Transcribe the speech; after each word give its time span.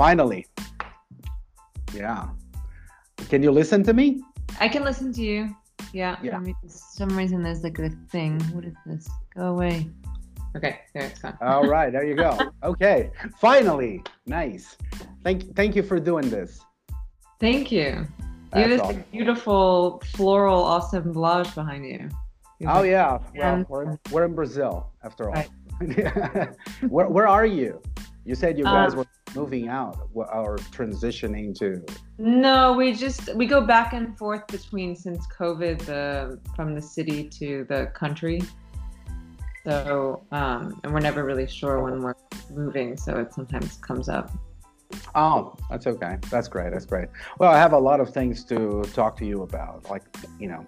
finally. 0.00 0.46
Yeah. 1.92 2.30
Can 3.28 3.42
you 3.42 3.50
listen 3.50 3.82
to 3.82 3.92
me? 3.92 4.22
I 4.58 4.66
can 4.66 4.82
listen 4.82 5.12
to 5.12 5.22
you. 5.22 5.54
Yeah. 5.92 6.16
Yeah. 6.22 6.36
I 6.36 6.40
mean, 6.40 6.56
for 6.62 6.68
some 6.70 7.10
reason 7.10 7.42
there's 7.42 7.62
like 7.62 7.78
a 7.78 7.90
thing. 8.10 8.40
What 8.54 8.64
is 8.64 8.72
this? 8.86 9.10
Go 9.36 9.48
away. 9.54 9.90
Okay, 10.56 10.80
there 10.94 11.04
it's 11.04 11.20
gone. 11.20 11.36
All 11.42 11.68
right, 11.76 11.92
there 11.92 12.06
you 12.10 12.16
go. 12.16 12.30
Okay, 12.62 13.10
finally, 13.38 14.02
nice. 14.26 14.78
Thank, 15.22 15.54
thank 15.54 15.76
you 15.76 15.82
for 15.82 16.00
doing 16.00 16.30
this. 16.30 16.60
Thank 17.38 17.70
you. 17.70 17.88
You 17.88 17.92
have 17.94 18.08
That's 18.52 18.68
this 18.70 18.80
awesome. 18.80 19.04
beautiful 19.12 20.02
floral 20.16 20.62
assemblage 20.78 21.54
behind 21.54 21.84
you. 21.84 22.08
Oh 22.66 22.82
yeah, 22.82 23.18
well, 23.36 23.64
we're, 23.68 23.98
we're 24.10 24.24
in 24.24 24.34
Brazil 24.34 24.90
after 25.04 25.28
all. 25.28 25.34
Right. 25.34 25.50
where, 26.88 27.08
where 27.08 27.28
are 27.28 27.46
you? 27.46 27.80
You 28.24 28.34
said 28.34 28.58
you 28.58 28.64
guys 28.64 28.94
Uh, 28.94 28.98
were 28.98 29.06
moving 29.34 29.68
out 29.68 30.08
or 30.14 30.58
transitioning 30.72 31.56
to. 31.58 31.84
No, 32.18 32.72
we 32.72 32.92
just 32.92 33.34
we 33.34 33.46
go 33.46 33.60
back 33.60 33.92
and 33.92 34.16
forth 34.18 34.46
between 34.46 34.96
since 34.96 35.26
COVID 35.26 35.80
the 35.80 36.40
from 36.54 36.74
the 36.74 36.82
city 36.82 37.28
to 37.30 37.64
the 37.68 37.86
country. 37.94 38.40
So 39.64 40.24
um 40.32 40.80
and 40.84 40.92
we're 40.92 41.00
never 41.00 41.24
really 41.24 41.46
sure 41.46 41.82
when 41.82 42.02
we're 42.02 42.14
moving, 42.50 42.96
so 42.96 43.16
it 43.18 43.32
sometimes 43.32 43.76
comes 43.78 44.08
up. 44.08 44.30
Oh, 45.14 45.54
that's 45.70 45.86
okay. 45.86 46.18
That's 46.30 46.48
great. 46.48 46.72
That's 46.72 46.86
great. 46.86 47.08
Well, 47.38 47.52
I 47.52 47.58
have 47.58 47.72
a 47.72 47.78
lot 47.78 48.00
of 48.00 48.12
things 48.12 48.44
to 48.46 48.82
talk 48.92 49.16
to 49.18 49.24
you 49.24 49.42
about. 49.42 49.88
Like, 49.88 50.02
you 50.38 50.48
know, 50.48 50.66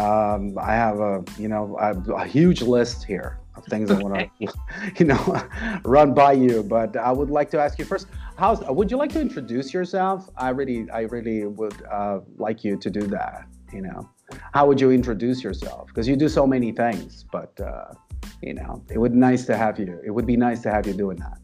um, 0.00 0.56
I 0.58 0.74
have 0.74 1.00
a, 1.00 1.24
you 1.38 1.48
know, 1.48 1.76
a, 1.80 1.92
a 2.12 2.24
huge 2.24 2.62
list 2.62 3.04
here 3.04 3.41
of 3.54 3.64
things 3.66 3.90
I 3.90 3.98
want 4.02 4.14
to, 4.14 4.28
you 4.98 5.04
know, 5.04 5.48
run 5.84 6.14
by 6.14 6.32
you. 6.32 6.62
But 6.62 6.96
I 6.96 7.12
would 7.12 7.30
like 7.30 7.50
to 7.50 7.60
ask 7.60 7.78
you 7.78 7.84
first. 7.84 8.06
how 8.36 8.54
Would 8.72 8.90
you 8.90 8.96
like 8.96 9.12
to 9.12 9.20
introduce 9.20 9.72
yourself? 9.74 10.28
I 10.36 10.50
really, 10.50 10.90
I 10.90 11.02
really 11.02 11.46
would 11.46 11.82
uh, 11.90 12.20
like 12.36 12.64
you 12.64 12.76
to 12.76 12.90
do 12.90 13.02
that. 13.08 13.46
You 13.72 13.82
know, 13.82 14.08
how 14.52 14.66
would 14.66 14.80
you 14.80 14.90
introduce 14.90 15.42
yourself? 15.42 15.88
Because 15.88 16.06
you 16.06 16.16
do 16.16 16.28
so 16.28 16.46
many 16.46 16.72
things. 16.72 17.24
But 17.30 17.58
uh, 17.60 17.94
you 18.42 18.54
know, 18.54 18.84
it 18.90 18.98
would 18.98 19.14
nice 19.14 19.46
to 19.46 19.56
have 19.56 19.78
you. 19.78 20.00
It 20.04 20.10
would 20.10 20.26
be 20.26 20.36
nice 20.36 20.62
to 20.62 20.70
have 20.70 20.86
you 20.86 20.94
doing 20.94 21.18
that. 21.18 21.38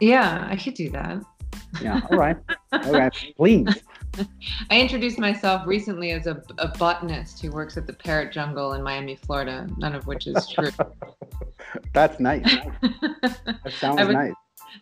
Yeah, 0.00 0.46
I 0.50 0.56
could 0.56 0.74
do 0.74 0.90
that. 0.90 1.22
Yeah. 1.82 2.00
All 2.10 2.18
right. 2.18 2.36
Okay. 2.72 3.10
Please. 3.36 3.82
I 4.70 4.80
introduced 4.80 5.18
myself 5.18 5.66
recently 5.66 6.12
as 6.12 6.26
a, 6.26 6.42
a 6.58 6.68
botanist 6.68 7.40
who 7.40 7.50
works 7.50 7.76
at 7.76 7.86
the 7.86 7.92
Parrot 7.92 8.32
Jungle 8.32 8.74
in 8.74 8.82
Miami, 8.82 9.16
Florida, 9.16 9.66
none 9.78 9.94
of 9.94 10.06
which 10.06 10.26
is 10.26 10.46
true. 10.48 10.70
That's 11.94 12.18
nice. 12.20 12.44
That 12.82 13.72
sounds 13.72 14.00
I 14.00 14.04
was- 14.04 14.14
nice. 14.14 14.32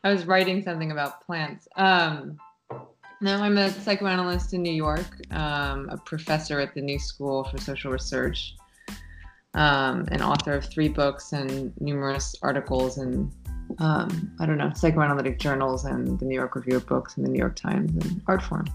I 0.04 0.12
was 0.12 0.26
writing 0.26 0.62
something 0.62 0.92
about 0.92 1.24
plants. 1.24 1.66
Um, 1.76 2.38
now 3.20 3.42
I'm 3.42 3.56
a 3.58 3.70
psychoanalyst 3.70 4.52
in 4.52 4.62
New 4.62 4.72
York, 4.72 5.06
um, 5.30 5.88
a 5.88 5.96
professor 5.96 6.60
at 6.60 6.74
the 6.74 6.82
New 6.82 6.98
School 6.98 7.44
for 7.44 7.58
Social 7.58 7.90
Research, 7.90 8.54
um, 9.54 10.06
an 10.12 10.22
author 10.22 10.52
of 10.52 10.66
three 10.66 10.88
books 10.88 11.32
and 11.32 11.72
numerous 11.80 12.36
articles 12.42 12.98
in, 12.98 13.32
um, 13.78 14.30
I 14.38 14.46
don't 14.46 14.58
know, 14.58 14.72
psychoanalytic 14.74 15.38
journals 15.38 15.84
and 15.84 16.18
the 16.20 16.26
New 16.26 16.34
York 16.34 16.54
Review 16.54 16.76
of 16.76 16.86
Books 16.86 17.16
and 17.16 17.26
the 17.26 17.30
New 17.30 17.38
York 17.38 17.56
Times 17.56 17.90
and 17.92 18.24
Artforum. 18.26 18.68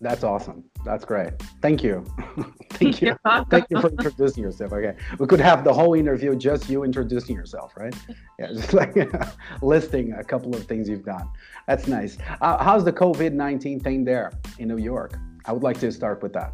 That's 0.00 0.24
awesome. 0.24 0.64
That's 0.84 1.04
great. 1.06 1.32
Thank 1.62 1.82
you. 1.82 2.04
Thank 2.72 3.00
you. 3.00 3.16
Thank 3.50 3.66
you 3.70 3.80
for 3.80 3.88
introducing 3.88 4.42
yourself. 4.42 4.72
Okay. 4.72 4.94
We 5.18 5.26
could 5.26 5.40
have 5.40 5.64
the 5.64 5.72
whole 5.72 5.94
interview 5.94 6.36
just 6.36 6.68
you 6.68 6.84
introducing 6.84 7.34
yourself, 7.34 7.72
right? 7.76 7.94
Yeah, 8.38 8.48
just 8.48 8.74
like 8.74 8.94
listing 9.62 10.12
a 10.12 10.22
couple 10.22 10.54
of 10.54 10.66
things 10.66 10.90
you've 10.90 11.06
done. 11.06 11.26
That's 11.66 11.86
nice. 11.86 12.18
Uh, 12.42 12.62
how's 12.62 12.84
the 12.84 12.92
COVID 12.92 13.32
19 13.32 13.80
thing 13.80 14.04
there 14.04 14.30
in 14.58 14.68
New 14.68 14.76
York? 14.76 15.18
I 15.46 15.52
would 15.52 15.62
like 15.62 15.80
to 15.80 15.90
start 15.90 16.22
with 16.22 16.34
that. 16.34 16.52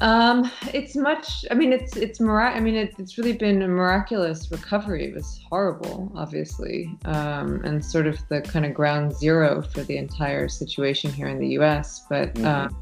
Um, 0.00 0.50
it's 0.72 0.96
much. 0.96 1.44
I 1.50 1.54
mean, 1.54 1.72
it's 1.72 1.96
it's 1.96 2.18
mirac. 2.18 2.56
I 2.56 2.60
mean, 2.60 2.74
it, 2.74 2.94
it's 2.98 3.18
really 3.18 3.34
been 3.34 3.62
a 3.62 3.68
miraculous 3.68 4.50
recovery. 4.50 5.04
It 5.04 5.14
was 5.14 5.40
horrible, 5.48 6.10
obviously, 6.16 6.90
um, 7.04 7.62
and 7.64 7.84
sort 7.84 8.06
of 8.06 8.18
the 8.28 8.40
kind 8.40 8.64
of 8.64 8.72
ground 8.74 9.14
zero 9.14 9.62
for 9.62 9.82
the 9.82 9.98
entire 9.98 10.48
situation 10.48 11.12
here 11.12 11.28
in 11.28 11.38
the 11.38 11.48
U.S. 11.50 12.06
But 12.08 12.34
Mhm. 12.34 12.44
um, 12.46 12.76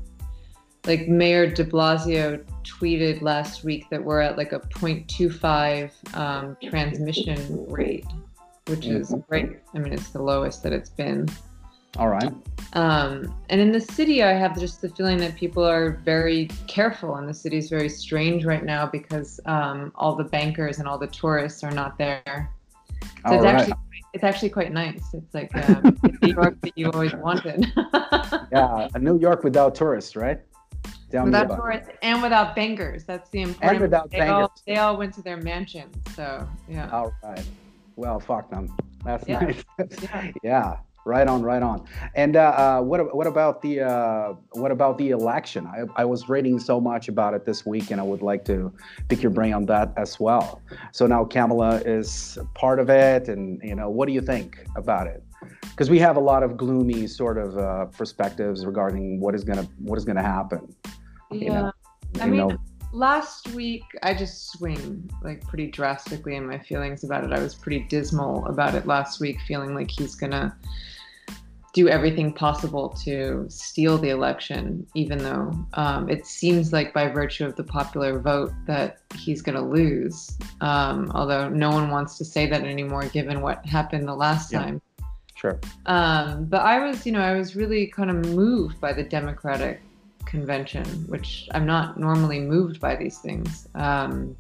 like 0.87 1.09
Mayor 1.09 1.47
De 1.51 1.65
Blasio 1.65 2.43
tweeted 2.65 3.21
last 3.23 3.65
week 3.65 3.91
that 3.91 4.03
we're 4.03 4.21
at 4.21 4.39
like 4.39 4.53
a 4.53 4.61
0.25 4.61 5.91
um, 6.17 6.57
transmission 6.63 7.67
rate, 7.69 8.07
which 8.67 8.87
is 8.87 9.11
Mhm. 9.11 9.27
great. 9.29 9.51
I 9.75 9.79
mean, 9.79 9.93
it's 9.93 10.11
the 10.11 10.23
lowest 10.23 10.63
that 10.63 10.73
it's 10.73 10.89
been. 10.91 11.29
All 11.97 12.09
right. 12.09 12.33
Um, 12.75 13.35
and 13.49 13.61
in 13.61 13.73
the 13.73 13.81
city, 13.81 14.23
I 14.23 14.33
have 14.33 14.59
just 14.59 14.81
the 14.81 14.89
feeling 14.89 15.19
that 15.19 15.35
people 15.35 15.65
are 15.65 16.01
very 16.05 16.47
careful, 16.69 17.17
and 17.17 17.29
the 17.29 17.35
city 17.35 17.59
is 17.59 17.69
very 17.69 17.89
strange 17.89 18.45
right 18.45 18.65
now 18.65 18.87
because 18.87 19.41
um, 19.47 19.91
all 19.97 20.15
the 20.15 20.25
bankers 20.25 20.79
and 20.79 20.87
all 20.87 20.99
the 20.99 21.09
tourists 21.09 21.65
are 21.65 21.73
not 21.73 21.99
there. 21.99 22.51
So 23.03 23.09
All 23.25 23.35
it's 23.35 23.45
right. 23.45 23.55
actually 23.57 23.75
it's 24.13 24.25
actually 24.25 24.51
quite 24.51 24.73
nice. 24.73 25.03
It's 25.15 25.35
like 25.35 25.55
um, 25.69 25.97
New 26.23 26.29
York 26.35 26.61
that 26.63 26.77
you 26.77 26.91
always 26.91 27.15
wanted. 27.15 27.67
Yeah. 28.53 28.89
A 28.95 28.99
New 28.99 29.17
York 29.19 29.45
without 29.45 29.77
tourists, 29.77 30.17
right? 30.17 30.41
Me 31.13 31.21
without 31.23 31.55
tourists 31.55 31.89
and 32.03 32.21
without 32.21 32.57
bankers. 32.57 33.05
That's 33.05 33.31
the 33.31 33.43
important. 33.43 33.81
without 33.81 34.11
they 34.11 34.21
all, 34.23 34.41
bankers. 34.49 34.63
they 34.67 34.77
all 34.77 34.97
went 34.97 35.15
to 35.15 35.23
their 35.23 35.37
mansions. 35.37 35.95
So 36.17 36.49
yeah. 36.69 36.91
All 36.91 37.13
right. 37.23 37.45
Well, 37.95 38.19
fuck 38.19 38.51
them. 38.51 38.75
That's 39.05 39.27
Yeah. 39.29 39.41
nice. 39.41 39.65
Yeah. 40.03 40.31
yeah. 40.43 40.77
Right 41.07 41.27
on, 41.27 41.43
right 41.43 41.63
on. 41.63 41.87
And 42.15 42.37
uh, 42.37 42.41
uh, 42.41 42.81
what 42.83 43.15
what 43.15 43.27
about 43.27 43.63
the 43.63 43.81
uh, 43.81 44.35
what 44.53 44.71
about 44.71 44.99
the 44.99 45.11
election? 45.11 45.67
I, 45.67 46.03
I 46.03 46.05
was 46.05 46.29
reading 46.29 46.59
so 46.59 46.79
much 46.81 47.09
about 47.09 47.33
it 47.33 47.47
this 47.47 47.65
week, 47.65 47.91
and 47.91 48.01
I 48.01 48.05
would 48.05 48.21
like 48.21 48.45
to 48.47 48.73
pick 49.09 49.23
your 49.23 49.33
brain 49.33 49.55
on 49.55 49.65
that 49.67 49.95
as 49.97 50.21
well. 50.21 50.61
So 50.93 51.07
now 51.07 51.25
Kamala 51.25 51.81
is 51.87 52.39
part 52.55 52.79
of 52.79 52.91
it, 52.91 53.29
and 53.29 53.61
you 53.63 53.75
know, 53.75 53.89
what 53.89 54.07
do 54.07 54.13
you 54.13 54.21
think 54.21 54.63
about 54.77 55.07
it? 55.07 55.25
Because 55.63 55.89
we 55.89 55.99
have 56.01 56.17
a 56.17 56.21
lot 56.21 56.43
of 56.43 56.59
gloomy 56.59 57.07
sort 57.07 57.39
of 57.39 57.57
uh, 57.57 57.87
perspectives 57.87 58.67
regarding 58.67 59.21
what 59.21 59.35
is 59.35 59.43
gonna 59.43 59.67
what 59.79 59.99
is 59.99 60.05
gonna 60.05 60.23
happen. 60.23 60.75
Yeah. 61.31 61.39
You 61.39 61.49
know, 61.49 61.73
I 62.21 62.27
mean, 62.27 62.49
know, 62.49 62.59
last 62.93 63.49
week 63.49 63.85
I 64.03 64.15
just 64.15 64.51
swing 64.53 65.09
like 65.23 65.47
pretty 65.47 65.69
drastically 65.69 66.37
in 66.37 66.47
my 66.47 66.59
feelings 66.59 67.05
about 67.05 67.25
it. 67.25 67.33
I 67.33 67.41
was 67.41 67.55
pretty 67.55 67.81
dismal 67.89 68.45
about 68.47 68.75
it 68.75 68.87
last 68.87 69.21
week, 69.21 69.39
feeling 69.47 69.75
like 69.75 69.91
he's 69.91 70.15
gonna 70.15 70.57
do 71.73 71.89
everything 71.89 72.33
possible 72.33 72.89
to 72.89 73.47
steal 73.49 73.97
the 73.97 74.09
election, 74.11 74.87
even 74.95 75.19
though 75.19 75.53
um, 75.75 76.09
it 76.09 76.27
seems 76.27 76.73
like 76.73 76.93
by 76.93 77.07
virtue 77.09 77.47
of 77.47 77.55
the 77.55 77.63
popular 77.65 78.19
vote 78.19 78.53
that 78.67 78.99
he's 79.15 79.41
gonna 79.41 79.63
lose. 79.63 80.37
Um, 80.61 81.11
although 81.15 81.49
no 81.49 81.71
one 81.71 81.91
wants 81.91 82.19
to 82.19 82.25
say 82.25 82.47
that 82.49 82.63
anymore, 82.65 83.05
given 83.05 83.41
what 83.41 83.65
happened 83.65 84.09
the 84.09 84.15
last 84.15 84.53
Yeah. 84.53 84.63
time. 84.63 84.83
sure. 85.37 85.59
Um, 85.87 86.45
but 86.47 86.61
I 86.61 86.85
was, 86.87 87.07
you 87.07 87.13
know, 87.13 87.23
I 87.23 87.35
was 87.35 87.57
really 87.57 87.87
kind 87.87 88.11
of 88.11 88.17
moved 88.35 88.79
by 88.79 88.93
the 88.93 89.03
Democratic 89.03 89.81
convention, 90.27 90.85
which 91.09 91.49
I'm 91.53 91.65
not 91.67 91.99
normally 91.99 92.41
moved 92.41 92.79
by 92.81 92.95
these 92.95 93.19
things. 93.19 93.67
Um, 93.75 94.37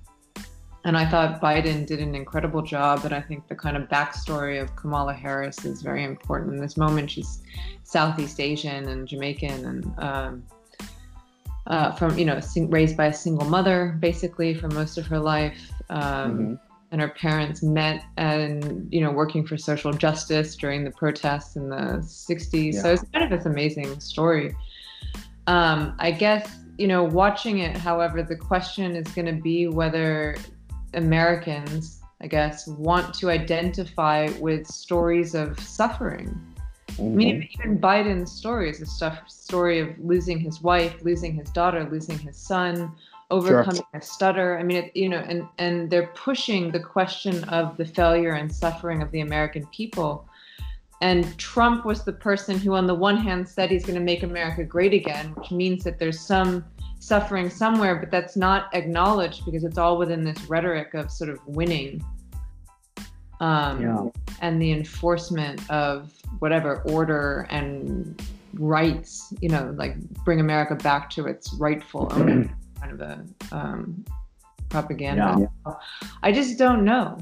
and 0.84 0.96
I 0.96 1.04
thought 1.08 1.40
Biden 1.40 1.86
did 1.86 2.00
an 2.00 2.14
incredible 2.14 2.62
job. 2.62 3.04
And 3.04 3.14
I 3.14 3.20
think 3.20 3.48
the 3.48 3.54
kind 3.54 3.76
of 3.76 3.88
backstory 3.88 4.60
of 4.60 4.74
Kamala 4.76 5.12
Harris 5.12 5.64
is 5.64 5.82
very 5.82 6.04
important 6.04 6.54
in 6.54 6.60
this 6.60 6.76
moment. 6.76 7.10
She's 7.10 7.42
Southeast 7.82 8.40
Asian 8.40 8.88
and 8.88 9.06
Jamaican 9.06 9.66
and 9.66 9.94
um, 9.98 10.42
uh, 11.66 11.92
from, 11.92 12.18
you 12.18 12.24
know, 12.24 12.40
sing- 12.40 12.70
raised 12.70 12.96
by 12.96 13.06
a 13.06 13.12
single 13.12 13.46
mother, 13.48 13.96
basically, 14.00 14.54
for 14.54 14.68
most 14.68 14.96
of 14.96 15.06
her 15.06 15.18
life. 15.18 15.70
Um, 15.90 16.00
Mhm. 16.38 16.58
and 16.92 17.00
her 17.00 17.08
parents 17.08 17.62
met 17.62 18.04
and 18.16 18.88
you 18.92 19.00
know 19.00 19.12
working 19.12 19.46
for 19.46 19.56
social 19.56 19.92
justice 19.92 20.56
during 20.56 20.82
the 20.82 20.90
protests 20.90 21.54
in 21.56 21.68
the 21.68 21.98
60s 22.02 22.74
so 22.82 22.92
it's 22.92 23.04
kind 23.12 23.24
of 23.24 23.30
this 23.30 23.46
amazing 23.46 24.00
story 24.00 24.54
um, 25.46 25.94
i 26.00 26.10
guess 26.10 26.50
you 26.78 26.88
know 26.88 27.04
watching 27.04 27.58
it 27.58 27.76
however 27.76 28.22
the 28.24 28.34
question 28.34 28.96
is 28.96 29.06
going 29.14 29.26
to 29.26 29.40
be 29.40 29.68
whether 29.68 30.34
americans 30.94 32.00
i 32.20 32.26
guess 32.26 32.66
want 32.66 33.14
to 33.14 33.30
identify 33.30 34.28
with 34.38 34.66
stories 34.66 35.34
of 35.34 35.58
suffering 35.58 36.38
I 36.98 37.02
mean, 37.02 37.42
mm-hmm. 37.42 37.60
even 37.60 37.78
Biden's 37.78 38.32
story 38.32 38.68
is 38.68 38.80
a 38.80 38.86
stuff 38.86 39.28
story 39.28 39.78
of 39.78 39.98
losing 39.98 40.38
his 40.38 40.60
wife, 40.60 40.96
losing 41.02 41.34
his 41.34 41.48
daughter, 41.50 41.88
losing 41.90 42.18
his 42.18 42.36
son, 42.36 42.92
overcoming 43.30 43.82
a 43.94 44.02
stutter. 44.02 44.58
I 44.58 44.62
mean, 44.62 44.84
it, 44.84 44.96
you 44.96 45.08
know, 45.08 45.18
and 45.18 45.46
and 45.58 45.88
they're 45.88 46.08
pushing 46.08 46.70
the 46.70 46.80
question 46.80 47.44
of 47.44 47.76
the 47.76 47.84
failure 47.84 48.32
and 48.32 48.52
suffering 48.52 49.02
of 49.02 49.10
the 49.12 49.20
American 49.20 49.66
people. 49.66 50.28
And 51.00 51.38
Trump 51.38 51.86
was 51.86 52.04
the 52.04 52.12
person 52.12 52.58
who, 52.58 52.74
on 52.74 52.86
the 52.86 52.94
one 52.94 53.16
hand, 53.16 53.48
said 53.48 53.70
he's 53.70 53.86
going 53.86 53.98
to 53.98 54.04
make 54.04 54.22
America 54.22 54.64
great 54.64 54.92
again, 54.92 55.32
which 55.34 55.50
means 55.50 55.82
that 55.84 55.98
there's 55.98 56.20
some 56.20 56.64
suffering 57.00 57.50
somewhere, 57.50 57.96
but 57.96 58.10
that's 58.10 58.36
not 58.36 58.72
acknowledged 58.74 59.44
because 59.44 59.64
it's 59.64 59.78
all 59.78 59.98
within 59.98 60.22
this 60.22 60.38
rhetoric 60.48 60.94
of 60.94 61.10
sort 61.10 61.30
of 61.30 61.44
winning. 61.46 62.04
Um, 63.40 63.80
Yeah. 63.80 64.04
and 64.42 64.60
the 64.60 64.70
enforcement 64.70 65.68
of 65.70 66.12
whatever 66.40 66.82
order 66.82 67.46
and 67.50 68.22
rights, 68.54 69.32
you 69.40 69.48
know, 69.48 69.74
like 69.76 69.98
bring 70.24 70.40
America 70.40 70.74
back 70.74 71.08
to 71.10 71.26
its 71.26 71.54
rightful 71.54 72.08
owner, 72.12 72.50
kind 72.78 72.92
of 72.92 73.00
a 73.00 73.24
um, 73.50 74.04
propaganda. 74.68 75.48
Yeah. 75.66 75.72
I 76.22 76.32
just 76.32 76.58
don't 76.58 76.84
know. 76.84 77.18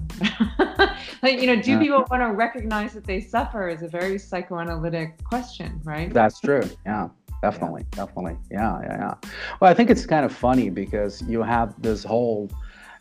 like, 1.23 1.41
you 1.41 1.47
know, 1.47 1.61
do 1.61 1.73
yeah. 1.73 1.79
people 1.79 2.05
want 2.11 2.23
to 2.23 2.33
recognize 2.33 2.95
that 2.95 3.05
they 3.05 3.21
suffer 3.21 3.69
is 3.69 3.83
a 3.83 3.89
very 3.89 4.19
psychoanalytic 4.19 5.23
question, 5.25 5.81
right? 5.85 6.13
That's 6.13 6.41
true. 6.41 6.69
Yeah. 6.85 7.09
Definitely, 7.43 7.85
yeah. 7.93 8.05
definitely. 8.05 8.37
Yeah, 8.51 8.81
yeah, 8.83 8.97
yeah. 8.99 9.31
Well, 9.61 9.71
I 9.71 9.75
think 9.75 9.91
it's 9.91 10.07
kind 10.07 10.25
of 10.25 10.33
funny 10.33 10.71
because 10.71 11.23
you 11.23 11.43
have 11.43 11.81
this 11.81 12.05
whole 12.05 12.51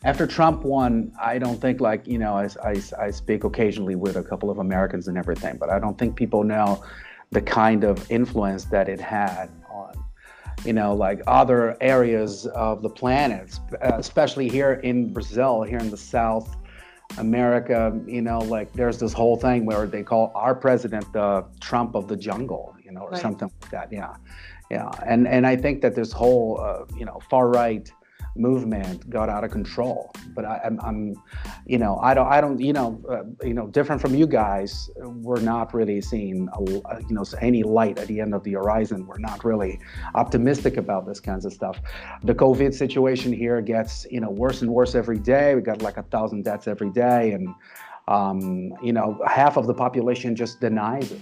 after 0.04 0.26
Trump 0.26 0.62
won, 0.62 1.12
I 1.20 1.38
don't 1.38 1.60
think 1.60 1.80
like 1.80 2.06
you 2.06 2.18
know 2.18 2.36
I, 2.36 2.48
I, 2.62 2.82
I, 3.00 3.10
speak 3.10 3.44
occasionally 3.44 3.96
with 3.96 4.16
a 4.16 4.22
couple 4.22 4.48
of 4.50 4.58
Americans 4.58 5.08
and 5.08 5.18
everything, 5.18 5.56
but 5.58 5.70
I 5.70 5.78
don't 5.78 5.98
think 5.98 6.14
people 6.14 6.44
know 6.44 6.84
the 7.30 7.42
kind 7.42 7.84
of 7.84 8.08
influence 8.10 8.66
that 8.66 8.88
it 8.88 9.00
had 9.00 9.50
on 9.70 9.92
you 10.64 10.72
know 10.72 10.94
like 10.94 11.20
other 11.26 11.76
areas 11.80 12.46
of 12.46 12.82
the 12.82 12.88
planet, 12.88 13.58
uh, 13.82 13.92
especially 13.96 14.48
here 14.48 14.74
in 14.84 15.12
Brazil, 15.12 15.62
here 15.62 15.78
in 15.78 15.90
the 15.90 15.96
South 15.96 16.56
America. 17.16 17.98
You 18.06 18.22
know, 18.22 18.38
like 18.38 18.72
there's 18.74 18.98
this 18.98 19.12
whole 19.12 19.36
thing 19.36 19.66
where 19.66 19.86
they 19.88 20.04
call 20.04 20.30
our 20.36 20.54
president 20.54 21.12
the 21.12 21.44
Trump 21.60 21.96
of 21.96 22.06
the 22.06 22.16
jungle, 22.16 22.76
you 22.88 22.94
know, 22.94 23.02
or 23.02 23.10
right. 23.10 23.20
something 23.20 23.50
like 23.60 23.70
that. 23.70 23.92
Yeah, 23.92 24.16
yeah, 24.70 24.90
and 25.06 25.28
and 25.28 25.46
I 25.46 25.56
think 25.56 25.82
that 25.82 25.94
this 25.94 26.12
whole 26.12 26.60
uh, 26.60 26.84
you 26.96 27.04
know 27.04 27.20
far 27.30 27.48
right 27.48 27.90
movement 28.38 29.08
got 29.10 29.28
out 29.28 29.44
of 29.44 29.50
control. 29.50 30.12
But 30.34 30.44
I, 30.44 30.60
am 30.64 30.78
I'm, 30.80 30.86
I'm, 30.86 31.22
you 31.66 31.78
know, 31.78 31.98
I 31.98 32.14
don't, 32.14 32.28
I 32.28 32.40
don't, 32.40 32.60
you 32.60 32.72
know, 32.72 33.02
uh, 33.10 33.24
you 33.46 33.54
know, 33.54 33.66
different 33.66 34.00
from 34.00 34.14
you 34.14 34.26
guys, 34.26 34.90
we're 34.96 35.40
not 35.40 35.74
really 35.74 36.00
seeing, 36.00 36.48
a, 36.54 36.62
you 36.62 37.10
know, 37.10 37.24
any 37.40 37.62
light 37.62 37.98
at 37.98 38.06
the 38.06 38.20
end 38.20 38.34
of 38.34 38.44
the 38.44 38.52
horizon. 38.52 39.06
We're 39.06 39.18
not 39.18 39.44
really 39.44 39.80
optimistic 40.14 40.76
about 40.76 41.06
this 41.06 41.20
kinds 41.20 41.44
of 41.44 41.52
stuff. 41.52 41.80
The 42.22 42.34
COVID 42.34 42.74
situation 42.74 43.32
here 43.32 43.60
gets, 43.60 44.06
you 44.10 44.20
know, 44.20 44.30
worse 44.30 44.62
and 44.62 44.70
worse 44.70 44.94
every 44.94 45.18
day. 45.18 45.54
We 45.54 45.62
got 45.62 45.82
like 45.82 45.96
a 45.96 46.04
thousand 46.04 46.44
deaths 46.44 46.68
every 46.68 46.90
day, 46.90 47.32
and 47.32 47.48
um, 48.06 48.72
you 48.82 48.92
know, 48.92 49.20
half 49.26 49.58
of 49.58 49.66
the 49.66 49.74
population 49.74 50.34
just 50.34 50.60
denies 50.60 51.12
it. 51.12 51.20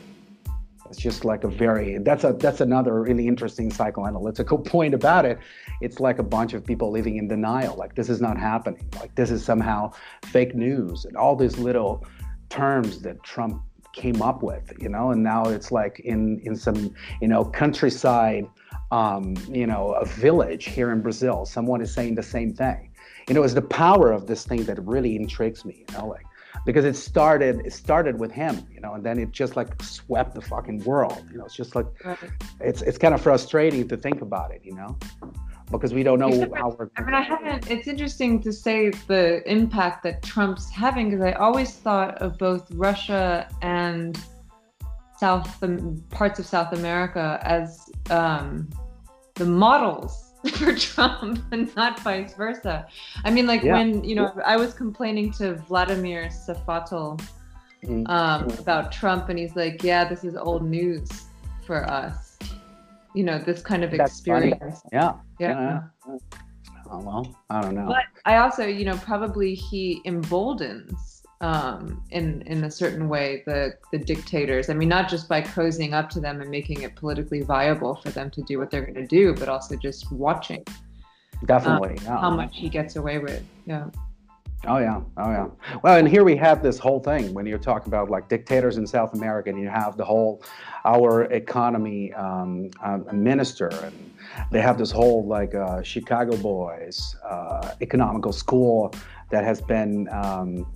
It's 0.90 0.98
just 0.98 1.24
like 1.24 1.44
a 1.44 1.48
very 1.48 1.98
that's 1.98 2.24
a 2.24 2.32
that's 2.32 2.60
another 2.60 3.00
really 3.02 3.26
interesting 3.26 3.70
psychoanalytical 3.70 4.64
point 4.72 4.94
about 4.94 5.24
it. 5.24 5.38
It's 5.80 6.00
like 6.00 6.18
a 6.18 6.22
bunch 6.22 6.54
of 6.54 6.64
people 6.64 6.90
living 6.90 7.16
in 7.16 7.28
denial, 7.28 7.76
like 7.76 7.94
this 7.94 8.08
is 8.08 8.20
not 8.20 8.38
happening, 8.38 8.88
like 9.00 9.14
this 9.14 9.30
is 9.30 9.44
somehow 9.44 9.92
fake 10.26 10.54
news, 10.54 11.04
and 11.04 11.16
all 11.16 11.36
these 11.36 11.58
little 11.58 12.04
terms 12.48 13.00
that 13.02 13.22
Trump 13.22 13.62
came 13.92 14.20
up 14.20 14.42
with, 14.42 14.72
you 14.78 14.88
know, 14.88 15.10
and 15.10 15.22
now 15.22 15.44
it's 15.44 15.72
like 15.72 16.00
in 16.00 16.40
in 16.44 16.54
some 16.54 16.94
you 17.20 17.28
know 17.28 17.44
countryside, 17.44 18.46
um, 18.90 19.34
you 19.48 19.66
know, 19.66 19.92
a 19.92 20.04
village 20.04 20.66
here 20.66 20.92
in 20.92 21.00
Brazil, 21.00 21.44
someone 21.44 21.80
is 21.80 21.92
saying 21.92 22.14
the 22.14 22.22
same 22.22 22.54
thing. 22.54 22.90
You 23.28 23.34
know, 23.34 23.42
it's 23.42 23.54
the 23.54 23.62
power 23.62 24.12
of 24.12 24.26
this 24.26 24.44
thing 24.44 24.64
that 24.64 24.78
really 24.82 25.16
intrigues 25.16 25.64
me. 25.64 25.84
You 25.88 25.98
know, 25.98 26.06
like 26.06 26.26
because 26.66 26.84
it 26.84 26.96
started 26.96 27.64
it 27.64 27.72
started 27.72 28.18
with 28.18 28.32
him 28.32 28.66
you 28.70 28.80
know 28.80 28.92
and 28.94 29.06
then 29.06 29.18
it 29.18 29.30
just 29.30 29.56
like 29.56 29.80
swept 29.82 30.34
the 30.34 30.42
fucking 30.42 30.82
world 30.84 31.24
you 31.30 31.38
know 31.38 31.44
it's 31.44 31.54
just 31.54 31.74
like 31.74 31.86
right. 32.04 32.18
it's 32.60 32.82
it's 32.82 32.98
kind 32.98 33.14
of 33.14 33.20
frustrating 33.22 33.88
to 33.88 33.96
think 33.96 34.20
about 34.20 34.50
it 34.50 34.60
you 34.62 34.74
know 34.74 34.98
because 35.70 35.94
we 35.94 36.02
don't 36.02 36.18
know 36.18 36.30
how 36.54 36.70
we're 36.70 36.90
I 36.96 37.02
mean 37.02 37.14
I 37.14 37.22
haven't 37.22 37.70
it's 37.70 37.86
interesting 37.86 38.42
to 38.42 38.52
say 38.52 38.90
the 39.06 39.48
impact 39.50 40.02
that 40.02 40.22
Trump's 40.22 40.68
having 40.68 41.10
because 41.10 41.24
I 41.24 41.32
always 41.32 41.74
thought 41.76 42.18
of 42.18 42.36
both 42.36 42.70
Russia 42.72 43.48
and 43.62 44.20
South 45.18 45.48
parts 46.10 46.38
of 46.38 46.46
South 46.46 46.72
America 46.72 47.40
as 47.42 47.88
um, 48.10 48.68
the 49.34 49.46
models 49.46 50.25
for 50.54 50.74
Trump 50.74 51.42
and 51.52 51.74
not 51.76 52.00
vice 52.00 52.34
versa. 52.34 52.86
I 53.24 53.30
mean, 53.30 53.46
like 53.46 53.62
yeah. 53.62 53.74
when, 53.74 54.04
you 54.04 54.14
know, 54.14 54.32
I 54.44 54.56
was 54.56 54.74
complaining 54.74 55.32
to 55.34 55.54
Vladimir 55.54 56.26
Safatle 56.26 57.20
mm-hmm. 57.84 58.06
um, 58.06 58.50
about 58.58 58.92
Trump, 58.92 59.28
and 59.28 59.38
he's 59.38 59.56
like, 59.56 59.82
yeah, 59.82 60.04
this 60.08 60.24
is 60.24 60.36
old 60.36 60.64
news 60.64 61.08
for 61.66 61.88
us. 61.90 62.38
You 63.14 63.24
know, 63.24 63.38
this 63.38 63.62
kind 63.62 63.82
of 63.82 63.90
That's 63.90 64.12
experience. 64.12 64.82
Yeah. 64.92 65.14
yeah. 65.38 65.80
yeah. 66.08 66.18
Oh, 66.90 67.00
well, 67.00 67.36
I 67.50 67.60
don't 67.60 67.74
know. 67.74 67.86
But 67.86 68.04
I 68.24 68.36
also, 68.36 68.66
you 68.66 68.84
know, 68.84 68.96
probably 68.98 69.54
he 69.54 70.02
emboldens 70.04 71.22
um, 71.40 72.02
in 72.10 72.42
in 72.42 72.64
a 72.64 72.70
certain 72.70 73.08
way 73.08 73.42
the 73.46 73.74
the 73.92 73.98
dictators. 73.98 74.70
I 74.70 74.74
mean, 74.74 74.88
not 74.88 75.08
just 75.08 75.28
by 75.28 75.42
cozying 75.42 75.92
up 75.92 76.08
to 76.10 76.20
them 76.20 76.40
and 76.40 76.50
making 76.50 76.82
it 76.82 76.96
politically 76.96 77.42
viable 77.42 77.96
for 77.96 78.10
them 78.10 78.30
to 78.30 78.42
do 78.42 78.58
what 78.58 78.70
they're 78.70 78.82
going 78.82 78.94
to 78.94 79.06
do, 79.06 79.34
but 79.34 79.48
also 79.48 79.76
just 79.76 80.10
watching. 80.12 80.64
Definitely, 81.44 81.98
um, 81.98 82.04
yeah. 82.04 82.20
how 82.20 82.30
much 82.30 82.56
he 82.56 82.68
gets 82.68 82.96
away 82.96 83.18
with. 83.18 83.44
Yeah. 83.66 83.86
Oh 84.66 84.78
yeah, 84.78 85.00
oh 85.18 85.30
yeah. 85.30 85.46
Well, 85.82 85.98
and 85.98 86.08
here 86.08 86.24
we 86.24 86.34
have 86.36 86.62
this 86.62 86.78
whole 86.78 87.00
thing 87.00 87.34
when 87.34 87.44
you 87.44 87.58
talk 87.58 87.86
about 87.86 88.10
like 88.10 88.28
dictators 88.28 88.78
in 88.78 88.86
South 88.86 89.12
America, 89.12 89.50
and 89.50 89.60
you 89.60 89.68
have 89.68 89.96
the 89.98 90.04
whole 90.04 90.42
our 90.84 91.24
economy 91.24 92.12
um, 92.14 92.70
uh, 92.82 92.98
minister, 93.12 93.68
and 93.68 94.14
they 94.50 94.62
have 94.62 94.78
this 94.78 94.90
whole 94.90 95.26
like 95.26 95.54
uh, 95.54 95.82
Chicago 95.82 96.36
Boys 96.38 97.16
uh, 97.28 97.74
economical 97.82 98.32
school 98.32 98.94
that 99.30 99.44
has 99.44 99.60
been 99.60 100.08
um, 100.10 100.66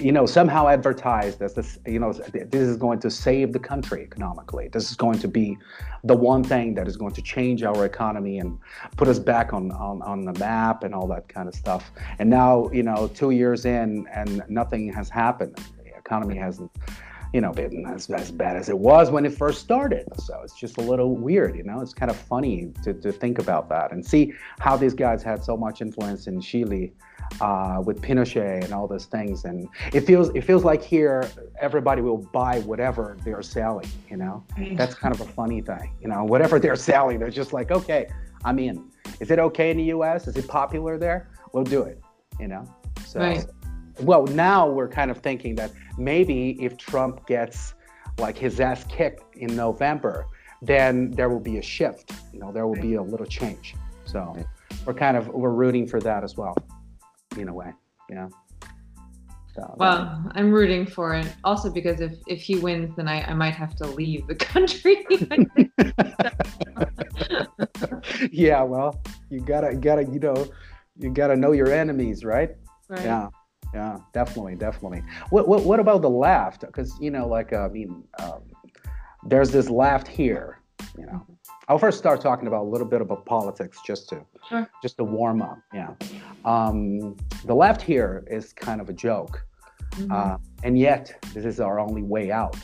you 0.00 0.12
know, 0.12 0.26
somehow 0.26 0.68
advertised 0.68 1.40
as 1.42 1.54
this, 1.54 1.78
you 1.86 1.98
know, 1.98 2.12
this 2.12 2.68
is 2.68 2.76
going 2.76 3.00
to 3.00 3.10
save 3.10 3.52
the 3.52 3.58
country 3.58 4.02
economically. 4.02 4.68
This 4.68 4.90
is 4.90 4.96
going 4.96 5.18
to 5.20 5.28
be 5.28 5.56
the 6.02 6.16
one 6.16 6.42
thing 6.42 6.74
that 6.74 6.88
is 6.88 6.96
going 6.96 7.12
to 7.12 7.22
change 7.22 7.62
our 7.62 7.84
economy 7.84 8.38
and 8.38 8.58
put 8.96 9.08
us 9.08 9.18
back 9.18 9.52
on, 9.52 9.70
on, 9.72 10.02
on 10.02 10.24
the 10.24 10.32
map 10.38 10.84
and 10.84 10.94
all 10.94 11.06
that 11.08 11.28
kind 11.28 11.48
of 11.48 11.54
stuff. 11.54 11.92
And 12.18 12.28
now, 12.28 12.70
you 12.72 12.82
know, 12.82 13.08
two 13.08 13.30
years 13.30 13.64
in 13.64 14.06
and 14.12 14.42
nothing 14.48 14.92
has 14.92 15.08
happened. 15.08 15.56
The 15.82 15.96
economy 15.96 16.36
hasn't, 16.36 16.70
you 17.32 17.40
know, 17.40 17.52
been 17.52 17.86
as, 17.86 18.10
as 18.10 18.30
bad 18.30 18.56
as 18.56 18.68
it 18.68 18.78
was 18.78 19.10
when 19.10 19.24
it 19.24 19.36
first 19.36 19.60
started. 19.60 20.06
So 20.18 20.40
it's 20.42 20.54
just 20.54 20.78
a 20.78 20.82
little 20.82 21.16
weird, 21.16 21.56
you 21.56 21.62
know, 21.62 21.80
it's 21.80 21.94
kind 21.94 22.10
of 22.10 22.16
funny 22.16 22.72
to, 22.84 22.94
to 22.94 23.12
think 23.12 23.38
about 23.38 23.68
that 23.70 23.92
and 23.92 24.04
see 24.04 24.32
how 24.60 24.76
these 24.76 24.94
guys 24.94 25.22
had 25.22 25.42
so 25.42 25.56
much 25.56 25.80
influence 25.80 26.26
in 26.26 26.40
Chile 26.40 26.92
uh, 27.40 27.82
with 27.84 28.00
Pinochet 28.00 28.64
and 28.64 28.72
all 28.72 28.86
those 28.86 29.06
things. 29.06 29.44
And 29.44 29.68
it 29.92 30.02
feels 30.02 30.30
it 30.30 30.42
feels 30.42 30.64
like 30.64 30.82
here 30.82 31.28
everybody 31.60 32.02
will 32.02 32.18
buy 32.18 32.60
whatever 32.60 33.16
they're 33.24 33.42
selling. 33.42 33.88
You 34.10 34.16
know, 34.16 34.44
mm. 34.56 34.76
that's 34.76 34.94
kind 34.94 35.14
of 35.14 35.20
a 35.20 35.26
funny 35.26 35.60
thing. 35.60 35.92
You 36.00 36.08
know, 36.08 36.24
whatever 36.24 36.58
they're 36.58 36.76
selling, 36.76 37.18
they're 37.18 37.30
just 37.30 37.52
like, 37.52 37.70
okay, 37.70 38.08
I'm 38.44 38.58
in. 38.58 38.90
Is 39.20 39.30
it 39.30 39.38
okay 39.38 39.70
in 39.70 39.76
the 39.76 39.84
U.S.? 39.84 40.26
Is 40.26 40.36
it 40.36 40.48
popular 40.48 40.98
there? 40.98 41.30
We'll 41.52 41.64
do 41.64 41.82
it. 41.82 42.02
You 42.40 42.48
know. 42.48 42.64
So, 43.06 43.20
right. 43.20 43.44
well, 44.00 44.26
now 44.26 44.68
we're 44.68 44.88
kind 44.88 45.10
of 45.10 45.18
thinking 45.18 45.54
that 45.56 45.72
maybe 45.98 46.62
if 46.62 46.76
Trump 46.76 47.26
gets 47.26 47.74
like 48.18 48.36
his 48.36 48.60
ass 48.60 48.84
kicked 48.84 49.36
in 49.36 49.54
November, 49.54 50.26
then 50.62 51.10
there 51.12 51.28
will 51.28 51.40
be 51.40 51.58
a 51.58 51.62
shift. 51.62 52.12
You 52.32 52.40
know, 52.40 52.52
there 52.52 52.66
will 52.66 52.80
be 52.80 52.94
a 52.94 53.02
little 53.02 53.26
change. 53.26 53.74
So 54.04 54.36
we're 54.84 54.94
kind 54.94 55.16
of 55.16 55.28
we're 55.28 55.50
rooting 55.50 55.86
for 55.86 56.00
that 56.00 56.24
as 56.24 56.36
well 56.36 56.56
in 57.42 57.48
a 57.48 57.54
way, 57.54 57.72
you 58.08 58.16
know. 58.16 58.28
So, 59.54 59.74
well, 59.76 60.20
I'm 60.32 60.50
rooting 60.50 60.84
for 60.84 61.14
it. 61.14 61.32
Also 61.44 61.70
because 61.70 62.00
if 62.00 62.14
if 62.26 62.42
he 62.42 62.56
wins, 62.56 62.96
then 62.96 63.06
I, 63.06 63.22
I 63.22 63.34
might 63.34 63.54
have 63.54 63.76
to 63.76 63.86
leave 63.86 64.26
the 64.26 64.34
country. 64.52 65.06
yeah, 68.32 68.62
well, 68.62 69.00
you 69.30 69.40
gotta 69.40 69.76
gotta 69.76 70.04
you 70.04 70.18
know 70.18 70.48
you 70.98 71.10
gotta 71.10 71.36
know 71.36 71.52
your 71.52 71.72
enemies, 71.72 72.24
right? 72.24 72.56
Right. 72.88 73.04
Yeah. 73.04 73.28
Yeah, 73.72 73.98
definitely, 74.12 74.54
definitely. 74.54 75.02
What 75.30 75.48
what 75.48 75.64
what 75.64 75.80
about 75.80 76.02
the 76.02 76.10
left? 76.10 76.60
Because 76.60 76.96
you 77.00 77.10
know, 77.10 77.26
like 77.26 77.52
uh, 77.52 77.64
I 77.64 77.68
mean, 77.68 78.04
um, 78.22 78.42
there's 79.26 79.50
this 79.50 79.68
left 79.68 80.06
here, 80.06 80.60
you 80.96 81.06
know, 81.06 81.26
I'll 81.68 81.78
first 81.78 81.98
start 81.98 82.20
talking 82.20 82.46
about 82.46 82.62
a 82.62 82.68
little 82.68 82.86
bit 82.86 83.00
about 83.00 83.24
politics 83.24 83.78
just 83.86 84.08
to 84.10 84.24
sure. 84.48 84.68
just 84.82 84.96
to 84.98 85.04
warm 85.04 85.40
up. 85.42 85.58
Yeah, 85.72 85.94
um, 86.44 87.16
the 87.44 87.54
left 87.54 87.80
here 87.80 88.24
is 88.26 88.52
kind 88.52 88.80
of 88.80 88.88
a 88.88 88.92
joke, 88.92 89.44
mm-hmm. 89.92 90.12
uh, 90.12 90.36
and 90.62 90.78
yet 90.78 91.16
this 91.32 91.44
is 91.44 91.60
our 91.60 91.80
only 91.80 92.02
way 92.02 92.30
out, 92.30 92.56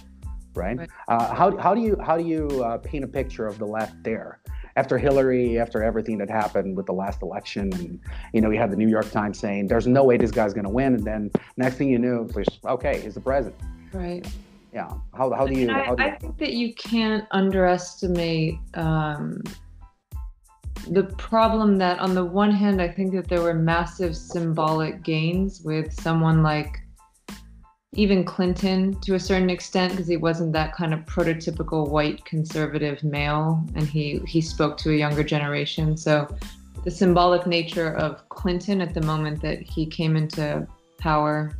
right? 0.54 0.78
right. 0.78 0.90
Uh, 1.08 1.34
how, 1.34 1.56
how 1.56 1.74
do 1.74 1.80
you 1.80 1.96
how 2.04 2.18
do 2.18 2.24
you 2.24 2.46
uh, 2.62 2.78
paint 2.78 3.04
a 3.04 3.08
picture 3.08 3.46
of 3.46 3.58
the 3.58 3.66
left 3.66 4.02
there? 4.02 4.40
After 4.76 4.98
Hillary, 4.98 5.58
after 5.58 5.82
everything 5.82 6.16
that 6.18 6.30
happened 6.30 6.76
with 6.76 6.86
the 6.86 6.92
last 6.92 7.22
election, 7.22 7.72
and 7.74 8.00
you 8.32 8.40
know, 8.40 8.48
we 8.48 8.56
had 8.56 8.70
the 8.70 8.76
New 8.76 8.88
York 8.88 9.10
Times 9.10 9.38
saying 9.38 9.66
there's 9.66 9.86
no 9.86 10.04
way 10.04 10.16
this 10.16 10.30
guy's 10.30 10.54
going 10.54 10.64
to 10.64 10.70
win, 10.70 10.94
and 10.94 11.04
then 11.04 11.30
next 11.56 11.76
thing 11.76 11.88
you 11.88 11.98
knew, 11.98 12.28
okay, 12.64 13.00
he's 13.00 13.14
the 13.14 13.20
president. 13.20 13.60
Right 13.92 14.26
yeah. 14.72 14.90
How, 15.14 15.30
how 15.32 15.46
do 15.46 15.58
you, 15.58 15.70
I, 15.70 15.84
how 15.84 15.94
do 15.94 16.02
you... 16.02 16.08
I 16.08 16.16
think 16.16 16.38
that 16.38 16.52
you 16.52 16.74
can't 16.74 17.24
underestimate 17.30 18.54
um, 18.74 19.42
the 20.88 21.04
problem 21.18 21.76
that 21.76 21.98
on 21.98 22.14
the 22.14 22.24
one 22.24 22.50
hand 22.50 22.80
i 22.80 22.88
think 22.88 23.12
that 23.12 23.28
there 23.28 23.42
were 23.42 23.52
massive 23.52 24.16
symbolic 24.16 25.02
gains 25.02 25.60
with 25.60 25.92
someone 25.92 26.42
like 26.42 26.80
even 27.94 28.24
Clinton 28.24 28.98
to 29.00 29.14
a 29.14 29.20
certain 29.20 29.50
extent 29.50 29.92
because 29.92 30.06
he 30.06 30.16
wasn't 30.16 30.52
that 30.52 30.74
kind 30.74 30.94
of 30.94 31.00
prototypical 31.00 31.88
white 31.88 32.24
conservative 32.24 33.02
male 33.02 33.64
and 33.74 33.86
he 33.86 34.20
he 34.28 34.40
spoke 34.40 34.76
to 34.78 34.90
a 34.90 34.94
younger 34.94 35.24
generation. 35.24 35.96
So 35.96 36.28
the 36.84 36.90
symbolic 36.90 37.46
nature 37.46 37.94
of 37.96 38.28
Clinton 38.28 38.80
at 38.80 38.94
the 38.94 39.02
moment 39.02 39.42
that 39.42 39.60
he 39.60 39.86
came 39.86 40.16
into 40.16 40.66
power 40.98 41.58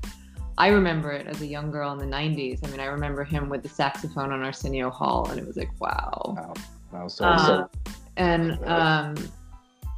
I 0.61 0.69
remember 0.69 1.11
it 1.11 1.27
as 1.27 1.41
a 1.41 1.47
young 1.47 1.71
girl 1.71 1.91
in 1.93 1.99
the 1.99 2.05
90s. 2.05 2.63
I 2.63 2.71
mean, 2.71 2.81
I 2.81 2.85
remember 2.85 3.25
him 3.25 3.49
with 3.49 3.63
the 3.63 3.69
saxophone 3.71 4.31
on 4.31 4.43
Arsenio 4.43 4.91
Hall, 4.91 5.27
and 5.31 5.41
it 5.41 5.47
was 5.47 5.57
like, 5.57 5.71
wow. 5.81 6.35
Wow. 6.37 6.55
Wow. 6.93 7.09
So, 7.09 7.25
uh, 7.25 7.47
so. 7.47 7.71
And, 8.19 8.63
um, 8.67 9.15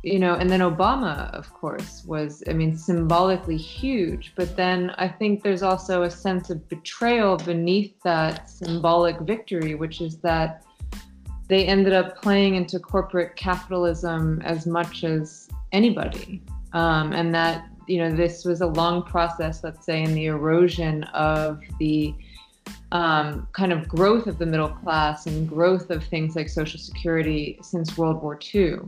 you 0.05 0.21
know, 0.21 0.37
and 0.37 0.49
then 0.49 0.61
Obama, 0.61 1.29
of 1.35 1.53
course, 1.53 2.05
was, 2.07 2.45
I 2.49 2.53
mean, 2.53 2.77
symbolically 2.77 3.57
huge. 3.57 4.35
But 4.37 4.57
then 4.57 4.91
I 4.99 5.09
think 5.09 5.43
there's 5.43 5.65
also 5.65 6.05
a 6.05 6.11
sense 6.11 6.49
of 6.49 6.69
betrayal 6.69 7.39
beneath 7.39 8.01
that 8.05 8.49
symbolic 8.49 9.19
victory, 9.19 9.75
which 9.75 10.01
is 10.01 10.19
that 10.19 10.63
they 11.49 11.67
ended 11.67 11.93
up 11.93 12.23
playing 12.23 12.55
into 12.55 12.79
corporate 12.79 13.35
capitalism 13.35 14.41
as 14.45 14.65
much 14.65 15.03
as 15.03 15.49
anybody. 15.73 16.41
Um, 16.73 17.13
and 17.13 17.35
that, 17.35 17.67
you 17.87 17.99
know, 17.99 18.15
this 18.15 18.45
was 18.45 18.61
a 18.61 18.67
long 18.67 19.03
process, 19.03 19.63
let's 19.65 19.85
say, 19.85 20.03
in 20.03 20.15
the 20.15 20.27
erosion 20.27 21.05
of 21.05 21.61
the 21.79 22.15
um, 22.93 23.49
kind 23.53 23.73
of 23.73 23.89
growth 23.89 24.27
of 24.27 24.39
the 24.39 24.47
middle 24.47 24.69
class 24.69 25.27
and 25.27 25.49
growth 25.49 25.91
of 25.91 26.05
things 26.05 26.37
like 26.37 26.49
Social 26.49 26.79
Security 26.79 27.59
since 27.63 27.97
World 27.97 28.23
War 28.23 28.39
II. 28.55 28.81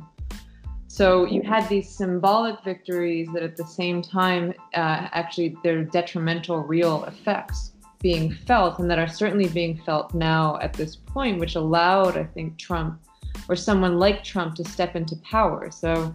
So 0.89 1.25
you 1.25 1.43
had 1.43 1.69
these 1.69 1.89
symbolic 1.89 2.63
victories 2.63 3.29
that 3.35 3.43
at 3.43 3.57
the 3.57 3.67
same 3.67 4.01
time, 4.01 4.55
uh, 4.75 5.09
actually, 5.11 5.57
there 5.65 5.79
are 5.81 5.85
detrimental 5.85 6.59
real 6.59 7.05
effects 7.05 7.73
being 8.01 8.31
felt 8.31 8.79
and 8.79 8.91
that 8.91 8.99
are 8.99 9.09
certainly 9.09 9.49
being 9.49 9.77
felt 9.85 10.15
now 10.15 10.59
at 10.61 10.75
this 10.75 10.95
point, 10.95 11.41
which 11.41 11.57
allowed, 11.57 12.17
I 12.17 12.25
think, 12.25 12.59
Trump 12.59 13.01
or 13.49 13.57
someone 13.57 13.99
like 13.99 14.23
Trump 14.23 14.55
to 14.57 14.65
step 14.65 14.95
into 14.95 15.17
power. 15.17 15.71
So 15.71 16.15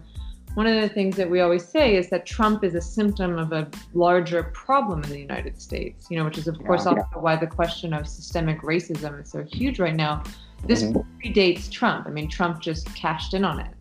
one 0.54 0.66
of 0.66 0.80
the 0.80 0.88
things 0.88 1.16
that 1.16 1.30
we 1.30 1.40
always 1.40 1.64
say 1.64 1.96
is 1.96 2.10
that 2.10 2.26
Trump 2.26 2.64
is 2.64 2.74
a 2.74 2.80
symptom 2.80 3.38
of 3.38 3.52
a 3.52 3.68
larger 3.94 4.42
problem 4.42 5.02
in 5.04 5.10
the 5.10 5.20
United 5.20 5.60
States, 5.60 6.06
you 6.10 6.16
know, 6.16 6.24
which 6.24 6.38
is, 6.38 6.48
of 6.48 6.58
course, 6.64 6.84
yeah. 6.84 6.92
also 6.92 7.20
why 7.20 7.36
the 7.36 7.46
question 7.46 7.92
of 7.92 8.08
systemic 8.08 8.62
racism 8.62 9.22
is 9.22 9.30
so 9.30 9.44
huge 9.44 9.78
right 9.78 9.94
now. 9.94 10.22
This 10.66 10.82
mm-hmm. 10.82 11.00
predates 11.20 11.70
Trump. 11.70 12.06
I 12.06 12.10
mean, 12.10 12.28
Trump 12.28 12.60
just 12.60 12.92
cashed 12.94 13.34
in 13.34 13.44
on 13.44 13.60
it 13.60 13.74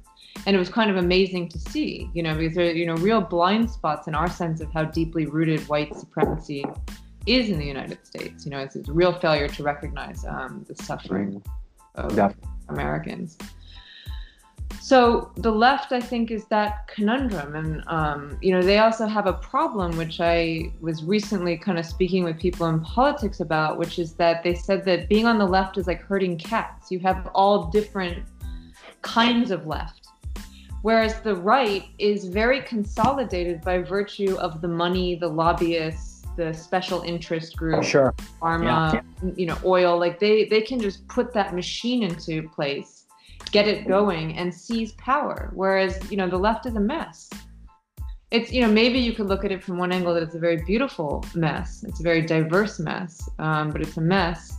and 0.45 0.55
it 0.55 0.59
was 0.59 0.69
kind 0.69 0.89
of 0.89 0.97
amazing 0.97 1.49
to 1.49 1.59
see, 1.59 2.09
you 2.13 2.23
know, 2.23 2.35
because 2.35 2.55
there 2.55 2.67
are, 2.67 2.71
you 2.71 2.85
know, 2.85 2.95
real 2.95 3.21
blind 3.21 3.69
spots 3.69 4.07
in 4.07 4.15
our 4.15 4.29
sense 4.29 4.61
of 4.61 4.71
how 4.71 4.85
deeply 4.85 5.25
rooted 5.25 5.59
white 5.67 5.93
supremacy 5.95 6.65
is 7.25 7.49
in 7.49 7.59
the 7.59 7.65
United 7.65 8.05
States. 8.05 8.45
You 8.45 8.51
know, 8.51 8.59
it's, 8.59 8.75
it's 8.75 8.89
a 8.89 8.93
real 8.93 9.13
failure 9.13 9.47
to 9.47 9.63
recognize 9.63 10.25
um, 10.25 10.65
the 10.67 10.81
suffering 10.83 11.41
of 11.95 12.35
Americans. 12.69 13.37
So 14.81 15.31
the 15.35 15.51
left, 15.51 15.91
I 15.91 15.99
think, 15.99 16.31
is 16.31 16.45
that 16.45 16.87
conundrum, 16.87 17.55
and 17.55 17.83
um, 17.87 18.37
you 18.41 18.51
know, 18.51 18.61
they 18.61 18.79
also 18.79 19.05
have 19.05 19.27
a 19.27 19.33
problem, 19.33 19.95
which 19.97 20.19
I 20.19 20.71
was 20.81 21.03
recently 21.03 21.57
kind 21.57 21.77
of 21.77 21.85
speaking 21.85 22.23
with 22.23 22.39
people 22.39 22.67
in 22.67 22.79
politics 22.81 23.39
about, 23.39 23.77
which 23.77 23.99
is 23.99 24.13
that 24.13 24.43
they 24.43 24.55
said 24.55 24.85
that 24.85 25.07
being 25.09 25.25
on 25.25 25.37
the 25.37 25.45
left 25.45 25.77
is 25.77 25.85
like 25.85 26.01
herding 26.01 26.37
cats. 26.37 26.91
You 26.91 26.99
have 26.99 27.29
all 27.35 27.65
different 27.65 28.23
kinds 29.01 29.51
of 29.51 29.67
left 29.67 30.09
Whereas 30.81 31.19
the 31.21 31.35
right 31.35 31.85
is 31.97 32.25
very 32.25 32.61
consolidated 32.61 33.61
by 33.61 33.79
virtue 33.79 34.37
of 34.37 34.61
the 34.61 34.67
money, 34.67 35.15
the 35.15 35.27
lobbyists, 35.27 36.25
the 36.37 36.53
special 36.53 37.01
interest 37.01 37.57
groups, 37.57 37.87
sure. 37.87 38.13
pharma, 38.41 38.93
yeah. 38.93 39.31
you 39.35 39.45
know, 39.45 39.57
oil. 39.65 39.99
Like 39.99 40.19
they 40.19 40.45
they 40.45 40.61
can 40.61 40.79
just 40.79 41.05
put 41.09 41.33
that 41.33 41.53
machine 41.53 42.03
into 42.03 42.47
place, 42.49 42.98
get 43.51 43.67
it 43.67 43.87
going, 43.87 44.37
and 44.37 44.53
seize 44.53 44.93
power. 44.93 45.51
Whereas 45.53 45.99
you 46.11 46.17
know 46.17 46.29
the 46.29 46.37
left 46.37 46.65
is 46.65 46.75
a 46.75 46.79
mess. 46.79 47.29
It's 48.31 48.51
you 48.51 48.61
know 48.61 48.71
maybe 48.71 48.99
you 48.99 49.13
could 49.13 49.27
look 49.27 49.43
at 49.43 49.51
it 49.51 49.63
from 49.63 49.77
one 49.77 49.91
angle 49.91 50.13
that 50.13 50.23
it's 50.23 50.35
a 50.35 50.39
very 50.39 50.63
beautiful 50.65 51.25
mess. 51.35 51.83
It's 51.87 51.99
a 51.99 52.03
very 52.03 52.21
diverse 52.21 52.79
mess, 52.79 53.27
um, 53.39 53.71
but 53.71 53.81
it's 53.81 53.97
a 53.97 54.01
mess 54.01 54.58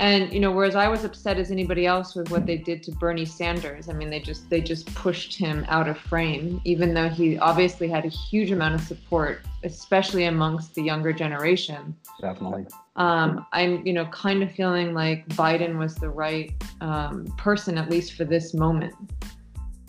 and 0.00 0.32
you 0.32 0.40
know 0.40 0.50
whereas 0.50 0.74
i 0.74 0.88
was 0.88 1.04
upset 1.04 1.38
as 1.38 1.50
anybody 1.50 1.86
else 1.86 2.16
with 2.16 2.30
what 2.30 2.46
they 2.46 2.56
did 2.56 2.82
to 2.82 2.90
bernie 2.92 3.24
sanders 3.24 3.88
i 3.88 3.92
mean 3.92 4.10
they 4.10 4.18
just 4.18 4.48
they 4.50 4.60
just 4.60 4.92
pushed 4.94 5.36
him 5.36 5.64
out 5.68 5.88
of 5.88 5.96
frame 5.96 6.60
even 6.64 6.92
though 6.92 7.08
he 7.08 7.38
obviously 7.38 7.86
had 7.86 8.04
a 8.04 8.08
huge 8.08 8.50
amount 8.50 8.74
of 8.74 8.80
support 8.80 9.42
especially 9.62 10.24
amongst 10.24 10.74
the 10.74 10.82
younger 10.82 11.12
generation. 11.12 11.94
Definitely. 12.20 12.66
Um, 12.96 13.46
i'm 13.52 13.86
you 13.86 13.92
know 13.92 14.06
kind 14.06 14.42
of 14.42 14.50
feeling 14.52 14.94
like 14.94 15.26
biden 15.28 15.78
was 15.78 15.94
the 15.94 16.08
right 16.08 16.52
um, 16.80 17.26
person 17.36 17.78
at 17.78 17.90
least 17.90 18.14
for 18.14 18.24
this 18.24 18.54
moment. 18.54 18.94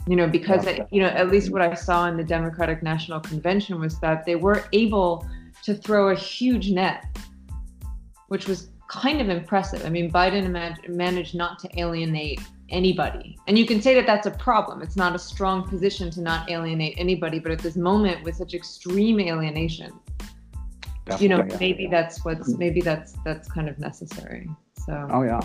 You 0.08 0.16
know 0.16 0.28
because 0.28 0.66
yeah. 0.66 0.86
you 0.92 1.02
know 1.02 1.10
at 1.10 1.30
least 1.30 1.52
what 1.52 1.62
i 1.62 1.74
saw 1.74 2.08
in 2.08 2.18
the 2.18 2.24
democratic 2.24 2.82
national 2.82 3.20
convention 3.20 3.80
was 3.80 4.00
that 4.00 4.26
they 4.26 4.36
were 4.36 4.66
able 4.74 5.28
to 5.64 5.76
throw 5.76 6.10
a 6.10 6.16
huge 6.16 6.72
net 6.72 7.06
which 8.30 8.48
was 8.48 8.71
kind 8.92 9.22
of 9.22 9.30
impressive. 9.30 9.86
I 9.86 9.90
mean, 9.90 10.12
Biden 10.12 10.46
imag- 10.46 10.90
managed 10.90 11.34
not 11.34 11.60
to 11.60 11.80
alienate 11.80 12.42
anybody. 12.70 13.38
And 13.48 13.58
you 13.58 13.66
can 13.66 13.82
say 13.82 13.96
that 13.96 14.06
that's 14.06 14.28
a 14.28 14.32
problem. 14.32 14.82
It's 14.82 14.98
not 14.98 15.16
a 15.16 15.20
strong 15.20 15.68
position 15.68 16.12
to 16.12 16.22
not 16.22 16.50
alienate 16.52 16.96
anybody, 16.98 17.40
but 17.40 17.52
at 17.52 17.60
this 17.60 17.78
moment 17.78 18.24
with 18.24 18.36
such 18.36 18.54
extreme 18.54 19.20
alienation, 19.20 19.94
Definitely, 21.06 21.24
you 21.24 21.30
know, 21.30 21.46
yeah. 21.50 21.58
maybe 21.60 21.88
that's 21.88 22.24
what's 22.24 22.50
maybe 22.58 22.82
that's 22.82 23.14
that's 23.26 23.50
kind 23.50 23.68
of 23.68 23.80
necessary. 23.80 24.50
So 24.86 25.08
Oh 25.10 25.24
yeah. 25.24 25.40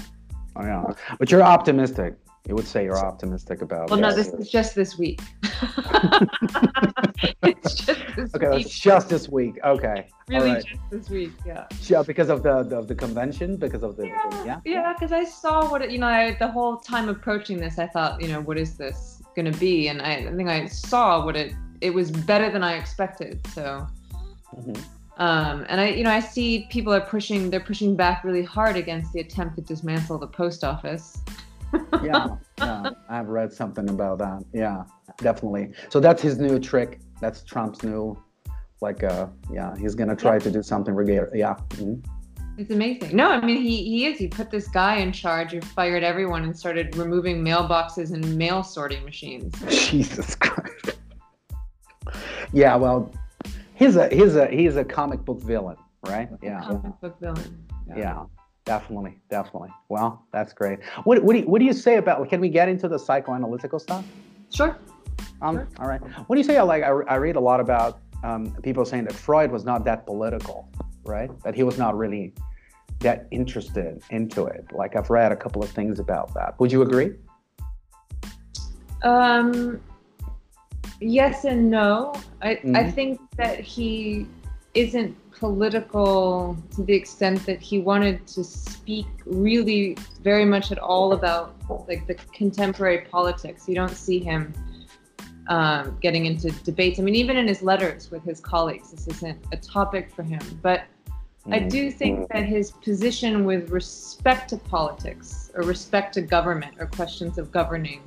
Oh 0.57 0.63
yeah. 0.63 0.85
But 1.19 1.31
you're 1.31 1.43
optimistic. 1.43 2.15
You 2.49 2.55
would 2.55 2.67
say 2.67 2.85
you're 2.85 2.99
optimistic 2.99 3.61
about. 3.61 3.91
Well, 3.91 3.99
no, 3.99 4.15
this 4.15 4.29
is 4.29 4.49
just 4.49 4.77
this 4.77 4.97
week. 4.97 5.21
it's 7.43 7.75
just 7.75 8.01
this 8.15 8.33
okay, 8.37 8.49
week. 8.51 8.63
that's 8.63 8.79
just 8.79 9.09
this 9.09 9.29
week. 9.29 9.57
Okay. 9.65 10.07
Really, 10.29 10.53
right. 10.53 10.65
just 10.65 10.81
this 10.91 11.11
week. 11.11 11.33
Yeah. 11.45 11.67
Yeah, 11.83 12.05
because 12.05 12.29
of 12.29 12.45
the, 12.45 12.63
the, 12.63 12.83
the 12.83 12.95
convention, 12.95 13.57
because 13.57 13.83
of 13.83 13.97
the 13.97 14.07
yeah 14.07 14.61
yeah 14.65 14.93
because 14.93 15.11
I 15.11 15.25
saw 15.25 15.69
what 15.69 15.83
it, 15.83 15.91
you 15.91 15.99
know 15.99 16.07
I, 16.07 16.37
the 16.39 16.47
whole 16.47 16.77
time 16.77 17.09
approaching 17.09 17.59
this 17.59 17.81
I 17.81 17.89
thought 17.89 18.23
you 18.23 18.29
know 18.29 18.41
what 18.41 18.59
is 18.59 18.77
this 18.77 19.23
going 19.35 19.51
to 19.51 19.59
be 19.59 19.89
and 19.89 20.01
I, 20.01 20.29
I 20.29 20.35
think 20.35 20.49
I 20.49 20.67
saw 20.67 21.25
what 21.25 21.37
it 21.37 21.53
it 21.81 21.91
was 21.91 22.11
better 22.13 22.51
than 22.51 22.63
I 22.63 22.75
expected 22.75 23.45
so. 23.55 23.87
Mm-hmm. 24.57 24.83
Um, 25.19 25.65
and 25.71 25.81
I, 25.81 25.89
you 25.89 26.05
know, 26.05 26.11
I 26.11 26.21
see 26.21 26.67
people 26.71 26.93
are 26.93 27.01
pushing, 27.01 27.49
they're 27.49 27.59
pushing 27.59 27.97
back 27.97 28.23
really 28.23 28.43
hard 28.43 28.77
against 28.77 29.15
the 29.15 29.21
attempt 29.21 29.57
to 29.57 29.63
dismantle 29.63 30.19
the 30.19 30.27
post 30.27 30.63
office 30.63 31.23
yeah, 32.03 32.29
yeah, 32.59 32.91
I've 33.09 33.29
read 33.29 33.53
something 33.53 33.89
about 33.89 34.19
that. 34.19 34.45
Yeah, 34.53 34.85
definitely. 35.19 35.73
So 35.89 36.01
that's 36.01 36.23
his 36.23 36.39
new 36.39 36.59
trick. 36.59 37.01
That's 37.21 37.43
Trump's 37.43 37.83
new, 37.83 38.17
like, 38.81 39.03
uh, 39.03 39.29
yeah, 39.53 39.77
he's 39.77 39.95
gonna 39.95 40.17
try 40.17 40.39
to 40.39 40.51
do 40.51 40.63
something. 40.63 40.95
Regard, 40.95 41.31
yeah. 41.35 41.55
Mm-hmm. 41.71 42.01
It's 42.59 42.71
amazing. 42.71 43.15
No, 43.15 43.29
I 43.31 43.45
mean 43.45 43.61
he 43.61 43.83
he 43.85 44.07
is. 44.07 44.19
He 44.19 44.29
put 44.29 44.51
this 44.51 44.69
guy 44.69 44.97
in 44.97 45.13
charge 45.13 45.53
who 45.53 45.61
fired 45.61 46.03
everyone 46.03 46.45
and 46.45 46.59
started 46.59 46.97
removing 46.97 47.45
mailboxes 47.45 48.13
and 48.13 48.37
mail 48.37 48.63
sorting 48.63 49.05
machines. 49.05 49.55
Jesus 49.91 50.35
Christ. 50.35 50.97
yeah, 52.53 52.75
well, 52.77 53.13
he's 53.75 53.97
a 53.97 54.09
he's 54.09 54.37
a 54.37 54.47
he's 54.49 54.77
a 54.77 54.85
comic 54.85 55.23
book 55.25 55.43
villain, 55.43 55.77
right? 56.07 56.31
Yeah. 56.43 56.61
Comic 56.63 57.01
book 57.01 57.21
villain. 57.21 57.67
yeah. 57.89 57.99
yeah. 57.99 58.25
Definitely, 58.67 59.17
definitely. 59.31 59.71
Well, 59.89 60.27
that's 60.33 60.53
great. 60.53 60.81
What, 61.05 61.23
what, 61.23 61.35
do 61.35 61.39
you, 61.39 61.47
what 61.47 61.61
do 61.61 61.65
you 61.65 61.73
say 61.73 61.97
about? 61.97 62.29
Can 62.29 62.41
we 62.41 62.49
get 62.49 62.69
into 62.69 62.89
the 62.89 62.97
psychoanalytical 62.97 63.81
stuff? 63.81 64.05
Sure. 64.53 64.77
Um, 65.41 65.55
sure. 65.55 65.69
All 65.79 65.87
right. 65.87 66.01
What 66.27 66.35
do 66.35 66.41
you 66.41 66.45
say? 66.45 66.61
Like, 66.61 66.83
I, 66.83 66.89
I 66.89 67.15
read 67.15 67.37
a 67.37 67.41
lot 67.41 67.61
about 67.61 68.01
um, 68.25 68.51
people 68.65 68.85
saying 68.85 69.05
that 69.05 69.13
Freud 69.13 69.53
was 69.53 69.65
not 69.65 69.85
that 69.85 70.05
political, 70.05 70.69
right? 71.05 71.31
That 71.45 71.55
he 71.55 71.63
was 71.63 71.79
not 71.79 71.97
really 71.97 72.35
that 72.99 73.29
interested 73.31 74.03
into 74.11 74.47
it. 74.47 74.67
Like, 74.73 74.97
I've 74.97 75.11
read 75.11 75.31
a 75.31 75.37
couple 75.37 75.63
of 75.63 75.71
things 75.71 76.01
about 76.01 76.35
that. 76.35 76.59
Would 76.59 76.73
you 76.73 76.83
agree? 76.83 77.13
Um, 79.05 79.81
yes 81.01 81.45
and 81.45 81.71
no. 81.71 82.15
I, 82.43 82.57
mm-hmm. 82.57 82.75
I 82.75 82.91
think 82.91 83.21
that 83.37 83.61
he 83.61 84.27
isn't 84.75 85.17
political 85.39 86.57
to 86.75 86.83
the 86.83 86.95
extent 86.95 87.45
that 87.47 87.61
he 87.61 87.79
wanted 87.79 88.27
to 88.27 88.43
speak 88.43 89.07
really 89.25 89.97
very 90.23 90.45
much 90.45 90.73
at 90.73 90.79
all 90.79 91.13
about 91.13 91.55
like 91.89 92.07
the 92.07 92.15
contemporary 92.33 93.03
politics. 93.11 93.69
You 93.69 93.75
don't 93.75 93.97
see 93.97 94.19
him 94.19 94.53
um, 95.49 95.99
getting 96.01 96.27
into 96.27 96.51
debates. 96.65 96.99
I 96.99 97.03
mean, 97.03 97.15
even 97.15 97.37
in 97.37 97.47
his 97.47 97.63
letters 97.63 98.11
with 98.11 98.25
his 98.25 98.41
colleagues, 98.41 98.91
this 98.91 99.07
isn't 99.09 99.39
a 99.53 99.57
topic 99.57 100.11
for 100.11 100.23
him. 100.23 100.41
But 100.63 100.85
I 101.51 101.61
do 101.61 101.91
think 101.91 102.29
that 102.31 102.45
his 102.45 102.73
position 102.73 103.45
with 103.45 103.71
respect 103.71 104.51
to 104.51 104.57
politics 104.57 105.53
or 105.55 105.63
respect 105.63 106.15
to 106.15 106.23
government 106.23 106.75
or 106.81 106.87
questions 106.87 107.39
of 107.39 107.53
governing, 107.53 108.03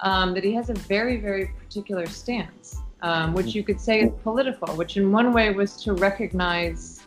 um, 0.00 0.34
that 0.34 0.44
he 0.44 0.52
has 0.54 0.68
a 0.68 0.74
very, 0.74 1.16
very 1.16 1.52
particular 1.58 2.06
stance 2.06 2.82
um, 3.02 3.34
which 3.34 3.54
you 3.54 3.62
could 3.62 3.80
say 3.80 4.00
is 4.00 4.12
political, 4.22 4.74
which 4.76 4.96
in 4.96 5.12
one 5.12 5.32
way 5.32 5.50
was 5.50 5.82
to 5.84 5.92
recognize 5.94 7.06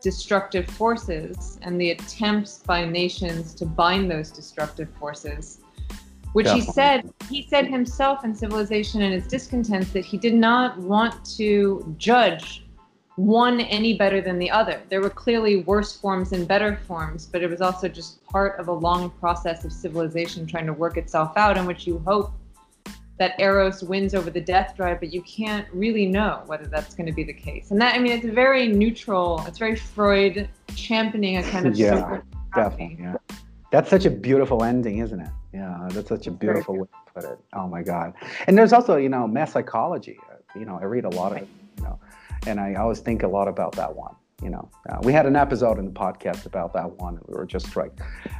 destructive 0.00 0.66
forces 0.66 1.58
and 1.62 1.80
the 1.80 1.90
attempts 1.90 2.58
by 2.58 2.84
nations 2.84 3.54
to 3.54 3.66
bind 3.66 4.10
those 4.10 4.30
destructive 4.30 4.88
forces 4.98 5.60
which 6.32 6.44
Definitely. 6.44 6.66
he 6.66 6.72
said 6.72 7.12
he 7.28 7.46
said 7.48 7.66
himself 7.66 8.24
in 8.24 8.34
civilization 8.34 9.02
and 9.02 9.12
his 9.12 9.26
discontents 9.26 9.90
that 9.92 10.04
he 10.04 10.16
did 10.16 10.34
not 10.34 10.78
want 10.78 11.24
to 11.36 11.94
judge 11.98 12.66
one 13.16 13.60
any 13.60 13.96
better 13.96 14.20
than 14.20 14.38
the 14.38 14.50
other 14.50 14.80
there 14.88 15.00
were 15.00 15.10
clearly 15.10 15.62
worse 15.62 15.96
forms 15.96 16.32
and 16.32 16.46
better 16.46 16.76
forms 16.86 17.26
but 17.26 17.42
it 17.42 17.50
was 17.50 17.60
also 17.60 17.88
just 17.88 18.24
part 18.26 18.58
of 18.60 18.68
a 18.68 18.72
long 18.72 19.10
process 19.10 19.64
of 19.64 19.72
civilization 19.72 20.46
trying 20.46 20.66
to 20.66 20.72
work 20.72 20.96
itself 20.96 21.32
out 21.36 21.56
in 21.56 21.66
which 21.66 21.86
you 21.86 21.98
hope 22.06 22.32
that 23.18 23.38
Eros 23.40 23.82
wins 23.82 24.14
over 24.14 24.30
the 24.30 24.40
death 24.40 24.74
drive, 24.76 25.00
but 25.00 25.12
you 25.12 25.22
can't 25.22 25.66
really 25.72 26.06
know 26.06 26.42
whether 26.46 26.66
that's 26.66 26.94
going 26.94 27.06
to 27.06 27.12
be 27.12 27.24
the 27.24 27.32
case. 27.32 27.70
And 27.70 27.80
that, 27.80 27.94
I 27.94 27.98
mean, 27.98 28.12
it's 28.12 28.24
a 28.24 28.32
very 28.32 28.68
neutral. 28.68 29.44
It's 29.46 29.58
very 29.58 29.76
Freud 29.76 30.48
championing 30.74 31.36
a 31.36 31.42
kind 31.42 31.66
of 31.66 31.76
yeah, 31.76 32.20
definitely. 32.54 32.98
Yeah, 33.00 33.16
that's 33.70 33.90
such 33.90 34.04
a 34.04 34.10
beautiful 34.10 34.62
ending, 34.64 34.98
isn't 34.98 35.20
it? 35.20 35.30
Yeah, 35.52 35.88
that's 35.90 36.08
such 36.08 36.26
a 36.26 36.30
beautiful 36.30 36.76
way 36.76 36.86
to 36.86 37.12
put 37.12 37.24
it. 37.24 37.38
Oh 37.52 37.66
my 37.66 37.82
God! 37.82 38.14
And 38.46 38.56
there's 38.56 38.72
also, 38.72 38.96
you 38.96 39.08
know, 39.08 39.26
mass 39.26 39.52
psychology. 39.52 40.18
Uh, 40.30 40.58
you 40.58 40.64
know, 40.64 40.78
I 40.80 40.84
read 40.84 41.04
a 41.04 41.10
lot 41.10 41.32
of, 41.32 41.46
you 41.76 41.82
know, 41.82 41.98
and 42.46 42.60
I 42.60 42.74
always 42.74 43.00
think 43.00 43.22
a 43.22 43.28
lot 43.28 43.48
about 43.48 43.72
that 43.72 43.94
one 43.94 44.14
you 44.42 44.50
know 44.50 44.68
uh, 44.88 44.98
we 45.02 45.12
had 45.12 45.26
an 45.26 45.36
episode 45.36 45.78
in 45.78 45.84
the 45.84 45.90
podcast 45.90 46.46
about 46.46 46.72
that 46.72 46.90
one 46.98 47.18
we 47.26 47.34
were 47.34 47.46
just 47.46 47.74
like 47.76 47.92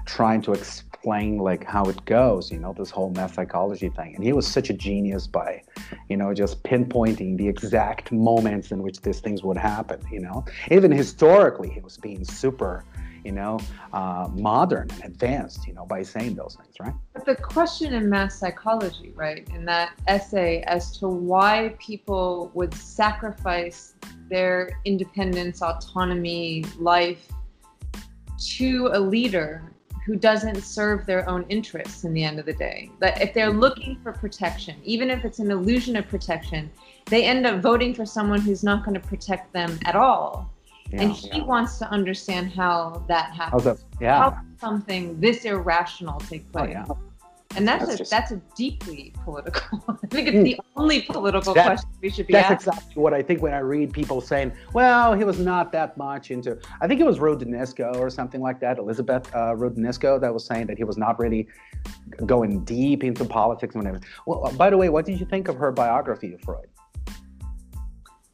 trying 0.07 0.40
to 0.40 0.52
explain 0.52 1.38
like 1.38 1.64
how 1.64 1.85
it 1.85 2.05
goes 2.05 2.50
you 2.50 2.59
know 2.59 2.73
this 2.73 2.90
whole 2.90 3.11
mass 3.11 3.35
psychology 3.35 3.88
thing. 3.88 4.14
And 4.14 4.25
he 4.25 4.33
was 4.33 4.47
such 4.47 4.71
a 4.71 4.73
genius 4.73 5.26
by 5.26 5.62
you 6.09 6.17
know 6.17 6.35
just 6.35 6.62
pinpointing 6.64 7.37
the 7.37 7.49
exact 7.49 8.11
moments 8.11 8.71
in 8.71 8.83
which 8.83 9.00
these 9.00 9.21
things 9.21 9.43
would 9.43 9.57
happen 9.57 10.00
you 10.11 10.21
know. 10.21 10.45
Even 10.71 10.90
historically 10.90 11.71
he 11.71 11.81
was 11.81 11.97
being 11.97 12.25
super 12.25 12.85
you 13.28 13.35
know, 13.35 13.61
uh, 13.92 14.26
modern 14.32 14.88
and 14.90 15.04
advanced, 15.04 15.66
you 15.66 15.75
know, 15.75 15.85
by 15.85 16.02
saying 16.02 16.35
those 16.35 16.56
things, 16.58 16.75
right? 16.80 16.94
But 17.12 17.26
the 17.26 17.37
question 17.37 17.92
in 17.92 18.08
mass 18.08 18.38
psychology, 18.38 19.12
right, 19.14 19.47
in 19.54 19.66
that 19.66 19.90
essay 20.06 20.62
as 20.62 20.97
to 20.99 21.08
why 21.08 21.76
people 21.78 22.50
would 22.54 22.73
sacrifice 22.73 23.92
their 24.30 24.80
independence, 24.87 25.61
autonomy, 25.61 26.64
life 26.78 27.30
to 28.56 28.88
a 28.94 28.99
leader 28.99 29.75
who 30.06 30.16
doesn't 30.16 30.62
serve 30.62 31.04
their 31.04 31.28
own 31.28 31.44
interests 31.50 32.04
in 32.04 32.14
the 32.14 32.25
end 32.25 32.38
of 32.38 32.47
the 32.47 32.54
day. 32.54 32.90
That 33.00 33.20
if 33.20 33.35
they're 33.35 33.52
looking 33.52 33.99
for 34.02 34.12
protection, 34.12 34.76
even 34.85 35.11
if 35.11 35.23
it's 35.26 35.38
an 35.38 35.50
illusion 35.50 35.97
of 35.97 36.08
protection, 36.08 36.70
they 37.04 37.25
end 37.25 37.47
up 37.47 37.61
voting 37.61 37.92
for 37.92 38.06
someone 38.06 38.40
who's 38.40 38.64
not 38.64 38.87
going 38.87 38.99
to 38.99 39.06
protect 39.06 39.52
them 39.52 39.78
at 39.85 39.97
all 39.97 40.50
yeah, 40.90 41.02
and 41.02 41.12
he 41.12 41.38
yeah. 41.38 41.45
wants 41.45 41.78
to 41.78 41.90
understand 41.90 42.52
how 42.52 43.04
that 43.09 43.33
happens. 43.33 43.64
That, 43.64 43.78
yeah. 44.00 44.30
How 44.30 44.40
something 44.59 45.21
this 45.21 45.45
irrational 45.45 46.18
take 46.21 46.45
oh, 46.54 46.59
place. 46.59 46.76
Oh, 46.78 46.97
yeah. 46.99 47.04
And 47.57 47.66
that's, 47.66 47.87
that's 47.87 47.95
a 47.95 47.99
just, 47.99 48.11
that's 48.11 48.30
a 48.30 48.37
deeply 48.54 49.12
political. 49.25 49.83
I 50.02 50.07
think 50.09 50.28
it's 50.28 50.37
mm, 50.37 50.45
the 50.45 50.61
only 50.76 51.02
political 51.02 51.54
that, 51.54 51.64
question 51.64 51.88
we 52.02 52.11
should 52.11 52.26
be 52.26 52.35
that's 52.35 52.45
asking. 52.45 52.66
That's 52.66 52.78
exactly 52.78 53.02
what 53.02 53.14
I 53.14 53.23
think 53.23 53.40
when 53.40 53.54
I 53.54 53.59
read 53.59 53.90
people 53.92 54.21
saying, 54.21 54.52
"Well, 54.75 55.14
he 55.14 55.25
was 55.25 55.38
not 55.38 55.73
that 55.73 55.97
much 55.97 56.30
into." 56.30 56.59
I 56.83 56.87
think 56.87 57.00
it 57.00 57.07
was 57.07 57.18
Roudinesco 57.18 57.97
or 57.97 58.11
something 58.11 58.42
like 58.42 58.61
that, 58.61 58.78
Elizabeth 58.78 59.35
uh, 59.35 59.54
Roudinesco, 59.54 60.21
that 60.21 60.33
was 60.33 60.45
saying 60.45 60.66
that 60.66 60.76
he 60.76 60.85
was 60.85 60.99
not 60.99 61.18
really 61.18 61.49
going 62.26 62.64
deep 62.64 63.02
into 63.02 63.25
politics 63.25 63.75
and 63.75 63.83
whatever. 63.83 64.04
Well, 64.26 64.47
uh, 64.47 64.52
by 64.52 64.68
the 64.68 64.76
way, 64.76 64.90
what 64.90 65.07
did 65.07 65.18
you 65.18 65.25
think 65.25 65.49
of 65.49 65.57
her 65.57 65.73
biography 65.73 66.35
of 66.35 66.42
Freud? 66.42 66.68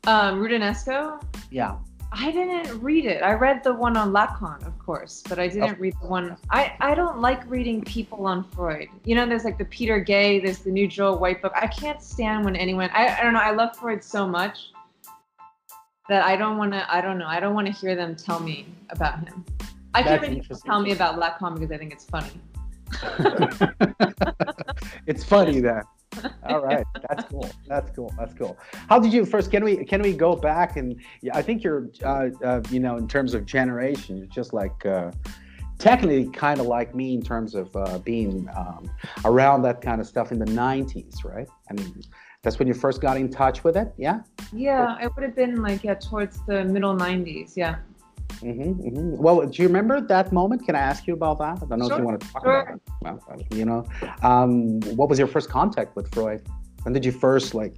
Um, 0.06 0.40
Roudinesco. 0.40 1.22
Yeah. 1.50 1.76
I 2.16 2.30
didn't 2.30 2.80
read 2.80 3.06
it. 3.06 3.22
I 3.22 3.32
read 3.32 3.64
the 3.64 3.74
one 3.74 3.96
on 3.96 4.12
Lacan, 4.12 4.64
of 4.66 4.78
course, 4.78 5.22
but 5.28 5.40
I 5.40 5.48
didn't 5.48 5.80
read 5.80 5.94
the 6.00 6.06
one. 6.06 6.36
I, 6.50 6.74
I 6.78 6.94
don't 6.94 7.20
like 7.20 7.48
reading 7.50 7.82
people 7.82 8.26
on 8.26 8.48
Freud. 8.50 8.88
You 9.04 9.16
know, 9.16 9.26
there's 9.26 9.44
like 9.44 9.58
the 9.58 9.64
Peter 9.64 9.98
Gay, 9.98 10.38
there's 10.38 10.60
the 10.60 10.70
new 10.70 10.86
Joel 10.86 11.18
Whitebook. 11.18 11.50
I 11.56 11.66
can't 11.66 12.00
stand 12.00 12.44
when 12.44 12.54
anyone, 12.54 12.88
I, 12.92 13.18
I 13.18 13.22
don't 13.22 13.32
know, 13.32 13.40
I 13.40 13.50
love 13.50 13.76
Freud 13.76 14.04
so 14.04 14.28
much 14.28 14.70
that 16.08 16.24
I 16.24 16.36
don't 16.36 16.56
want 16.56 16.72
to, 16.72 16.94
I 16.94 17.00
don't 17.00 17.18
know, 17.18 17.26
I 17.26 17.40
don't 17.40 17.54
want 17.54 17.66
to 17.66 17.72
hear 17.72 17.96
them 17.96 18.14
tell 18.14 18.38
me 18.38 18.68
about 18.90 19.18
him. 19.18 19.44
I 19.92 20.02
can't 20.02 20.22
really 20.22 20.42
tell 20.64 20.80
me 20.80 20.92
about 20.92 21.18
Lacan 21.18 21.54
because 21.54 21.72
I 21.72 21.78
think 21.78 21.92
it's 21.92 22.04
funny. 22.04 22.30
it's 25.06 25.24
funny 25.24 25.60
that 25.60 25.84
all 26.48 26.62
right, 26.62 26.86
that's 27.08 27.28
cool. 27.30 27.50
That's 27.66 27.90
cool. 27.90 28.14
That's 28.18 28.34
cool. 28.34 28.58
How 28.88 28.98
did 28.98 29.12
you 29.12 29.24
first? 29.24 29.50
Can 29.50 29.64
we 29.64 29.84
can 29.84 30.02
we 30.02 30.12
go 30.12 30.36
back 30.36 30.76
and 30.76 31.00
I 31.32 31.42
think 31.42 31.62
you're 31.62 31.88
uh, 32.04 32.28
uh, 32.44 32.62
you 32.70 32.80
know 32.80 32.96
in 32.96 33.08
terms 33.08 33.34
of 33.34 33.46
generation, 33.46 34.16
you're 34.18 34.26
just 34.26 34.52
like 34.52 34.84
uh, 34.86 35.10
technically 35.78 36.28
kind 36.30 36.60
of 36.60 36.66
like 36.66 36.94
me 36.94 37.14
in 37.14 37.22
terms 37.22 37.54
of 37.54 37.74
uh, 37.76 37.98
being 37.98 38.48
um, 38.56 38.90
around 39.24 39.62
that 39.62 39.80
kind 39.80 40.00
of 40.00 40.06
stuff 40.06 40.32
in 40.32 40.38
the 40.38 40.46
'90s, 40.46 41.24
right? 41.24 41.48
I 41.70 41.74
mean, 41.74 42.02
that's 42.42 42.58
when 42.58 42.68
you 42.68 42.74
first 42.74 43.00
got 43.00 43.16
in 43.16 43.30
touch 43.30 43.64
with 43.64 43.76
it, 43.76 43.92
yeah? 43.96 44.20
Yeah, 44.52 44.96
it 45.02 45.14
would 45.14 45.24
have 45.24 45.34
been 45.34 45.62
like 45.62 45.82
yeah 45.84 45.94
towards 45.94 46.40
the 46.46 46.64
middle 46.64 46.94
'90s, 46.94 47.56
yeah. 47.56 47.76
Mm-hmm, 48.40 48.88
mm-hmm. 48.88 49.22
Well, 49.22 49.46
do 49.46 49.62
you 49.62 49.68
remember 49.68 50.00
that 50.00 50.32
moment? 50.32 50.64
Can 50.64 50.74
I 50.74 50.80
ask 50.80 51.06
you 51.06 51.14
about 51.14 51.38
that? 51.38 51.62
I 51.62 51.66
don't 51.66 51.78
know 51.78 51.88
sure. 51.88 51.94
if 51.94 51.98
you 52.00 52.04
want 52.04 52.20
to 52.20 52.28
talk 52.28 52.44
sure. 52.44 52.80
about 53.00 53.14
it. 53.16 53.26
Well, 53.28 53.58
you 53.58 53.64
know, 53.64 53.86
um, 54.22 54.80
what 54.96 55.08
was 55.08 55.18
your 55.18 55.28
first 55.28 55.48
contact 55.48 55.96
with 55.96 56.12
Freud? 56.14 56.46
When 56.82 56.92
did 56.92 57.04
you 57.04 57.12
first 57.12 57.54
like, 57.54 57.74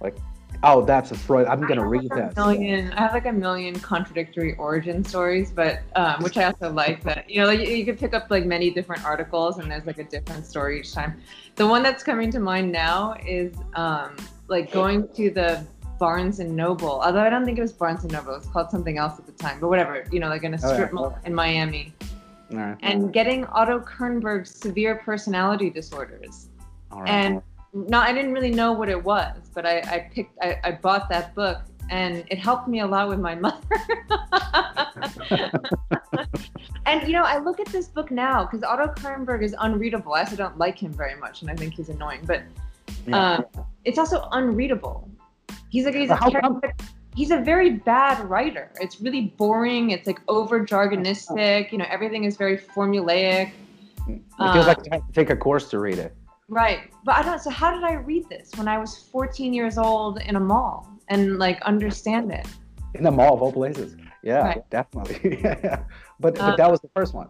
like, 0.00 0.16
oh, 0.62 0.84
that's 0.84 1.10
a 1.10 1.14
Freud. 1.14 1.46
I'm 1.46 1.60
gonna 1.60 1.86
read 1.86 2.10
that. 2.14 2.36
Million. 2.36 2.92
I 2.92 3.02
have 3.02 3.12
like 3.12 3.26
a 3.26 3.32
million 3.32 3.78
contradictory 3.78 4.54
origin 4.56 5.04
stories, 5.04 5.50
but 5.50 5.80
um, 5.94 6.22
which 6.22 6.36
I 6.36 6.44
also 6.44 6.72
like. 6.72 7.02
That 7.04 7.28
you 7.30 7.40
know, 7.40 7.46
like 7.46 7.60
you 7.60 7.84
could 7.84 7.98
pick 7.98 8.14
up 8.14 8.30
like 8.30 8.46
many 8.46 8.70
different 8.70 9.04
articles, 9.04 9.58
and 9.58 9.70
there's 9.70 9.86
like 9.86 9.98
a 9.98 10.04
different 10.04 10.46
story 10.46 10.80
each 10.80 10.92
time. 10.92 11.20
The 11.56 11.66
one 11.66 11.82
that's 11.82 12.02
coming 12.02 12.30
to 12.32 12.40
mind 12.40 12.72
now 12.72 13.14
is 13.26 13.54
um, 13.74 14.16
like 14.48 14.72
going 14.72 15.08
to 15.14 15.30
the 15.30 15.64
Barnes 15.98 16.40
and 16.40 16.54
Noble. 16.54 17.00
Although 17.00 17.20
I 17.20 17.30
don't 17.30 17.44
think 17.44 17.58
it 17.58 17.62
was 17.62 17.72
Barnes 17.72 18.04
and 18.04 18.12
Noble, 18.12 18.34
it 18.34 18.38
was 18.38 18.46
called 18.46 18.70
something 18.70 18.98
else 18.98 19.18
at 19.18 19.26
the 19.26 19.32
time. 19.32 19.60
But 19.60 19.68
whatever, 19.68 20.04
you 20.10 20.20
know, 20.20 20.28
like 20.28 20.44
in 20.44 20.54
a 20.54 20.58
strip 20.58 20.72
oh, 20.74 20.80
yeah. 20.80 20.88
mall 20.92 21.18
in 21.24 21.34
Miami. 21.34 21.94
Right. 22.50 22.76
And 22.82 23.12
getting 23.12 23.44
Otto 23.46 23.80
Kernberg's 23.80 24.50
severe 24.50 24.96
personality 24.96 25.70
disorders. 25.70 26.48
And 27.06 27.42
no, 27.72 27.98
I 27.98 28.12
didn't 28.12 28.32
really 28.32 28.52
know 28.52 28.72
what 28.72 28.88
it 28.88 29.02
was, 29.02 29.36
but 29.52 29.66
I, 29.66 29.78
I 29.80 30.10
picked 30.14 30.38
I, 30.40 30.60
I 30.62 30.72
bought 30.72 31.08
that 31.08 31.34
book 31.34 31.62
and 31.90 32.24
it 32.30 32.38
helped 32.38 32.68
me 32.68 32.80
a 32.80 32.86
lot 32.86 33.08
with 33.08 33.18
my 33.18 33.34
mother. 33.46 33.58
and 36.86 37.06
you 37.06 37.12
know, 37.12 37.24
I 37.24 37.38
look 37.38 37.60
at 37.60 37.66
this 37.66 37.88
book 37.88 38.10
now 38.10 38.44
because 38.44 38.62
Otto 38.62 38.92
Kernberg 38.94 39.42
is 39.42 39.54
unreadable. 39.58 40.14
I 40.14 40.20
also 40.20 40.36
don't 40.36 40.56
like 40.56 40.78
him 40.78 40.92
very 40.92 41.16
much, 41.16 41.42
and 41.42 41.50
I 41.50 41.54
think 41.54 41.74
he's 41.74 41.88
annoying. 41.88 42.20
But 42.24 42.42
yeah. 43.06 43.34
um, 43.34 43.44
it's 43.84 43.98
also 43.98 44.28
unreadable 44.32 45.08
He's 45.70 45.84
like 45.84 45.94
he's 45.94 46.10
a 46.10 46.74
he's 47.14 47.30
a 47.30 47.38
very 47.38 47.70
bad 47.70 48.20
writer. 48.28 48.70
It's 48.80 49.00
really 49.00 49.34
boring. 49.36 49.90
It's 49.90 50.06
like 50.06 50.20
over 50.28 50.64
jargonistic. 50.64 51.72
You 51.72 51.78
know, 51.78 51.86
everything 51.90 52.24
is 52.24 52.36
very 52.36 52.58
formulaic. 52.58 53.52
It 54.06 54.22
feels 54.36 54.66
like 54.66 54.78
you 54.84 54.90
have 54.92 55.06
to 55.06 55.12
take 55.12 55.30
a 55.30 55.36
course 55.36 55.70
to 55.70 55.78
read 55.78 55.98
it. 55.98 56.14
Right, 56.48 56.90
but 57.04 57.16
I 57.16 57.22
don't. 57.22 57.40
So 57.40 57.50
how 57.50 57.74
did 57.74 57.84
I 57.84 57.94
read 57.94 58.28
this 58.28 58.50
when 58.56 58.68
I 58.68 58.76
was 58.78 58.98
14 59.10 59.54
years 59.54 59.78
old 59.78 60.20
in 60.20 60.36
a 60.36 60.40
mall 60.40 60.88
and 61.08 61.38
like 61.38 61.60
understand 61.62 62.32
it? 62.32 62.46
In 62.94 63.06
a 63.06 63.10
mall 63.10 63.34
of 63.34 63.42
all 63.42 63.52
places. 63.52 63.96
Yeah, 64.22 64.40
right. 64.40 64.70
definitely. 64.70 65.40
yeah, 65.42 65.84
but 66.20 66.36
but 66.36 66.56
that 66.56 66.70
was 66.70 66.80
the 66.80 66.90
first 66.94 67.14
one. 67.14 67.28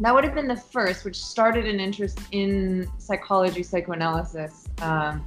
That 0.00 0.12
would 0.12 0.24
have 0.24 0.34
been 0.34 0.48
the 0.48 0.56
first, 0.56 1.04
which 1.04 1.16
started 1.16 1.66
an 1.66 1.78
interest 1.78 2.18
in 2.32 2.88
psychology, 2.98 3.62
psychoanalysis. 3.62 4.66
Um, 4.82 5.24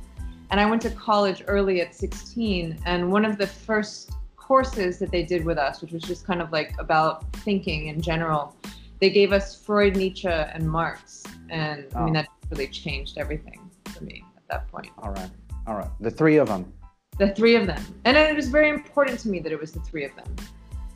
and 0.50 0.60
I 0.60 0.70
went 0.70 0.82
to 0.84 0.92
college 0.92 1.44
early 1.48 1.82
at 1.82 1.94
16. 1.94 2.80
And 2.86 3.12
one 3.12 3.26
of 3.26 3.38
the 3.38 3.48
first 3.48 4.12
courses 4.36 4.98
that 5.00 5.12
they 5.12 5.24
did 5.24 5.44
with 5.44 5.58
us, 5.58 5.82
which 5.82 5.92
was 5.92 6.04
just 6.04 6.26
kind 6.26 6.42
of 6.42 6.52
like 6.52 6.74
about 6.80 7.30
thinking 7.38 7.88
in 7.88 8.02
general, 8.02 8.56
they 9.00 9.10
gave 9.10 9.34
us 9.34 9.56
Freud, 9.56 9.96
Nietzsche, 9.96 10.28
and 10.28 10.70
Marx. 10.70 11.24
And 11.50 11.86
oh. 11.96 12.00
I 12.00 12.06
mean, 12.06 12.16
oh. 12.16 12.22
that 12.22 12.30
really 12.50 12.68
changed 12.68 13.18
everything 13.18 13.70
for 13.86 14.04
me 14.04 14.24
at 14.38 14.48
that 14.50 14.72
point. 14.72 14.90
All 15.00 15.12
right. 15.12 15.30
All 15.68 15.76
right. 15.76 15.90
The 16.00 16.12
three 16.12 16.38
of 16.38 16.48
them. 16.48 16.72
The 17.18 17.34
three 17.34 17.56
of 17.56 17.68
them. 17.68 17.84
And 18.06 18.16
it 18.16 18.36
was 18.36 18.48
very 18.48 18.70
important 18.70 19.20
to 19.22 19.30
me 19.30 19.40
that 19.40 19.52
it 19.52 19.60
was 19.60 19.72
the 19.72 19.80
three 19.82 20.06
of 20.06 20.16
them. 20.16 20.28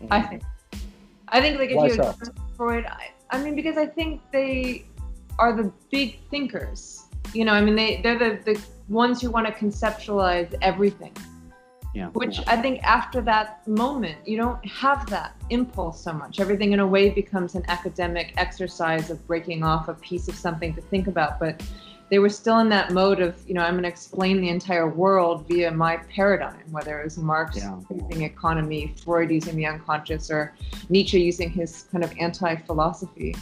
Mm-hmm. 0.02 0.14
I 0.14 0.22
think. 0.22 0.44
I 1.30 1.42
think, 1.42 1.60
like, 1.60 1.70
if 1.70 1.78
Why 1.78 1.88
you 1.88 1.96
so? 1.96 2.14
Freud, 2.58 2.86
I, 2.86 3.12
I 3.30 3.42
mean, 3.42 3.56
because 3.56 3.78
I 3.78 3.86
think 3.86 4.22
they 4.32 4.86
are 5.40 5.54
the 5.54 5.72
big 5.90 6.20
thinkers. 6.30 7.01
You 7.34 7.46
know, 7.46 7.54
I 7.54 7.62
mean, 7.62 7.76
they, 7.76 8.02
they're 8.02 8.18
the, 8.18 8.40
the 8.44 8.62
ones 8.90 9.22
who 9.22 9.32
want 9.32 9.48
to 9.48 9.54
conceptualize 9.54 10.54
everything. 10.62 11.16
Yeah. 11.94 12.08
Which 12.10 12.40
yeah. 12.40 12.44
I 12.48 12.62
think 12.62 12.82
after 12.84 13.22
that 13.22 13.68
moment, 13.68 14.26
you 14.26 14.38
don't 14.38 14.64
have 14.66 15.10
that 15.10 15.36
impulse 15.50 16.02
so 16.02 16.14
much. 16.14 16.40
Everything 16.40 16.72
in 16.72 16.80
a 16.80 16.88
way 16.88 17.10
becomes 17.10 17.56
an 17.56 17.64
academic 17.68 18.34
exercise 18.38 19.10
of 19.10 19.26
breaking 19.28 19.64
off 19.64 19.90
a 19.90 19.94
piece 19.96 20.28
of 20.30 20.36
something 20.36 20.74
to 20.76 20.82
think 20.82 21.08
about. 21.08 21.38
But 21.38 21.62
they 22.10 22.20
were 22.20 22.30
still 22.30 22.60
in 22.60 22.70
that 22.70 22.92
mode 22.92 23.22
of, 23.22 23.36
you 23.48 23.54
know, 23.54 23.62
I'm 23.62 23.74
going 23.74 23.84
to 23.84 23.90
explain 23.90 24.42
the 24.42 24.50
entire 24.50 24.90
world 24.90 25.48
via 25.48 25.72
my 25.72 25.98
paradigm, 25.98 26.62
whether 26.70 27.00
it 27.00 27.06
was 27.06 27.18
Marx 27.18 27.58
Yeah. 27.58 27.78
using 27.90 28.24
economy, 28.24 28.94
Freud 29.02 29.32
using 29.32 29.56
the 29.56 29.66
unconscious, 29.66 30.30
or 30.30 30.54
Nietzsche 30.90 31.22
using 31.22 31.50
his 31.50 31.84
kind 31.92 32.04
of 32.04 32.14
anti 32.20 32.56
philosophy. 32.56 33.36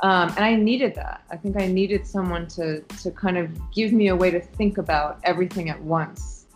Um, 0.00 0.28
and 0.30 0.44
I 0.44 0.56
needed 0.56 0.94
that. 0.96 1.22
I 1.30 1.36
think 1.36 1.56
I 1.56 1.66
needed 1.66 2.06
someone 2.06 2.46
to, 2.48 2.82
to 2.82 3.10
kind 3.10 3.38
of 3.38 3.50
give 3.72 3.92
me 3.92 4.08
a 4.08 4.16
way 4.16 4.30
to 4.30 4.40
think 4.40 4.78
about 4.78 5.20
everything 5.24 5.70
at 5.70 5.80
once. 5.82 6.46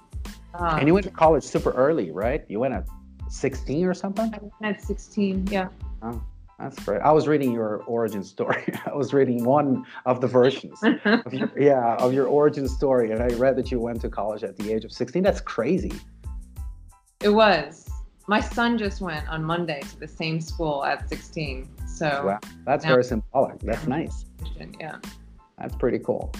Um, 0.54 0.78
And 0.78 0.86
you 0.86 0.94
went 0.94 1.04
to 1.06 1.12
college 1.12 1.44
super 1.44 1.70
early, 1.70 2.10
right? 2.10 2.44
You 2.48 2.60
went 2.60 2.74
at 2.74 2.86
16 3.30 3.86
or 3.86 3.94
something? 3.94 4.32
I 4.34 4.38
went 4.40 4.76
at 4.76 4.82
16, 4.82 5.46
yeah. 5.46 5.68
Oh, 6.02 6.22
that's 6.58 6.78
great. 6.84 7.00
I 7.00 7.12
was 7.12 7.26
reading 7.26 7.52
your 7.52 7.76
origin 7.84 8.22
story. 8.22 8.64
I 8.86 8.94
was 8.94 9.14
reading 9.14 9.44
one 9.44 9.86
of 10.04 10.20
the 10.20 10.26
versions. 10.26 10.78
of 10.82 11.32
your, 11.32 11.50
yeah, 11.58 11.94
of 11.96 12.12
your 12.12 12.26
origin 12.26 12.68
story, 12.68 13.10
and 13.10 13.22
I 13.22 13.28
read 13.36 13.56
that 13.56 13.70
you 13.70 13.80
went 13.80 14.02
to 14.02 14.10
college 14.10 14.44
at 14.44 14.58
the 14.58 14.70
age 14.72 14.84
of 14.84 14.92
16. 14.92 15.22
That's 15.22 15.40
crazy. 15.40 15.92
It 17.22 17.30
was. 17.30 17.88
My 18.30 18.40
son 18.40 18.78
just 18.78 19.00
went 19.00 19.28
on 19.28 19.42
Monday 19.42 19.80
to 19.80 19.98
the 19.98 20.06
same 20.06 20.40
school 20.40 20.84
at 20.84 21.08
16. 21.08 21.68
So, 21.88 22.26
Wow, 22.26 22.38
that's 22.64 22.84
Now- 22.84 22.90
very 22.92 23.02
symbolic. 23.02 23.58
That's 23.58 23.88
nice. 23.88 24.24
yeah. 24.78 24.98
That's 25.58 25.74
pretty 25.74 25.98
cool. 25.98 26.30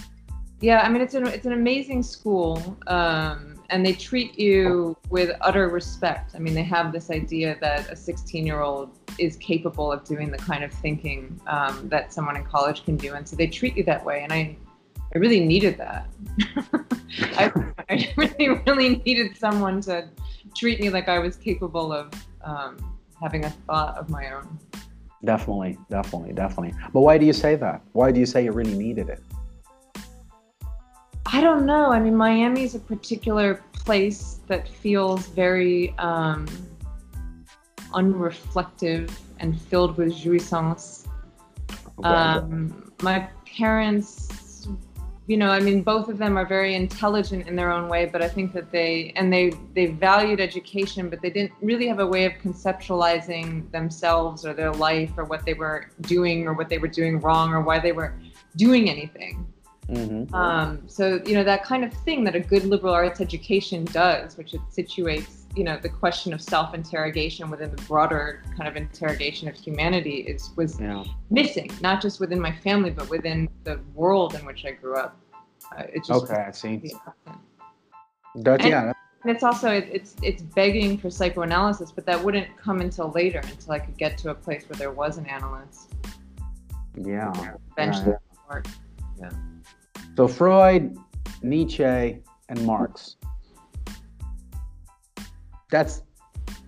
Yeah, 0.61 0.83
I 0.83 0.87
mean, 0.87 1.01
it's 1.01 1.15
an, 1.15 1.27
it's 1.27 1.45
an 1.45 1.51
amazing 1.51 2.01
school. 2.03 2.77
Um, 2.87 3.55
and 3.71 3.85
they 3.85 3.91
treat 3.91 4.39
you 4.39 4.95
with 5.09 5.35
utter 5.41 5.67
respect. 5.67 6.33
I 6.33 6.39
mean, 6.39 6.53
they 6.53 6.63
have 6.63 6.93
this 6.93 7.11
idea 7.11 7.57
that 7.59 7.89
a 7.89 7.95
16 7.97 8.45
year 8.45 8.61
old 8.61 8.97
is 9.17 9.35
capable 9.35 9.91
of 9.91 10.05
doing 10.05 10.31
the 10.31 10.37
kind 10.37 10.63
of 10.63 10.71
thinking 10.71 11.41
um, 11.47 11.89
that 11.89 12.13
someone 12.13 12.37
in 12.37 12.45
college 12.45 12.85
can 12.85 12.95
do. 12.95 13.15
And 13.15 13.27
so 13.27 13.35
they 13.35 13.47
treat 13.47 13.75
you 13.75 13.83
that 13.83 14.05
way. 14.05 14.23
And 14.23 14.31
I, 14.31 14.55
I 15.13 15.17
really 15.17 15.41
needed 15.41 15.77
that. 15.77 16.07
I, 17.37 17.51
I 17.89 18.13
really, 18.15 18.47
really 18.65 18.95
needed 19.05 19.35
someone 19.35 19.81
to 19.81 20.07
treat 20.55 20.79
me 20.79 20.89
like 20.89 21.09
I 21.09 21.19
was 21.19 21.35
capable 21.35 21.91
of 21.93 22.11
um, 22.43 22.97
having 23.21 23.45
a 23.45 23.49
thought 23.49 23.97
of 23.97 24.09
my 24.09 24.31
own. 24.31 24.59
Definitely, 25.23 25.77
definitely, 25.89 26.33
definitely. 26.33 26.73
But 26.93 27.01
why 27.01 27.17
do 27.17 27.25
you 27.25 27.33
say 27.33 27.55
that? 27.55 27.81
Why 27.93 28.11
do 28.11 28.19
you 28.19 28.25
say 28.25 28.43
you 28.43 28.51
really 28.51 28.73
needed 28.73 29.09
it? 29.09 29.21
I 31.27 31.39
don't 31.39 31.65
know. 31.65 31.91
I 31.91 31.99
mean, 31.99 32.15
Miami 32.15 32.63
is 32.63 32.75
a 32.75 32.79
particular 32.79 33.63
place 33.73 34.39
that 34.47 34.67
feels 34.67 35.27
very 35.27 35.95
um, 35.97 36.47
unreflective 37.93 39.11
and 39.39 39.59
filled 39.61 39.97
with 39.97 40.13
jouissance. 40.13 41.07
Um, 42.03 42.91
my 43.01 43.29
parents, 43.45 44.27
you 45.31 45.37
know, 45.37 45.49
I 45.49 45.61
mean, 45.61 45.81
both 45.81 46.09
of 46.09 46.17
them 46.17 46.37
are 46.37 46.45
very 46.45 46.75
intelligent 46.75 47.47
in 47.47 47.55
their 47.55 47.71
own 47.71 47.87
way, 47.87 48.05
but 48.05 48.21
I 48.21 48.27
think 48.27 48.51
that 48.51 48.69
they 48.69 49.13
and 49.15 49.31
they 49.31 49.53
they 49.73 49.85
valued 49.85 50.41
education, 50.41 51.09
but 51.09 51.21
they 51.21 51.29
didn't 51.29 51.53
really 51.61 51.87
have 51.87 51.99
a 51.99 52.05
way 52.05 52.25
of 52.25 52.33
conceptualizing 52.33 53.71
themselves 53.71 54.45
or 54.45 54.53
their 54.53 54.73
life 54.73 55.11
or 55.15 55.23
what 55.23 55.45
they 55.45 55.53
were 55.53 55.85
doing 56.01 56.47
or 56.47 56.53
what 56.53 56.67
they 56.67 56.79
were 56.79 56.89
doing 56.89 57.21
wrong 57.21 57.53
or 57.53 57.61
why 57.61 57.79
they 57.79 57.93
were 57.93 58.13
doing 58.57 58.89
anything. 58.89 59.47
Mhm. 59.87 60.33
Um, 60.33 60.81
so 60.87 61.21
you 61.25 61.33
know 61.33 61.45
that 61.45 61.63
kind 61.63 61.85
of 61.85 61.93
thing 62.03 62.25
that 62.25 62.35
a 62.35 62.41
good 62.41 62.65
liberal 62.65 62.93
arts 62.93 63.21
education 63.21 63.85
does, 63.85 64.37
which 64.37 64.53
it 64.53 64.59
situates 64.69 65.40
you 65.55 65.63
know 65.63 65.77
the 65.77 65.89
question 65.89 66.33
of 66.33 66.41
self-interrogation 66.41 67.49
within 67.49 67.71
the 67.75 67.81
broader 67.83 68.43
kind 68.55 68.67
of 68.67 68.75
interrogation 68.75 69.47
of 69.47 69.55
humanity 69.55 70.17
is 70.21 70.51
was 70.55 70.79
yeah. 70.79 71.03
missing, 71.29 71.69
not 71.81 72.01
just 72.01 72.19
within 72.19 72.39
my 72.39 72.51
family 72.51 72.89
but 72.89 73.09
within 73.09 73.49
the 73.63 73.79
world 73.93 74.35
in 74.35 74.45
which 74.45 74.65
I 74.65 74.71
grew 74.71 74.95
up. 74.95 75.17
Uh, 75.77 75.83
it 75.93 76.03
just 76.05 76.23
Okay, 76.23 76.45
I 76.47 76.51
see. 76.51 76.93
And- 78.35 78.61
yeah. 78.63 78.93
And 79.23 79.29
it's 79.35 79.43
also 79.43 79.69
it, 79.69 79.87
it's 79.91 80.15
it's 80.23 80.41
begging 80.41 80.97
for 80.97 81.11
psychoanalysis, 81.11 81.91
but 81.91 82.07
that 82.07 82.23
wouldn't 82.23 82.57
come 82.57 82.81
until 82.81 83.11
later, 83.11 83.39
until 83.39 83.73
I 83.73 83.79
could 83.79 83.95
get 83.95 84.17
to 84.19 84.31
a 84.31 84.33
place 84.33 84.67
where 84.67 84.77
there 84.77 84.91
was 84.91 85.19
an 85.19 85.27
analyst. 85.27 85.93
Yeah. 86.99 87.31
Eventually, 87.77 88.15
yeah. 88.49 88.49
or- 88.49 88.63
So 90.17 90.27
Freud, 90.27 90.97
Nietzsche, 91.43 91.83
and 92.49 92.65
Marx. 92.65 93.17
That's 95.71 96.03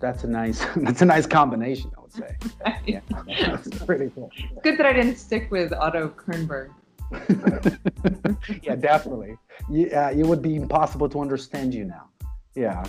that's 0.00 0.24
a 0.24 0.26
nice 0.26 0.64
that's 0.76 1.02
a 1.02 1.04
nice 1.04 1.26
combination, 1.26 1.92
I 1.96 2.00
would 2.00 2.12
say. 2.12 2.36
Yeah, 2.86 3.00
that's 3.40 3.68
pretty 3.84 4.10
cool. 4.14 4.30
It's 4.36 4.60
good 4.62 4.76
that 4.78 4.84
I 4.86 4.92
didn't 4.92 5.16
stick 5.16 5.50
with 5.50 5.72
Otto 5.72 6.08
Kernberg. 6.10 6.70
yeah, 8.62 8.74
definitely. 8.76 9.36
Yeah, 9.70 10.10
it 10.10 10.26
would 10.26 10.42
be 10.42 10.56
impossible 10.56 11.08
to 11.10 11.20
understand 11.20 11.72
you 11.72 11.84
now. 11.84 12.08
Yeah, 12.54 12.84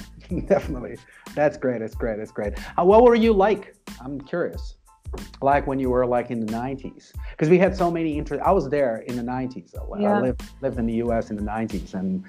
definitely. 0.48 0.98
That's 1.34 1.58
great. 1.58 1.80
That's 1.80 1.96
great. 1.96 2.18
That's 2.18 2.32
great. 2.32 2.54
Uh, 2.78 2.84
what 2.84 3.04
were 3.04 3.16
you 3.16 3.32
like? 3.32 3.76
I'm 4.02 4.20
curious. 4.22 4.76
Like 5.42 5.66
when 5.66 5.80
you 5.80 5.90
were 5.90 6.06
like 6.06 6.30
in 6.30 6.46
the 6.46 6.52
90s, 6.52 7.14
because 7.32 7.50
we 7.50 7.58
had 7.58 7.76
so 7.76 7.90
many 7.90 8.18
interest. 8.18 8.44
I 8.44 8.52
was 8.52 8.68
there 8.70 8.98
in 9.08 9.16
the 9.16 9.24
90s. 9.24 9.74
I 9.78 10.00
Yeah. 10.02 10.20
lived 10.20 10.44
lived 10.62 10.78
in 10.78 10.86
the 10.88 10.96
U.S. 11.06 11.30
in 11.30 11.38
the 11.38 11.44
90s, 11.44 11.94
and 11.94 12.24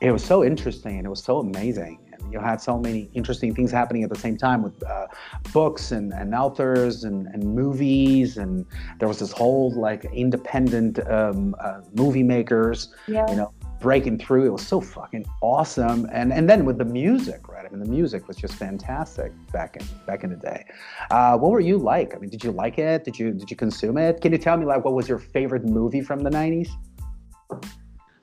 it 0.00 0.12
was 0.12 0.24
so 0.24 0.44
interesting 0.44 0.96
and 0.98 1.06
it 1.06 1.10
was 1.10 1.22
so 1.22 1.38
amazing. 1.38 1.98
And 2.12 2.32
you 2.32 2.38
had 2.40 2.60
so 2.60 2.78
many 2.78 3.10
interesting 3.14 3.54
things 3.54 3.70
happening 3.70 4.02
at 4.04 4.10
the 4.10 4.18
same 4.18 4.36
time 4.36 4.62
with 4.62 4.80
uh, 4.84 5.06
books 5.52 5.92
and, 5.92 6.12
and 6.12 6.34
authors 6.34 7.04
and, 7.04 7.26
and 7.28 7.42
movies, 7.44 8.36
and 8.36 8.64
there 8.98 9.08
was 9.08 9.18
this 9.18 9.32
whole 9.32 9.72
like 9.72 10.04
independent 10.06 10.98
um, 11.10 11.54
uh, 11.60 11.80
movie 11.94 12.22
makers 12.22 12.92
Yeah. 13.06 13.28
you 13.30 13.36
know 13.36 13.52
breaking 13.80 14.18
through. 14.18 14.44
It 14.46 14.50
was 14.50 14.66
so 14.66 14.80
fucking 14.80 15.24
awesome. 15.40 16.08
And 16.12 16.32
and 16.32 16.50
then 16.50 16.64
with 16.64 16.78
the 16.78 16.84
music 16.84 17.48
right? 17.48 17.64
I 17.64 17.68
mean 17.68 17.80
the 17.80 17.90
music 17.90 18.26
was 18.26 18.36
just 18.36 18.54
fantastic 18.54 19.32
back 19.52 19.76
in 19.76 19.86
back 20.06 20.24
in 20.24 20.30
the 20.30 20.36
day. 20.36 20.64
Uh, 21.10 21.36
what 21.38 21.50
were 21.52 21.60
you 21.60 21.78
like? 21.78 22.14
I 22.14 22.18
mean 22.18 22.30
did 22.30 22.42
you 22.42 22.50
like 22.50 22.78
it? 22.78 23.04
Did 23.04 23.18
you 23.18 23.32
did 23.32 23.50
you 23.50 23.56
consume 23.56 23.96
it? 23.98 24.20
Can 24.20 24.32
you 24.32 24.38
tell 24.38 24.56
me 24.56 24.66
like 24.66 24.84
what 24.84 24.94
was 24.94 25.08
your 25.08 25.18
favorite 25.18 25.64
movie 25.64 26.00
from 26.00 26.20
the 26.20 26.30
90s 26.30 26.68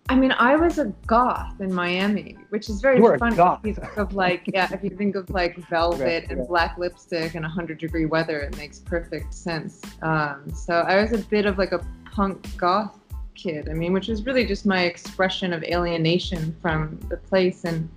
I 0.07 0.15
mean, 0.15 0.33
I 0.33 0.55
was 0.55 0.77
a 0.77 0.85
goth 1.07 1.59
in 1.59 1.73
Miami, 1.73 2.37
which 2.49 2.69
is 2.69 2.79
very 2.79 2.97
You 2.97 3.03
were 3.03 3.15
a 3.15 3.19
funny. 3.19 3.35
goth. 3.35 3.61
If 3.63 3.67
you 3.69 3.73
think 3.73 3.97
of 3.97 4.13
like, 4.13 4.43
yeah, 4.53 4.71
if 4.71 4.83
you 4.83 4.91
think 4.91 5.15
of 5.15 5.29
like 5.31 5.57
velvet 5.69 6.01
Okay, 6.01 6.25
and 6.29 6.39
yeah. 6.39 6.45
black 6.47 6.77
lipstick 6.77 7.33
and 7.33 7.43
100 7.43 7.79
degree 7.79 8.05
weather, 8.05 8.39
it 8.39 8.55
makes 8.55 8.77
perfect 8.79 9.33
sense. 9.33 9.81
Um, 10.03 10.43
so 10.53 10.73
I 10.81 11.01
was 11.01 11.11
a 11.13 11.17
bit 11.17 11.47
of 11.47 11.57
like 11.57 11.71
a 11.71 11.83
punk 12.11 12.45
goth 12.55 12.99
kid. 13.33 13.67
I 13.67 13.73
mean, 13.73 13.93
which 13.93 14.07
is 14.09 14.25
really 14.27 14.45
just 14.45 14.65
my 14.65 14.83
expression 14.83 15.53
of 15.53 15.63
alienation 15.63 16.55
from 16.61 16.99
the 17.09 17.17
place. 17.17 17.63
And 17.63 17.89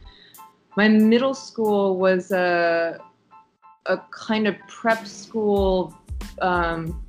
my 0.77 0.88
middle 0.88 1.35
school 1.35 1.99
was 1.99 2.31
a 2.31 3.01
a 3.87 3.99
kind 4.11 4.47
of 4.47 4.55
prep 4.66 5.07
school, 5.07 5.94
um, 6.42 7.03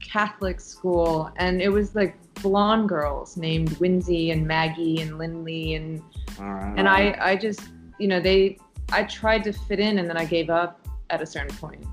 Catholic 0.00 0.60
school, 0.60 1.30
and 1.36 1.60
it 1.62 1.68
was 1.70 1.94
like 1.94 2.16
blonde 2.42 2.88
girls 2.88 3.36
named 3.36 3.70
Winsey 3.78 4.30
and 4.30 4.46
Maggie 4.46 5.00
and 5.00 5.18
Lindley 5.18 5.74
and 5.74 6.02
right 6.38 6.74
and 6.76 6.88
I 6.88 7.16
I 7.20 7.36
just 7.36 7.62
you 7.98 8.08
know 8.08 8.20
they 8.20 8.58
I 8.90 9.04
tried 9.04 9.44
to 9.44 9.52
fit 9.52 9.80
in 9.80 9.98
and 9.98 10.08
then 10.08 10.16
I 10.16 10.24
gave 10.24 10.50
up 10.50 10.86
at 11.10 11.22
a 11.22 11.26
certain 11.26 11.54
point 11.56 11.84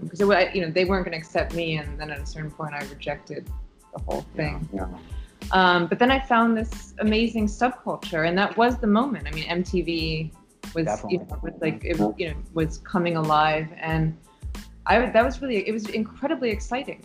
because 0.00 0.22
wa- 0.22 0.50
you 0.54 0.60
know 0.62 0.70
they 0.70 0.84
weren't 0.84 1.04
going 1.04 1.12
to 1.12 1.18
accept 1.18 1.54
me 1.54 1.76
and 1.76 1.98
then 1.98 2.10
at 2.10 2.20
a 2.20 2.26
certain 2.26 2.50
point 2.50 2.74
I 2.74 2.84
rejected 2.86 3.50
the 3.94 4.02
whole 4.02 4.24
thing. 4.36 4.68
yeah. 4.72 4.86
Um, 5.50 5.86
but 5.86 5.98
then 5.98 6.10
I 6.10 6.20
found 6.20 6.56
this 6.56 6.94
amazing 7.00 7.46
subculture, 7.46 8.28
and 8.28 8.38
that 8.38 8.56
was 8.56 8.78
the 8.78 8.86
moment. 8.86 9.26
I 9.26 9.32
mean, 9.32 9.44
MTV 9.44 10.30
was, 10.74 11.04
you 11.08 11.18
know, 11.18 11.26
was 11.42 11.54
like, 11.60 11.84
it, 11.84 11.98
you 12.16 12.30
know, 12.30 12.36
was 12.54 12.78
coming 12.78 13.16
alive, 13.16 13.68
and 13.76 14.16
I 14.86 15.10
that 15.10 15.24
was 15.24 15.42
really, 15.42 15.66
it 15.68 15.72
was 15.72 15.88
incredibly 15.88 16.50
exciting. 16.50 17.02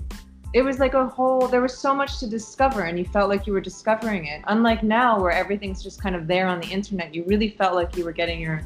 It 0.54 0.62
was 0.62 0.80
like 0.80 0.94
a 0.94 1.08
whole. 1.08 1.48
There 1.48 1.62
was 1.62 1.78
so 1.78 1.94
much 1.94 2.20
to 2.20 2.28
discover, 2.28 2.84
and 2.84 2.98
you 2.98 3.06
felt 3.06 3.30
like 3.30 3.46
you 3.46 3.54
were 3.54 3.62
discovering 3.62 4.26
it. 4.26 4.42
Unlike 4.48 4.84
now, 4.84 5.20
where 5.20 5.32
everything's 5.32 5.84
just 5.84 6.02
kind 6.02 6.16
of 6.16 6.26
there 6.28 6.48
on 6.48 6.60
the 6.62 6.68
internet, 6.68 7.14
you 7.14 7.24
really 7.26 7.50
felt 7.50 7.76
like 7.76 7.98
you 7.98 8.06
were 8.06 8.14
getting 8.14 8.40
your 8.40 8.62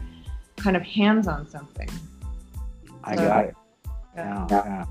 kind 0.58 0.76
of 0.76 0.84
hands 0.84 1.28
on 1.28 1.48
something. 1.50 1.90
i 3.04 3.16
So- 3.16 3.28
got 3.28 3.46
it 3.46 3.56
yeah, 4.16 4.46
yeah. 4.50 4.86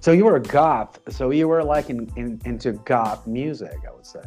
so 0.00 0.12
you 0.12 0.24
were 0.24 0.36
a 0.36 0.40
goth 0.40 1.00
so 1.08 1.30
you 1.30 1.48
were 1.48 1.64
like 1.64 1.88
in, 1.90 2.10
in 2.16 2.40
into 2.44 2.72
goth 2.84 3.26
music 3.26 3.74
i 3.88 3.92
would 3.92 4.04
say 4.06 4.20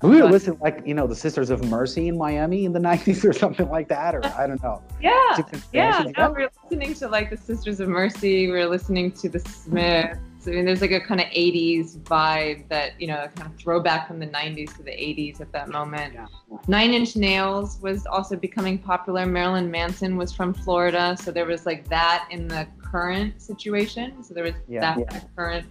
we 0.00 0.08
uh-huh. 0.08 0.08
were 0.08 0.20
But- 0.22 0.30
listening 0.30 0.58
like 0.60 0.82
you 0.86 0.94
know 0.94 1.06
the 1.08 1.16
sisters 1.16 1.50
of 1.50 1.62
mercy 1.64 2.06
in 2.08 2.16
miami 2.16 2.64
in 2.64 2.72
the 2.72 2.78
90s 2.90 3.24
or 3.28 3.32
something 3.32 3.68
like 3.68 3.88
that 3.88 4.14
or 4.14 4.24
i 4.38 4.46
don't 4.46 4.62
know 4.62 4.80
Yeah, 5.00 5.42
yeah. 5.72 6.04
No, 6.16 6.30
we 6.30 6.42
were 6.44 6.50
listening 6.62 6.94
to 6.94 7.08
like 7.08 7.30
the 7.30 7.36
Sisters 7.36 7.80
of 7.80 7.88
Mercy. 7.88 8.46
We 8.46 8.52
were 8.52 8.66
listening 8.66 9.10
to 9.12 9.28
the 9.28 9.40
Smiths. 9.40 10.18
I 10.46 10.50
mean, 10.50 10.64
there's 10.64 10.80
like 10.80 10.90
a 10.92 11.00
kind 11.00 11.20
of 11.20 11.26
80s 11.28 11.98
vibe 12.00 12.68
that 12.68 13.00
you 13.00 13.06
know, 13.06 13.28
kind 13.36 13.50
of 13.52 13.58
throwback 13.58 14.08
from 14.08 14.18
the 14.18 14.26
90s 14.26 14.76
to 14.76 14.82
the 14.82 14.90
80s 14.90 15.40
at 15.40 15.52
that 15.52 15.68
moment. 15.68 16.14
Yeah. 16.14 16.26
Nine 16.68 16.92
Inch 16.92 17.16
Nails 17.16 17.78
was 17.80 18.06
also 18.06 18.36
becoming 18.36 18.78
popular. 18.78 19.26
Marilyn 19.26 19.70
Manson 19.70 20.16
was 20.16 20.32
from 20.32 20.52
Florida, 20.54 21.16
so 21.20 21.30
there 21.30 21.46
was 21.46 21.66
like 21.66 21.88
that 21.88 22.28
in 22.30 22.48
the 22.48 22.66
current 22.82 23.40
situation. 23.40 24.22
So 24.22 24.34
there 24.34 24.44
was 24.44 24.54
Yeah. 24.68 24.80
that 24.80 24.98
Yeah. 24.98 25.04
kind 25.06 25.22
of 25.22 25.36
current 25.36 25.66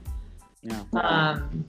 yeah 0.63 0.83
um, 0.93 1.65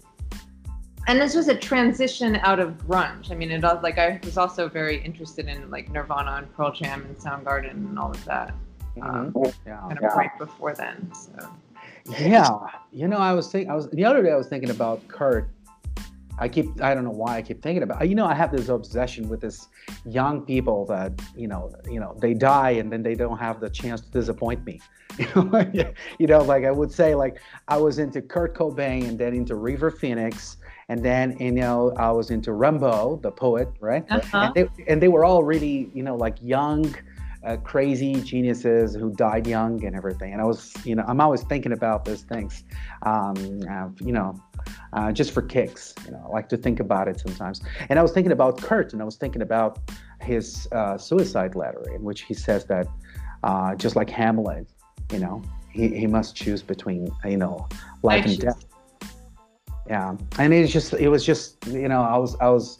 and 1.08 1.18
this 1.20 1.34
was 1.34 1.48
a 1.48 1.54
transition 1.54 2.36
out 2.36 2.60
of 2.60 2.76
grunge. 2.86 3.30
I 3.30 3.34
mean, 3.34 3.50
it 3.50 3.62
was 3.62 3.82
like 3.82 3.98
I 3.98 4.20
was 4.22 4.38
also 4.38 4.68
very 4.68 5.02
interested 5.02 5.48
in 5.48 5.70
like 5.70 5.90
Nirvana 5.90 6.32
and 6.36 6.54
Pearl 6.54 6.70
Jam 6.72 7.04
and 7.04 7.16
Soundgarden 7.16 7.70
and 7.70 7.98
all 7.98 8.10
of 8.10 8.24
that. 8.26 8.54
Um, 9.00 9.34
yeah, 9.66 9.78
kind 9.80 9.98
of 9.98 10.14
right 10.14 10.36
before 10.38 10.74
then. 10.74 11.10
So. 11.14 11.32
Yeah, 12.18 12.48
you 12.92 13.09
know, 13.09 13.18
I 13.18 13.33
was 13.33 13.50
thinking. 13.50 13.70
I 13.70 13.74
was 13.74 13.88
the 13.90 14.05
other 14.05 14.22
day. 14.22 14.31
I 14.31 14.37
was 14.37 14.48
thinking 14.48 14.70
about 14.70 15.07
Kurt. 15.09 15.48
I 16.38 16.48
keep. 16.48 16.81
I 16.81 16.94
don't 16.94 17.05
know 17.05 17.11
why 17.11 17.37
I 17.37 17.42
keep 17.42 17.62
thinking 17.62 17.83
about. 17.83 18.09
You 18.09 18.14
know, 18.14 18.26
I 18.26 18.35
have 18.35 18.50
this 18.52 18.68
obsession 18.68 19.28
with 19.28 19.40
this 19.40 19.68
young 20.05 20.42
people 20.42 20.87
that 20.87 21.12
you 21.37 21.48
know, 21.48 21.72
you 21.88 22.00
know, 22.00 22.16
they 22.20 22.35
die 22.35 22.70
and 22.70 22.92
then 22.92 23.02
they 23.02 23.14
don't 23.14 23.38
have 23.38 23.61
the 23.61 23.70
chance 23.70 24.00
to 24.00 24.11
disappoint 24.11 24.64
me. 24.64 24.81
you 26.18 26.26
know, 26.26 26.42
like 26.42 26.64
I 26.64 26.70
would 26.70 26.90
say, 26.90 27.14
like 27.14 27.40
I 27.68 27.76
was 27.76 27.98
into 27.98 28.22
Kurt 28.22 28.55
Cobain 28.55 29.09
and 29.09 29.18
then 29.18 29.35
into 29.35 29.57
River 29.57 29.90
Phoenix 29.90 30.57
and 30.92 31.02
then 31.02 31.37
you 31.38 31.52
know 31.52 31.92
I 31.96 32.11
was 32.11 32.31
into 32.31 32.50
Rimbaud, 32.50 33.22
the 33.22 33.31
poet, 33.31 33.68
right? 33.81 34.05
Uh-huh. 34.11 34.52
And, 34.55 34.55
they, 34.55 34.85
and 34.88 35.02
they 35.02 35.09
were 35.09 35.24
all 35.24 35.42
really 35.42 35.90
you 35.94 36.02
know 36.02 36.16
like 36.16 36.37
young, 36.42 36.94
uh, 37.44 37.57
crazy 37.59 38.14
geniuses 38.22 38.94
who 38.94 39.11
died 39.11 39.46
young 39.46 39.85
and 39.85 39.96
everything. 39.96 40.33
And 40.33 40.40
I 40.40 40.44
was 40.44 40.72
you 40.85 40.94
know 40.94 41.05
I'm 41.07 41.20
always 41.20 41.42
thinking 41.42 41.72
about 41.72 42.05
those 42.05 42.22
things, 42.22 42.64
um, 43.02 43.61
uh, 43.70 43.88
you 44.00 44.12
know. 44.12 44.40
Uh, 44.92 45.11
just 45.11 45.33
for 45.33 45.42
kicks, 45.42 45.94
you 46.05 46.12
know, 46.12 46.22
I 46.24 46.28
like 46.28 46.48
to 46.50 46.57
think 46.57 46.78
about 46.78 47.09
it 47.09 47.18
sometimes. 47.18 47.62
And 47.88 47.98
I 47.98 48.02
was 48.02 48.12
thinking 48.12 48.31
about 48.31 48.61
Kurt, 48.61 48.92
and 48.92 49.00
I 49.00 49.05
was 49.05 49.16
thinking 49.16 49.42
about 49.42 49.78
his 50.20 50.68
uh, 50.70 50.98
suicide 50.98 51.57
letter, 51.57 51.83
in 51.92 52.05
which 52.05 52.22
he 52.22 52.35
says 52.35 52.66
that, 52.66 52.87
uh, 53.42 53.74
just 53.74 53.96
like 53.96 54.11
Hamlet, 54.11 54.68
you 55.11 55.18
know, 55.18 55.42
he, 55.70 55.88
he 55.88 56.07
must 56.07 56.37
choose 56.37 56.62
between, 56.62 57.11
you 57.24 57.38
know, 57.38 57.66
life 58.02 58.24
I 58.24 58.28
and 58.28 58.38
death 58.38 58.64
yeah 59.88 60.14
and 60.38 60.55
it's 60.55 60.72
just 60.72 60.94
it 60.94 61.09
was 61.09 61.24
just 61.24 61.66
you 61.66 61.88
know 61.88 62.02
i 62.02 62.16
was 62.16 62.37
i 62.40 62.48
was 62.48 62.78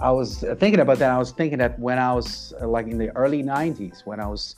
i 0.00 0.10
was 0.10 0.44
thinking 0.58 0.80
about 0.80 0.98
that 0.98 1.10
i 1.10 1.18
was 1.18 1.32
thinking 1.32 1.58
that 1.58 1.78
when 1.78 1.98
i 1.98 2.12
was 2.12 2.52
uh, 2.60 2.66
like 2.66 2.86
in 2.86 2.98
the 2.98 3.14
early 3.16 3.42
90s 3.42 4.06
when 4.06 4.20
i 4.20 4.26
was 4.26 4.56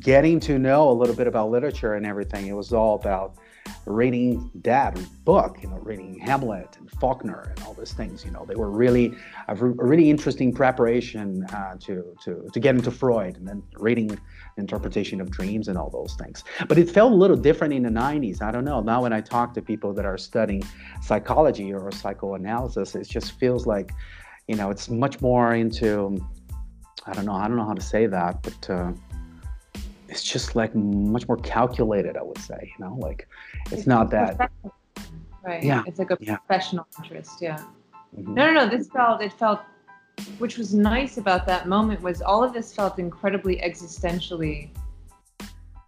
getting 0.00 0.40
to 0.40 0.58
know 0.58 0.90
a 0.90 0.92
little 0.92 1.14
bit 1.14 1.26
about 1.26 1.50
literature 1.50 1.94
and 1.94 2.06
everything 2.06 2.46
it 2.46 2.52
was 2.52 2.72
all 2.72 2.94
about 2.94 3.36
reading 3.86 4.50
that 4.54 4.98
book, 5.24 5.58
you 5.62 5.68
know, 5.68 5.78
reading 5.78 6.18
Hamlet 6.18 6.76
and 6.78 6.90
Faulkner 6.92 7.52
and 7.54 7.64
all 7.64 7.74
these 7.74 7.92
things. 7.92 8.24
You 8.24 8.30
know, 8.30 8.44
they 8.44 8.54
were 8.54 8.70
really 8.70 9.14
a, 9.48 9.54
really 9.54 10.10
interesting 10.10 10.52
preparation 10.52 11.44
uh, 11.52 11.76
to 11.80 12.14
to 12.22 12.48
to 12.52 12.60
get 12.60 12.74
into 12.74 12.90
Freud 12.90 13.36
and 13.36 13.46
then 13.46 13.62
reading 13.74 14.18
interpretation 14.56 15.20
of 15.20 15.30
dreams 15.30 15.68
and 15.68 15.78
all 15.78 15.90
those 15.90 16.14
things. 16.14 16.44
But 16.68 16.78
it 16.78 16.90
felt 16.90 17.12
a 17.12 17.14
little 17.14 17.36
different 17.36 17.72
in 17.74 17.82
the 17.82 17.88
90s. 17.88 18.42
I 18.42 18.50
don't 18.50 18.64
know. 18.64 18.80
Now 18.80 19.02
when 19.02 19.12
I 19.12 19.20
talk 19.20 19.54
to 19.54 19.62
people 19.62 19.92
that 19.94 20.04
are 20.04 20.18
studying 20.18 20.62
psychology 21.00 21.72
or 21.72 21.90
psychoanalysis, 21.90 22.94
it 22.94 23.08
just 23.08 23.38
feels 23.38 23.66
like, 23.66 23.92
you 24.48 24.56
know, 24.56 24.70
it's 24.70 24.88
much 24.88 25.20
more 25.20 25.54
into 25.54 26.18
I 27.06 27.12
don't 27.12 27.24
know. 27.24 27.34
I 27.34 27.48
don't 27.48 27.56
know 27.56 27.66
how 27.66 27.74
to 27.74 27.82
say 27.82 28.06
that, 28.06 28.42
but. 28.42 28.70
Uh, 28.70 28.92
it's 30.12 30.22
just 30.22 30.54
like 30.54 30.74
much 30.74 31.26
more 31.26 31.38
calculated 31.38 32.18
i 32.18 32.22
would 32.22 32.38
say 32.38 32.60
you 32.62 32.84
know 32.84 32.94
like 33.00 33.26
it's, 33.64 33.72
it's 33.72 33.86
not 33.86 34.10
that 34.10 34.50
right 35.42 35.62
yeah 35.62 35.82
it's 35.86 35.98
like 35.98 36.10
a 36.10 36.18
yeah. 36.20 36.36
professional 36.36 36.86
interest 36.98 37.40
yeah 37.40 37.58
mm-hmm. 38.14 38.34
no 38.34 38.46
no 38.46 38.52
no 38.52 38.68
this 38.68 38.88
felt 38.90 39.22
it 39.22 39.32
felt 39.32 39.60
which 40.38 40.58
was 40.58 40.74
nice 40.74 41.16
about 41.16 41.46
that 41.46 41.66
moment 41.66 42.00
was 42.02 42.20
all 42.20 42.44
of 42.44 42.52
this 42.52 42.74
felt 42.74 42.98
incredibly 42.98 43.56
existentially 43.56 44.68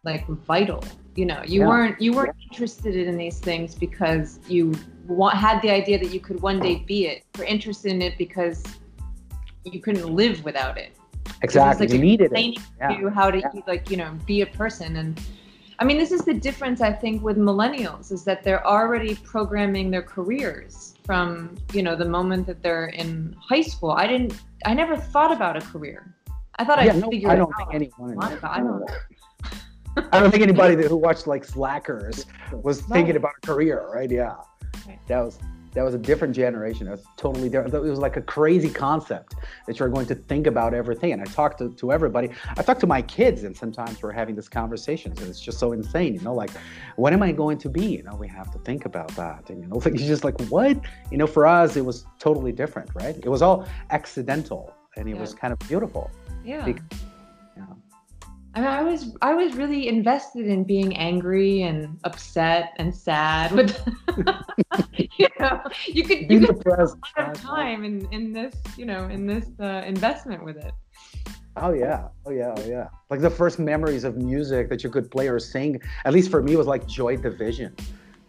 like 0.05 0.27
vital 0.27 0.83
you 1.16 1.24
know 1.24 1.42
you 1.46 1.61
yeah. 1.61 1.68
weren't 1.68 2.00
you 2.00 2.12
weren't 2.12 2.37
interested 2.50 2.96
in 2.96 3.16
these 3.16 3.38
things 3.38 3.74
because 3.74 4.40
you 4.48 4.74
want, 5.07 5.37
had 5.37 5.61
the 5.62 5.70
idea 5.70 5.98
that 5.98 6.11
you 6.11 6.20
could 6.20 6.40
one 6.42 6.59
day 6.59 6.77
be 6.87 7.07
it 7.07 7.24
you're 7.37 7.46
interested 7.46 7.92
in 7.92 8.03
it 8.03 8.18
because 8.18 8.62
you 9.64 9.81
couldn't 9.81 10.09
live 10.09 10.42
without 10.44 10.77
it 10.77 10.96
Exactly. 11.42 11.87
Like, 11.87 11.94
you 11.94 12.00
needed 12.00 12.33
it. 12.33 12.59
Yeah. 12.79 13.11
how 13.11 13.31
to 13.31 13.38
yeah. 13.38 13.50
like 13.66 13.90
you 13.90 13.96
know 13.96 14.16
be 14.27 14.40
a 14.42 14.46
person 14.46 14.96
and 14.96 15.20
I 15.79 15.85
mean 15.85 15.98
this 15.98 16.12
is 16.12 16.22
the 16.22 16.35
difference 16.35 16.81
I 16.81 16.92
think 16.92 17.22
with 17.22 17.37
millennials 17.37 18.12
is 18.12 18.24
that 18.24 18.42
they're 18.42 18.66
already 18.66 19.14
programming 19.16 19.90
their 19.90 20.03
careers 20.03 20.94
from 21.05 21.57
you 21.72 21.83
know 21.83 21.96
the 21.96 22.05
moment 22.05 22.46
that 22.46 22.62
they're 22.62 22.87
in 22.87 23.37
high 23.38 23.62
school. 23.62 23.90
I 23.90 24.07
didn't 24.07 24.40
I 24.64 24.74
never 24.74 24.96
thought 24.96 25.33
about 25.33 25.57
a 25.57 25.61
career. 25.61 26.14
I 26.57 26.64
thought 26.64 26.83
yeah, 26.85 26.92
I'd 26.92 27.00
no, 27.00 27.11
figure 27.11 27.31
I 27.31 27.37
don't 27.37 27.53
think 27.57 27.74
anyone. 27.74 28.18
I 28.42 28.59
don't. 28.59 28.88
I 29.96 30.20
don't 30.20 30.30
think 30.30 30.42
anybody 30.50 30.83
who 30.87 30.96
watched 30.96 31.26
like 31.26 31.44
Slackers 31.44 32.26
was 32.52 32.83
thinking 32.83 33.16
about 33.16 33.33
a 33.42 33.46
career, 33.46 33.88
right? 33.92 34.11
Yeah, 34.11 34.37
that 35.09 35.20
was 35.20 35.38
that 35.74 35.83
was 35.83 35.94
a 35.94 35.98
different 35.98 36.35
generation. 36.35 36.87
It 36.87 36.92
was 36.92 37.04
totally 37.16 37.48
different. 37.48 37.74
It 37.74 37.80
was 37.80 37.98
like 37.98 38.16
a 38.16 38.22
crazy 38.22 38.70
concept 38.70 39.35
that 39.66 39.78
you're 39.78 39.88
going 39.88 40.07
to 40.07 40.14
think 40.14 40.46
about 40.46 40.72
everything. 40.72 41.12
And 41.12 41.20
I 41.20 41.24
talked 41.24 41.59
to, 41.59 41.70
to 41.74 41.92
everybody. 41.92 42.30
I 42.57 42.62
talked 42.62 42.80
to 42.80 42.87
my 42.87 43.02
kids, 43.02 43.42
and 43.42 43.57
sometimes 43.57 44.00
we're 44.00 44.12
having 44.12 44.37
these 44.37 44.48
conversations, 44.48 45.20
And 45.20 45.28
it's 45.28 45.40
just 45.40 45.59
so 45.59 45.72
insane, 45.72 46.14
you 46.14 46.20
know, 46.20 46.33
like, 46.33 46.50
what 46.94 47.12
am 47.12 47.24
I 47.24 47.33
going 47.33 47.59
to 47.59 47.68
be? 47.68 47.85
You 47.87 48.04
know, 48.04 48.14
we 48.14 48.28
have 48.28 48.52
to 48.52 48.59
think 48.61 48.85
about 48.85 49.09
that. 49.16 49.50
And, 49.50 49.62
you 49.62 49.68
know, 49.68 49.76
like, 49.85 49.98
you're 49.98 50.09
just 50.09 50.22
like, 50.22 50.40
what? 50.42 50.78
You 51.11 51.18
know, 51.18 51.26
for 51.26 51.44
us, 51.44 51.76
it 51.76 51.85
was 51.85 52.07
totally 52.20 52.52
different, 52.52 52.90
right? 52.94 53.16
It 53.16 53.28
was 53.28 53.42
all 53.42 53.66
accidental 53.90 54.72
and 54.96 55.09
it 55.09 55.14
yeah. 55.14 55.20
was 55.20 55.35
kind 55.35 55.52
of 55.52 55.59
beautiful. 55.59 56.09
Yeah. 56.44 56.64
Because, 56.64 56.85
I 58.55 58.61
mean, 58.61 58.69
I 58.69 58.83
was 58.83 59.17
I 59.21 59.35
was 59.35 59.57
really 59.57 59.88
invested 59.88 60.47
in 60.47 60.62
being 60.62 60.97
angry 60.97 61.62
and 61.62 61.99
upset 62.05 62.75
and 62.77 62.95
sad. 62.95 63.51
With 63.51 63.77
you 64.97 65.29
know, 65.40 65.61
you 65.87 66.05
could 66.05 66.31
you 66.31 66.47
could 66.47 66.61
spend 66.61 66.79
a 66.79 66.85
lot 67.21 67.37
of 67.37 67.40
time 67.40 67.85
in 67.85 68.07
in 68.12 68.33
this 68.33 68.55
you 68.77 68.87
know 68.87 69.07
in 69.09 69.27
this 69.27 69.47
uh, 69.59 69.83
investment 69.85 70.45
with 70.45 70.57
it. 70.57 70.73
Oh 71.57 71.73
yeah, 71.73 72.09
oh 72.27 72.31
yeah, 72.31 72.55
oh 72.57 72.64
yeah. 72.64 72.88
Like 73.11 73.21
the 73.21 73.31
first 73.31 73.59
memories 73.59 74.05
of 74.05 74.17
music 74.17 74.69
that 74.69 74.85
you 74.85 74.90
could 74.90 75.11
play 75.11 75.29
or 75.29 75.40
sing, 75.40 75.81
at 76.05 76.12
least 76.12 76.31
for 76.31 76.40
me, 76.40 76.55
was 76.55 76.69
like 76.69 76.87
Joy 76.87 77.17
Division. 77.17 77.75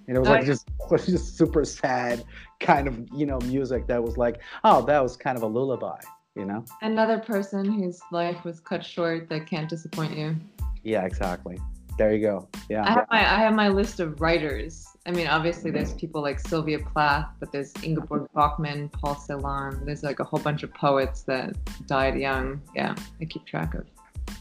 And 0.08 0.18
it 0.18 0.20
was 0.20 0.30
like 0.30 0.46
just 0.46 0.68
was 0.90 1.06
just 1.08 1.38
super 1.38 1.66
sad 1.66 2.24
kind 2.60 2.88
of 2.88 3.08
you 3.14 3.28
know 3.28 3.40
music 3.42 3.86
that 3.88 4.04
was 4.04 4.18
like, 4.18 4.42
oh, 4.64 4.84
that 4.88 5.04
was 5.04 5.18
kind 5.18 5.38
of 5.38 5.44
a 5.44 5.48
lullaby 5.48 6.00
you 6.36 6.46
know? 6.46 6.64
Another 6.82 7.20
person 7.20 7.72
whose 7.72 8.00
life 8.12 8.44
was 8.44 8.60
cut 8.60 8.86
short 8.86 9.30
that 9.30 9.48
can't 9.48 9.70
disappoint 9.70 10.18
you. 10.18 10.36
Yeah 10.84 11.06
exactly. 11.06 11.60
There 11.98 12.14
you 12.14 12.22
go. 12.22 12.48
Yeah. 12.70 12.84
I 12.84 12.92
have 12.92 13.08
my 13.10 13.20
i 13.20 13.40
have 13.40 13.56
my 13.56 13.70
list 13.70 14.00
of 14.00 14.20
writers. 14.20 14.86
I 15.06 15.12
mean 15.12 15.28
obviously 15.28 15.72
there's 15.72 15.90
mm-hmm. 15.90 16.00
people 16.00 16.22
like 16.22 16.40
sylvia 16.40 16.80
plath 16.80 17.28
but 17.40 17.52
there's 17.52 17.74
ingeborg 17.84 18.28
bachmann 18.34 18.90
paul 18.90 19.16
celan. 19.16 19.86
There's 19.86 20.04
like 20.04 20.20
a 20.20 20.24
whole 20.24 20.40
bunch 20.40 20.64
of 20.64 20.74
poets 20.74 21.24
that 21.24 21.56
died 21.88 22.18
young. 22.18 22.62
Yeah 22.76 22.96
i 23.22 23.26
keep 23.26 23.46
track 23.46 23.74
of. 23.74 23.86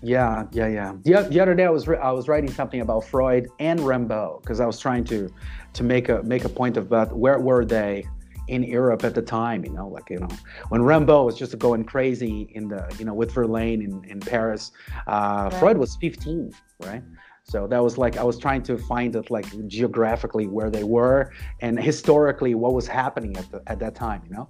Yeah 0.03 0.47
yeah 0.53 0.67
yeah. 0.67 0.93
The, 1.03 1.29
the 1.31 1.41
other 1.41 1.55
day 1.55 1.65
i 1.65 1.71
was 1.71 1.89
i 1.89 2.11
was 2.11 2.27
writing 2.29 2.51
something 2.51 2.81
about 2.81 3.05
freud 3.05 3.49
and 3.61 3.79
rimbaud 3.81 4.43
because 4.43 4.59
i 4.59 4.67
was 4.67 4.81
trying 4.81 5.05
to 5.05 5.33
to 5.75 5.83
make 5.83 6.09
a 6.09 6.23
make 6.25 6.45
a 6.45 6.49
point 6.49 6.77
about 6.77 7.17
where 7.17 7.39
were 7.39 7.65
they 7.65 8.05
in 8.49 8.63
Europe 8.63 9.05
at 9.05 9.15
the 9.15 9.23
time, 9.23 9.65
you 9.65 9.73
know, 9.73 9.89
like, 9.89 10.11
you 10.11 10.19
know, 10.19 10.29
when 10.69 10.83
Rimbaud 10.83 11.25
was 11.25 11.37
just 11.37 11.59
going 11.59 11.85
crazy 11.85 12.51
in 12.55 12.69
the, 12.69 12.95
you 12.99 13.05
know, 13.05 13.15
with 13.15 13.33
Verlaine 13.33 13.83
in, 13.83 14.05
in 14.05 14.21
Paris, 14.21 14.73
uh, 15.07 15.49
right. 15.51 15.61
Freud 15.61 15.79
was 15.79 15.97
15, 15.97 16.53
right? 16.81 17.03
So 17.45 17.67
that 17.67 17.83
was 17.83 17.99
like, 17.99 18.17
I 18.17 18.23
was 18.23 18.39
trying 18.39 18.63
to 18.65 18.79
find 18.79 19.15
it 19.17 19.31
like 19.31 19.47
geographically 19.69 20.47
where 20.47 20.71
they 20.71 20.85
were 20.85 21.33
and 21.61 21.79
historically 21.79 22.55
what 22.55 22.73
was 22.73 22.87
happening 22.87 23.37
at, 23.37 23.51
the, 23.51 23.63
at 23.67 23.79
that 23.81 23.95
time, 23.95 24.23
you 24.27 24.35
know? 24.35 24.49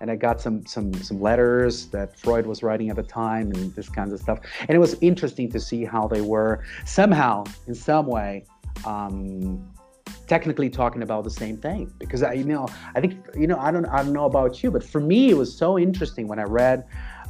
And 0.00 0.10
I 0.10 0.16
got 0.16 0.40
some, 0.40 0.66
some, 0.66 0.92
some 0.94 1.20
letters 1.20 1.86
that 1.90 2.18
Freud 2.18 2.44
was 2.44 2.64
writing 2.64 2.90
at 2.90 2.96
the 2.96 3.04
time 3.04 3.52
and 3.52 3.72
this 3.76 3.88
kinds 3.88 4.12
of 4.12 4.18
stuff. 4.18 4.40
And 4.62 4.70
it 4.70 4.80
was 4.80 4.96
interesting 5.00 5.48
to 5.52 5.60
see 5.60 5.84
how 5.84 6.08
they 6.08 6.20
were 6.20 6.64
somehow, 6.84 7.44
in 7.68 7.74
some 7.76 8.06
way, 8.06 8.44
um, 8.84 9.71
technically 10.32 10.70
talking 10.70 11.02
about 11.02 11.24
the 11.24 11.36
same 11.44 11.58
thing 11.58 11.92
because 11.98 12.22
I, 12.22 12.32
you 12.32 12.44
know, 12.44 12.66
I 12.94 13.02
think, 13.02 13.12
you 13.42 13.46
know, 13.46 13.58
I 13.58 13.70
don't, 13.70 13.84
I 13.84 13.98
don't 14.02 14.14
know 14.14 14.24
about 14.24 14.62
you, 14.62 14.70
but 14.70 14.82
for 14.82 14.98
me, 14.98 15.28
it 15.28 15.36
was 15.36 15.54
so 15.54 15.78
interesting 15.78 16.26
when 16.26 16.38
I 16.38 16.44
read, 16.44 16.86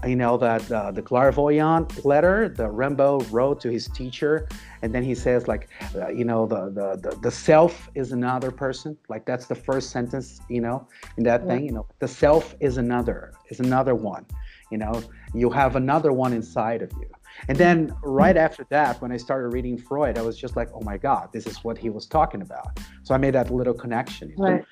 you 0.06 0.14
know, 0.14 0.36
that 0.36 0.70
uh, 0.70 0.92
the 0.92 1.02
clairvoyant 1.02 2.04
letter 2.04 2.48
that 2.48 2.70
Rimbaud 2.70 3.26
wrote 3.32 3.60
to 3.62 3.70
his 3.72 3.88
teacher, 3.88 4.48
and 4.82 4.94
then 4.94 5.02
he 5.02 5.16
says 5.16 5.48
like, 5.48 5.68
uh, 5.96 6.10
you 6.10 6.24
know, 6.24 6.46
the, 6.46 6.70
the 6.78 6.88
the 7.04 7.16
the 7.26 7.30
self 7.30 7.90
is 7.96 8.12
another 8.12 8.52
person. 8.52 8.96
Like 9.08 9.24
that's 9.26 9.46
the 9.46 9.58
first 9.68 9.90
sentence, 9.90 10.40
you 10.48 10.60
know, 10.60 10.86
in 11.16 11.24
that 11.24 11.40
yeah. 11.42 11.48
thing. 11.48 11.66
You 11.66 11.72
know, 11.72 11.86
the 11.98 12.08
self 12.08 12.54
is 12.60 12.76
another, 12.76 13.32
is 13.50 13.58
another 13.58 13.96
one. 13.96 14.24
You 14.70 14.78
know, 14.78 15.02
you 15.34 15.50
have 15.50 15.74
another 15.76 16.12
one 16.12 16.32
inside 16.32 16.82
of 16.82 16.90
you. 17.00 17.08
And 17.48 17.56
then 17.58 17.94
right 18.02 18.36
after 18.36 18.64
that, 18.70 19.00
when 19.02 19.12
I 19.12 19.16
started 19.16 19.48
reading 19.48 19.76
Freud, 19.78 20.18
I 20.18 20.22
was 20.22 20.38
just 20.38 20.56
like, 20.56 20.68
oh 20.74 20.80
my 20.82 20.96
God, 20.96 21.30
this 21.32 21.46
is 21.46 21.58
what 21.64 21.76
he 21.78 21.90
was 21.90 22.06
talking 22.06 22.42
about. 22.42 22.78
So 23.02 23.14
I 23.14 23.18
made 23.18 23.34
that 23.34 23.50
little 23.50 23.74
connection. 23.74 24.30
You 24.30 24.36
know? 24.36 24.42
Right. 24.44 24.64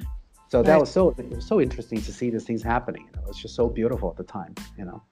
So 0.48 0.62
that 0.62 0.72
right. 0.72 0.80
was 0.80 0.90
so 0.90 1.10
it 1.10 1.30
was 1.30 1.46
so 1.46 1.60
interesting 1.60 2.00
to 2.02 2.12
see 2.12 2.28
these 2.30 2.44
things 2.44 2.62
happening. 2.62 3.04
You 3.06 3.12
know, 3.16 3.22
it 3.22 3.28
was 3.28 3.38
just 3.38 3.54
so 3.54 3.68
beautiful 3.68 4.10
at 4.10 4.16
the 4.16 4.24
time. 4.24 4.54
You 4.76 4.84
know, 4.84 5.02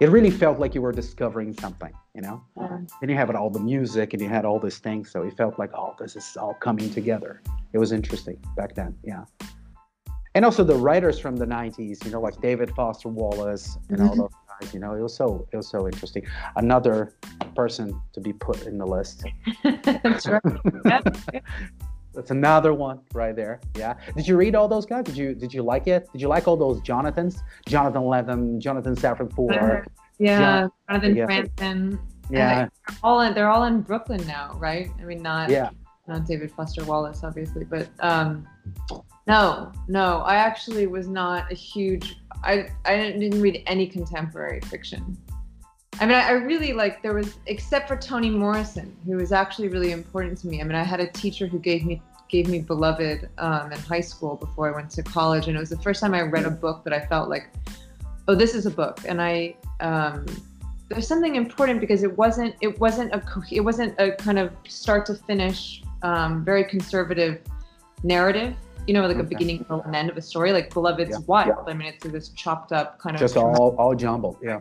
it 0.00 0.08
really 0.10 0.30
felt 0.30 0.58
like 0.58 0.74
you 0.74 0.82
were 0.82 0.90
discovering 0.92 1.52
something. 1.54 1.92
You 2.14 2.22
know, 2.22 2.42
yeah. 2.56 2.78
and 3.00 3.10
you 3.10 3.16
had 3.16 3.32
all 3.36 3.50
the 3.50 3.60
music 3.60 4.14
and 4.14 4.20
you 4.22 4.28
had 4.28 4.44
all 4.44 4.58
these 4.58 4.78
things, 4.78 5.10
so 5.12 5.22
it 5.22 5.36
felt 5.36 5.58
like 5.60 5.70
oh, 5.74 5.94
this 5.98 6.16
is 6.16 6.36
all 6.36 6.54
coming 6.54 6.90
together. 6.90 7.40
It 7.72 7.78
was 7.78 7.92
interesting 7.92 8.42
back 8.56 8.74
then. 8.74 8.96
Yeah. 9.04 9.24
and 10.34 10.44
also 10.44 10.62
the 10.62 10.74
writers 10.74 11.18
from 11.18 11.34
the 11.36 11.46
90s 11.46 12.04
you 12.04 12.10
know 12.12 12.20
like 12.20 12.40
david 12.40 12.70
foster 12.76 13.08
wallace 13.08 13.76
and 13.88 14.00
all 14.00 14.14
Mhm. 14.14 14.16
those 14.18 14.30
you 14.72 14.78
know 14.80 14.94
it 14.94 15.00
was 15.00 15.14
so 15.14 15.46
it 15.52 15.56
was 15.56 15.68
so 15.68 15.86
interesting 15.86 16.24
another 16.56 17.14
person 17.54 18.00
to 18.12 18.20
be 18.20 18.32
put 18.32 18.66
in 18.66 18.78
the 18.78 18.86
list 18.86 19.24
That's 20.02 20.26
right. 20.26 20.42
That's 22.14 22.30
another 22.30 22.74
one 22.74 23.00
right 23.14 23.34
there 23.36 23.60
yeah 23.76 23.94
did 24.16 24.26
you 24.26 24.36
read 24.36 24.54
all 24.54 24.66
those 24.68 24.84
guys 24.86 25.04
did 25.04 25.16
you 25.16 25.34
did 25.34 25.54
you 25.54 25.62
like 25.62 25.86
it 25.86 26.08
did 26.12 26.20
you 26.20 26.28
like 26.28 26.48
all 26.48 26.56
those 26.56 26.80
jonathans 26.80 27.42
jonathan 27.66 28.02
Lethem, 28.02 28.58
jonathan 28.58 28.96
safran 28.96 29.32
foer 29.32 29.84
Yeah, 30.18 30.68
Jonathan 30.88 31.16
Yeah. 31.16 31.26
Franzen. 31.26 31.98
yeah 32.30 32.54
They're 32.56 32.70
all 33.02 33.20
in, 33.22 33.34
they're 33.34 33.48
all 33.50 33.64
in 33.64 33.80
Brooklyn 33.80 34.24
now, 34.26 34.54
right? 34.58 34.90
I 35.00 35.04
mean, 35.04 35.22
not 35.22 35.50
yeah 35.50 35.70
not 36.08 36.26
David 36.26 36.50
Foster 36.50 36.84
Wallace, 36.84 37.22
obviously, 37.22 37.64
but 37.64 37.88
um, 38.00 38.46
no, 39.26 39.72
no. 39.88 40.18
I 40.22 40.34
actually 40.36 40.86
was 40.86 41.06
not 41.08 41.50
a 41.50 41.54
huge. 41.54 42.19
I 42.42 42.68
I 42.84 42.96
didn't, 42.96 43.40
read 43.40 43.62
any 43.66 43.86
contemporary 43.86 44.60
fiction. 44.60 45.16
I 46.00 46.06
mean, 46.06 46.14
I, 46.14 46.28
I 46.28 46.32
really 46.32 46.72
like 46.72 47.02
there 47.02 47.14
was 47.14 47.36
except 47.46 47.88
for 47.88 47.96
Toni 47.96 48.30
Morrison, 48.30 48.96
who 49.04 49.16
was 49.16 49.32
actually 49.32 49.68
really 49.68 49.92
important 49.92 50.38
to 50.38 50.46
me. 50.46 50.60
I 50.60 50.64
mean, 50.64 50.74
I 50.74 50.82
had 50.82 51.00
a 51.00 51.08
teacher 51.08 51.46
who 51.46 51.58
gave 51.58 51.84
me 51.84 52.02
gave 52.28 52.48
me 52.48 52.60
Beloved 52.60 53.28
um, 53.38 53.72
in 53.72 53.78
high 53.80 54.00
school 54.00 54.36
before 54.36 54.72
I 54.72 54.74
went 54.74 54.90
to 54.92 55.02
college, 55.02 55.48
and 55.48 55.56
it 55.56 55.60
was 55.60 55.70
the 55.70 55.78
first 55.78 56.00
time 56.00 56.14
I 56.14 56.22
read 56.22 56.46
a 56.46 56.50
book 56.50 56.84
that 56.84 56.92
I 56.92 57.04
felt 57.06 57.28
like, 57.28 57.48
oh, 58.28 58.34
this 58.34 58.54
is 58.54 58.66
a 58.66 58.70
book, 58.70 59.00
and 59.06 59.20
I. 59.20 59.56
Um, 59.80 60.26
there's 60.90 61.06
something 61.06 61.36
important 61.36 61.80
because 61.80 62.02
it 62.02 62.18
wasn't 62.18 62.54
it 62.60 62.80
wasn't 62.80 63.12
a 63.14 63.22
it 63.52 63.60
wasn't 63.60 63.94
a 64.00 64.10
kind 64.16 64.40
of 64.40 64.52
start 64.66 65.06
to 65.06 65.14
finish 65.14 65.82
um, 66.02 66.44
very 66.44 66.64
conservative 66.64 67.40
narrative 68.02 68.56
you 68.86 68.94
know 68.94 69.06
like 69.06 69.16
a 69.18 69.22
beginning 69.22 69.58
middle 69.58 69.82
and 69.82 69.94
end 69.94 70.10
of 70.10 70.16
a 70.16 70.22
story 70.22 70.52
like 70.52 70.72
beloved's 70.72 71.10
Yeah. 71.10 71.18
wild 71.26 71.68
i 71.68 71.74
mean 71.74 71.88
it's 71.88 72.04
this 72.04 72.28
chopped 72.30 72.72
up 72.72 72.98
kind 72.98 73.16
of 73.16 73.20
just 73.20 73.36
all 73.36 73.74
all 73.76 73.94
jumbled 73.94 74.38
yeah. 74.42 74.60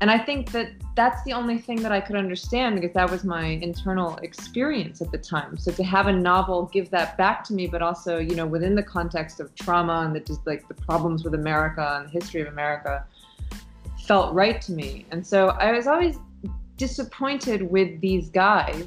And 0.00 0.10
i 0.10 0.18
think 0.18 0.50
that 0.52 0.70
that's 0.96 1.22
the 1.24 1.32
only 1.32 1.56
thing 1.56 1.80
that 1.82 1.92
i 1.92 2.00
could 2.00 2.16
understand 2.16 2.74
because 2.74 2.92
that 2.94 3.10
was 3.10 3.24
my 3.24 3.46
internal 3.68 4.16
experience 4.18 5.00
at 5.00 5.10
the 5.12 5.18
time. 5.18 5.56
So 5.56 5.70
to 5.72 5.84
have 5.84 6.08
a 6.08 6.12
novel 6.12 6.66
give 6.76 6.90
that 6.90 7.16
back 7.16 7.42
to 7.44 7.54
me 7.54 7.66
but 7.66 7.80
also 7.80 8.18
you 8.18 8.34
know 8.34 8.46
within 8.46 8.74
the 8.74 8.82
context 8.82 9.40
of 9.40 9.54
trauma 9.54 10.02
and 10.04 10.14
the 10.14 10.20
just 10.20 10.46
like 10.46 10.68
the 10.68 10.74
problems 10.74 11.24
with 11.24 11.34
america 11.34 11.86
and 11.96 12.06
the 12.06 12.10
history 12.10 12.40
of 12.42 12.48
america 12.48 13.04
felt 14.06 14.34
right 14.34 14.60
to 14.62 14.72
me. 14.72 15.06
And 15.10 15.26
so 15.26 15.48
i 15.66 15.72
was 15.72 15.86
always 15.86 16.18
disappointed 16.76 17.70
with 17.70 18.00
these 18.00 18.28
guys 18.30 18.86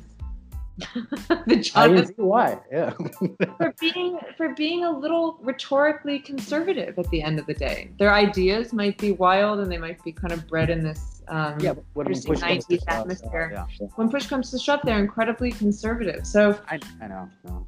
the 1.48 1.72
i 1.76 1.88
Jonathan 1.88 2.14
why 2.18 2.60
yeah 2.72 2.94
for 3.58 3.74
being 3.80 4.20
for 4.36 4.54
being 4.54 4.84
a 4.84 4.92
little 4.92 5.40
rhetorically 5.42 6.20
conservative 6.20 7.00
at 7.00 7.10
the 7.10 7.22
end 7.22 7.40
of 7.40 7.48
the 7.48 7.54
day. 7.54 7.90
Their 7.98 8.14
ideas 8.14 8.74
might 8.74 8.98
be 9.00 9.12
wild 9.12 9.60
and 9.60 9.72
they 9.72 9.80
might 9.80 10.04
be 10.04 10.12
kind 10.12 10.32
of 10.32 10.48
bred 10.48 10.70
in 10.70 10.84
this. 10.84 11.24
Um, 11.30 11.60
yeah 11.60 11.74
when 11.94 12.08
Interesting 12.08 12.36
push 12.36 12.42
comes 12.42 12.66
to 12.66 12.78
90s 12.78 12.80
shove, 12.80 13.00
atmosphere. 13.00 13.52
yeah 13.54 13.88
When 13.96 14.10
push 14.10 14.28
comes 14.28 14.52
to 14.52 14.60
shove, 14.60 14.82
they're 14.84 15.00
incredibly 15.00 15.52
conservative. 15.52 16.26
So, 16.28 16.60
I, 16.70 16.80
I 17.02 17.08
know 17.08 17.30
no. 17.44 17.68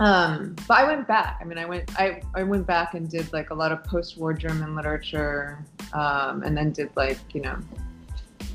um, 0.00 0.56
but 0.66 0.78
I 0.78 0.84
went 0.84 1.06
back. 1.06 1.38
I 1.40 1.44
mean, 1.44 1.58
I 1.58 1.66
went 1.66 1.84
I, 2.00 2.22
I 2.34 2.42
went 2.42 2.66
back 2.66 2.94
and 2.94 3.08
did 3.08 3.30
like 3.34 3.50
a 3.50 3.54
lot 3.54 3.70
of 3.70 3.84
post-war 3.84 4.32
German 4.32 4.74
literature, 4.74 5.64
um, 5.92 6.42
and 6.42 6.56
then 6.56 6.72
did 6.72 6.90
like 6.96 7.18
you 7.34 7.42
know. 7.42 7.58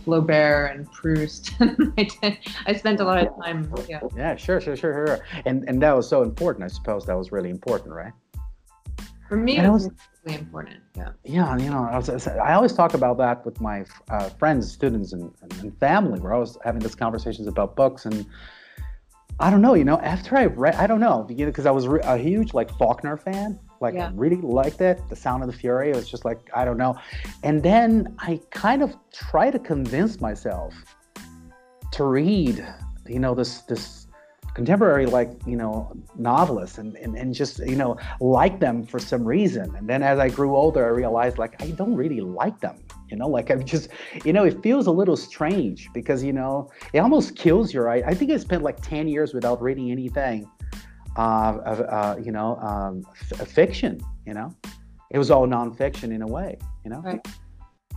Flaubert 0.08 0.72
and 0.74 0.90
Proust. 0.92 1.52
I, 1.60 2.04
did, 2.22 2.38
I 2.66 2.74
spent 2.74 3.00
a 3.02 3.04
lot 3.04 3.18
of 3.28 3.36
time. 3.44 3.70
Yeah. 3.90 4.00
Yeah, 4.16 4.36
sure, 4.38 4.62
sure, 4.62 4.76
sure, 4.78 4.94
sure. 5.06 5.20
And 5.46 5.66
and 5.68 5.82
that 5.82 5.94
was 5.96 6.08
so 6.08 6.24
important. 6.24 6.64
I 6.64 6.68
suppose 6.70 7.06
that 7.06 7.18
was 7.18 7.32
really 7.32 7.50
important, 7.50 7.94
right? 7.94 8.14
For 9.28 9.36
me, 9.36 9.58
And 9.58 9.68
it 9.68 9.70
was 9.70 9.88
was- 9.88 9.94
really 10.24 10.40
important. 10.40 10.78
Yeah. 10.96 11.10
Yeah, 11.26 11.58
you 11.58 11.70
know, 11.70 11.84
I, 11.92 11.98
was, 11.98 12.28
I 12.28 12.54
always 12.54 12.72
talk 12.72 12.94
about 12.94 13.18
that 13.18 13.46
with 13.46 13.60
my 13.60 13.84
uh, 14.10 14.30
friends, 14.30 14.72
students, 14.72 15.12
and, 15.12 15.34
and 15.62 15.78
family. 15.80 16.20
We're 16.22 16.34
always 16.34 16.58
having 16.64 16.80
these 16.80 16.96
conversations 16.96 17.46
about 17.48 17.76
books, 17.76 18.06
and 18.06 18.26
I 19.42 19.50
don't 19.52 19.62
know, 19.62 19.74
you 19.74 19.84
know, 19.84 20.00
after 20.00 20.38
I 20.38 20.46
read, 20.46 20.76
I 20.76 20.88
don't 20.88 21.02
know, 21.02 21.24
because 21.28 21.66
I 21.66 21.72
was 21.72 21.88
re- 21.90 22.00
a 22.04 22.18
huge 22.18 22.54
like 22.54 22.72
Faulkner 22.78 23.18
fan, 23.18 23.60
like 23.80 23.96
Yeah. 23.96 24.08
I 24.08 24.12
really 24.14 24.42
liked 24.42 24.82
it. 24.82 25.02
The 25.10 25.16
Sound 25.16 25.44
of 25.44 25.52
the 25.52 25.58
Fury. 25.58 25.90
It 25.90 25.96
was 25.96 26.10
just 26.10 26.26
like 26.26 26.40
I 26.56 26.66
don't 26.66 26.78
know, 26.78 26.96
and 27.44 27.62
then 27.64 28.16
I 28.20 28.40
kind 28.52 28.82
of 28.82 28.96
try 29.12 29.52
to 29.52 29.60
convince 29.60 30.20
myself 30.22 30.74
to 31.92 32.04
read, 32.04 32.66
you 33.08 33.20
know, 33.20 33.34
this 33.34 33.62
this 33.62 34.08
contemporary 34.58 35.06
like 35.06 35.30
you 35.46 35.56
know 35.56 35.96
novelists 36.16 36.80
and, 36.80 36.96
and 36.96 37.16
and 37.16 37.36
just 37.36 37.60
you 37.60 37.76
know 37.76 37.96
like 38.20 38.60
them 38.60 38.84
for 38.84 38.98
some 38.98 39.24
reason 39.24 39.76
and 39.76 39.88
then 39.88 40.02
as 40.02 40.18
i 40.18 40.28
grew 40.28 40.56
older 40.56 40.84
i 40.84 40.90
realized 40.90 41.38
like 41.38 41.62
i 41.62 41.70
don't 41.80 41.94
really 41.94 42.22
like 42.22 42.60
them 42.60 42.84
you 43.08 43.16
know 43.16 43.28
like 43.28 43.52
i'm 43.52 43.64
just 43.64 43.90
you 44.26 44.34
know 44.34 44.46
it 44.46 44.60
feels 44.64 44.88
a 44.88 44.92
little 44.92 45.16
strange 45.16 45.90
because 45.94 46.24
you 46.24 46.34
know 46.34 46.68
it 46.92 46.98
almost 46.98 47.36
kills 47.36 47.72
your 47.72 47.88
i, 47.88 47.98
I 47.98 48.16
think 48.16 48.32
i 48.32 48.38
spent 48.38 48.64
like 48.64 48.82
10 48.82 49.08
years 49.08 49.32
without 49.32 49.62
reading 49.62 49.92
anything 49.92 50.50
you 51.18 52.32
know 52.32 52.56
um, 52.58 53.06
f- 53.32 53.48
fiction 53.48 54.00
you 54.26 54.34
know 54.34 54.54
it 55.12 55.18
was 55.18 55.30
all 55.32 55.48
nonfiction 55.48 56.12
in 56.14 56.22
a 56.22 56.28
way 56.28 56.58
you 56.84 56.92
know 56.92 57.02
Right. 57.02 57.26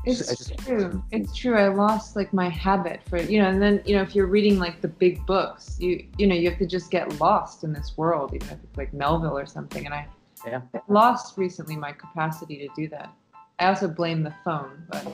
It's 0.07 0.27
just- 0.27 0.57
true. 0.61 1.03
It's 1.11 1.37
true. 1.37 1.59
I 1.59 1.69
lost 1.69 2.17
like 2.17 2.33
my 2.33 2.49
habit 2.49 3.03
for 3.07 3.19
you 3.19 3.39
know, 3.43 3.49
and 3.51 3.61
then 3.61 3.83
you 3.85 3.95
know, 3.97 4.01
if 4.01 4.15
you're 4.15 4.29
reading 4.39 4.59
like 4.59 4.81
the 4.81 4.89
big 4.89 5.15
books, 5.27 5.77
you 5.79 6.07
you 6.17 6.27
know, 6.27 6.35
you 6.35 6.49
have 6.49 6.59
to 6.61 6.67
just 6.67 6.91
get 6.91 7.05
lost 7.21 7.65
in 7.65 7.71
this 7.75 7.99
world, 7.99 8.33
even 8.35 8.49
if 8.49 8.59
it's 8.65 8.77
like 8.79 8.95
Melville 8.95 9.37
or 9.37 9.45
something. 9.45 9.85
And 9.85 9.93
I 9.95 10.07
Yeah. 10.47 10.63
Lost 10.89 11.37
recently 11.37 11.77
my 11.77 11.93
capacity 11.93 12.57
to 12.67 12.69
do 12.75 12.89
that. 12.89 13.11
I 13.59 13.67
also 13.67 13.89
blame 13.89 14.23
the 14.23 14.35
phone, 14.43 14.83
but 14.91 15.05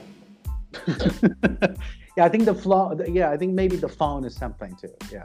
yeah 2.16 2.24
i 2.24 2.28
think 2.28 2.44
the 2.44 2.54
flow 2.54 2.96
yeah 3.08 3.30
i 3.30 3.36
think 3.36 3.52
maybe 3.54 3.76
the 3.76 3.88
phone 3.88 4.24
is 4.24 4.34
something 4.36 4.72
too 4.76 4.94
yeah 5.12 5.24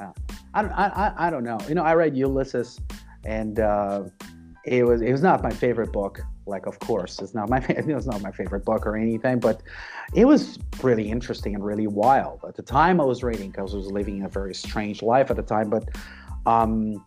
yeah. 0.00 0.12
I 0.54 0.62
don't, 0.62 0.72
I, 0.72 0.86
I, 0.88 1.26
I 1.26 1.30
don't 1.30 1.44
know. 1.44 1.58
You 1.68 1.74
know, 1.74 1.82
I 1.82 1.94
read 1.94 2.16
Ulysses, 2.16 2.80
and 3.24 3.60
uh, 3.60 4.04
it 4.64 4.84
was 4.84 5.02
it 5.02 5.12
was 5.12 5.22
not 5.22 5.42
my 5.42 5.50
favorite 5.50 5.92
book. 5.92 6.20
Like, 6.46 6.66
of 6.66 6.78
course, 6.78 7.20
it's 7.20 7.34
not 7.34 7.48
my 7.48 7.58
it 7.68 7.86
was 7.86 8.06
not 8.06 8.22
my 8.22 8.30
favorite 8.30 8.64
book 8.64 8.86
or 8.86 8.96
anything, 8.96 9.40
but 9.40 9.62
it 10.14 10.24
was 10.24 10.58
really 10.82 11.10
interesting 11.10 11.54
and 11.54 11.64
really 11.64 11.86
wild. 11.86 12.44
At 12.46 12.54
the 12.54 12.62
time, 12.62 13.00
I 13.00 13.04
was 13.04 13.22
reading 13.22 13.50
because 13.50 13.74
I 13.74 13.76
was 13.76 13.90
living 13.90 14.24
a 14.24 14.28
very 14.28 14.54
strange 14.54 15.02
life 15.02 15.30
at 15.30 15.36
the 15.36 15.42
time. 15.42 15.70
But 15.70 15.88
um, 16.46 17.04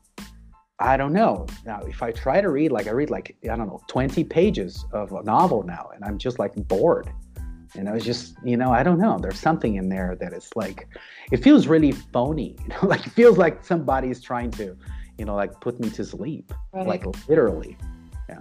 I 0.79 0.97
don't 0.97 1.13
know. 1.13 1.47
Now, 1.65 1.81
if 1.81 2.03
I 2.03 2.11
try 2.11 2.41
to 2.41 2.49
read, 2.49 2.71
like 2.71 2.87
I 2.87 2.91
read 2.91 3.09
like 3.09 3.35
I 3.43 3.55
don't 3.55 3.67
know, 3.67 3.81
twenty 3.87 4.23
pages 4.23 4.85
of 4.91 5.11
a 5.11 5.23
novel 5.23 5.63
now, 5.63 5.89
and 5.93 6.03
I'm 6.03 6.17
just 6.17 6.39
like 6.39 6.53
bored. 6.67 7.09
You 7.75 7.87
I 7.87 7.93
was 7.93 8.05
just 8.05 8.35
you 8.43 8.57
know, 8.57 8.71
I 8.71 8.83
don't 8.83 8.99
know. 8.99 9.17
There's 9.19 9.39
something 9.39 9.75
in 9.75 9.89
there 9.89 10.15
that 10.19 10.33
is 10.33 10.49
like, 10.55 10.87
it 11.31 11.37
feels 11.37 11.67
really 11.67 11.91
phony. 11.91 12.55
You 12.61 12.67
know, 12.69 12.87
like 12.87 13.05
it 13.05 13.11
feels 13.11 13.37
like 13.37 13.63
somebody's 13.65 14.21
trying 14.21 14.51
to, 14.51 14.75
you 15.17 15.25
know, 15.25 15.35
like 15.35 15.59
put 15.61 15.79
me 15.79 15.89
to 15.91 16.03
sleep, 16.05 16.53
Right. 16.73 16.87
like 16.87 17.05
literally. 17.27 17.77
Yeah. 18.29 18.39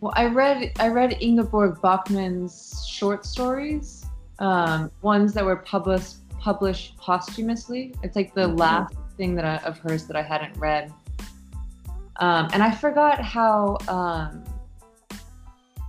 Well, 0.00 0.12
I 0.16 0.26
read 0.26 0.72
I 0.78 0.88
read 0.88 1.16
Ingeborg 1.20 1.80
Bachmann's 1.80 2.86
short 2.88 3.24
stories, 3.26 4.04
um, 4.38 4.90
ones 5.02 5.32
that 5.34 5.44
were 5.44 5.56
published 5.56 6.16
published 6.38 6.96
posthumously. 6.98 7.94
It's 8.02 8.14
like 8.14 8.32
the 8.34 8.42
Mhm. 8.48 8.58
last 8.58 8.94
thing 9.16 9.34
that 9.34 9.44
I, 9.44 9.56
of 9.68 9.78
hers 9.78 10.06
that 10.06 10.16
I 10.16 10.22
hadn't 10.22 10.56
read, 10.56 10.92
um, 12.20 12.48
and 12.52 12.62
I 12.62 12.70
forgot 12.70 13.20
how 13.20 13.76
um, 13.88 14.44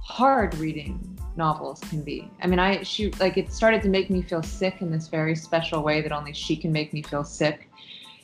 hard 0.01 0.57
reading 0.57 1.08
novels 1.45 1.79
can 1.89 2.01
be. 2.03 2.19
I 2.43 2.45
mean, 2.47 2.59
I 2.59 2.83
she 2.83 3.03
like 3.25 3.35
it 3.41 3.51
started 3.51 3.81
to 3.87 3.89
make 3.97 4.07
me 4.15 4.21
feel 4.21 4.43
sick 4.43 4.75
in 4.83 4.91
this 4.91 5.07
very 5.07 5.35
special 5.35 5.79
way 5.87 5.97
that 6.03 6.11
only 6.19 6.33
she 6.33 6.55
can 6.63 6.71
make 6.79 6.89
me 6.93 7.01
feel 7.01 7.23
sick, 7.23 7.57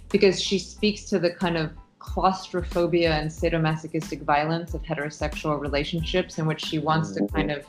because 0.10 0.40
she 0.48 0.58
speaks 0.60 1.02
to 1.12 1.18
the 1.26 1.32
kind 1.32 1.58
of 1.58 1.72
claustrophobia 1.98 3.12
and 3.20 3.28
sadomasochistic 3.30 4.22
violence 4.22 4.76
of 4.76 4.82
heterosexual 4.84 5.60
relationships 5.60 6.38
in 6.40 6.46
which 6.46 6.62
she 6.64 6.78
wants 6.78 7.12
to 7.16 7.26
kind 7.36 7.50
of 7.50 7.66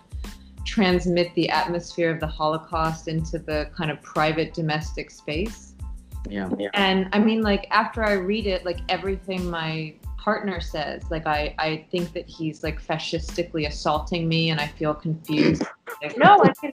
transmit 0.67 1.29
the 1.35 1.49
atmosphere 1.49 2.11
of 2.11 2.21
the 2.21 2.27
holocaust 2.27 3.09
into 3.09 3.39
the 3.39 3.71
kind 3.79 3.91
of 3.91 3.97
private 4.03 4.53
domestic 4.53 5.11
space 5.11 5.75
Yeah. 6.29 6.51
and 6.75 7.09
i 7.17 7.19
mean 7.29 7.41
like 7.51 7.65
after 7.71 8.05
i 8.05 8.13
read 8.13 8.47
it 8.55 8.61
like 8.71 8.81
everything 8.97 9.49
my 9.49 9.95
partner 10.27 10.61
says 10.61 11.05
like 11.11 11.27
i 11.27 11.55
i 11.59 11.87
think 11.93 12.13
that 12.13 12.29
he's 12.29 12.65
like 12.65 12.81
fascistically 12.81 13.67
assaulting 13.67 14.29
me 14.29 14.51
and 14.51 14.61
i 14.61 14.67
feel 14.67 14.93
confused 14.93 15.63
like, 16.03 16.19
no 16.19 16.43
I 16.43 16.53
can, 16.61 16.73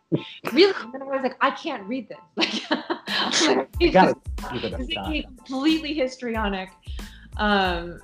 really 0.52 0.74
and 0.82 0.92
then 0.92 1.04
i 1.04 1.06
was 1.06 1.22
like 1.22 1.38
i 1.40 1.52
can't 1.52 1.84
read 1.84 2.10
this 2.10 2.18
like, 2.72 3.48
like 3.48 3.70
You 3.80 3.92
gotta 3.92 4.16
just 4.40 4.52
keep 4.52 4.64
it 4.64 4.74
it's 4.74 4.90
aside. 4.92 5.26
completely 5.46 5.94
histrionic. 5.94 6.70
Um, 7.38 8.00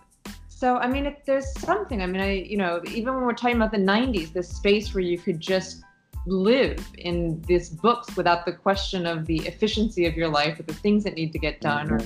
so 0.47 0.77
I 0.77 0.87
mean, 0.87 1.05
if 1.05 1.25
there's 1.25 1.51
something. 1.59 2.01
I 2.01 2.05
mean, 2.05 2.21
I 2.21 2.31
you 2.31 2.57
know, 2.57 2.81
even 2.91 3.13
when 3.15 3.23
we're 3.23 3.33
talking 3.33 3.55
about 3.55 3.71
the 3.71 3.77
'90s, 3.77 4.33
this 4.33 4.49
space 4.49 4.93
where 4.93 5.03
you 5.03 5.17
could 5.17 5.39
just 5.39 5.83
live 6.25 6.85
in 6.97 7.41
these 7.47 7.69
books 7.69 8.15
without 8.17 8.45
the 8.45 8.51
question 8.51 9.05
of 9.05 9.25
the 9.25 9.37
efficiency 9.47 10.05
of 10.05 10.15
your 10.15 10.27
life 10.27 10.59
or 10.59 10.63
the 10.63 10.73
things 10.73 11.03
that 11.03 11.15
need 11.15 11.31
to 11.31 11.39
get 11.39 11.61
done 11.61 11.91
or 11.91 11.99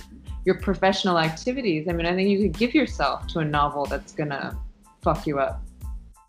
your 0.46 0.56
professional 0.60 1.20
activities. 1.20 1.88
I 1.88 1.94
mean, 1.94 2.06
I 2.06 2.16
think 2.16 2.30
you 2.30 2.40
could 2.40 2.58
give 2.58 2.74
yourself 2.74 3.28
to 3.28 3.40
a 3.40 3.46
novel 3.46 3.86
that's 3.86 4.12
gonna 4.12 4.58
fuck 5.02 5.26
you 5.26 5.40
up. 5.40 5.64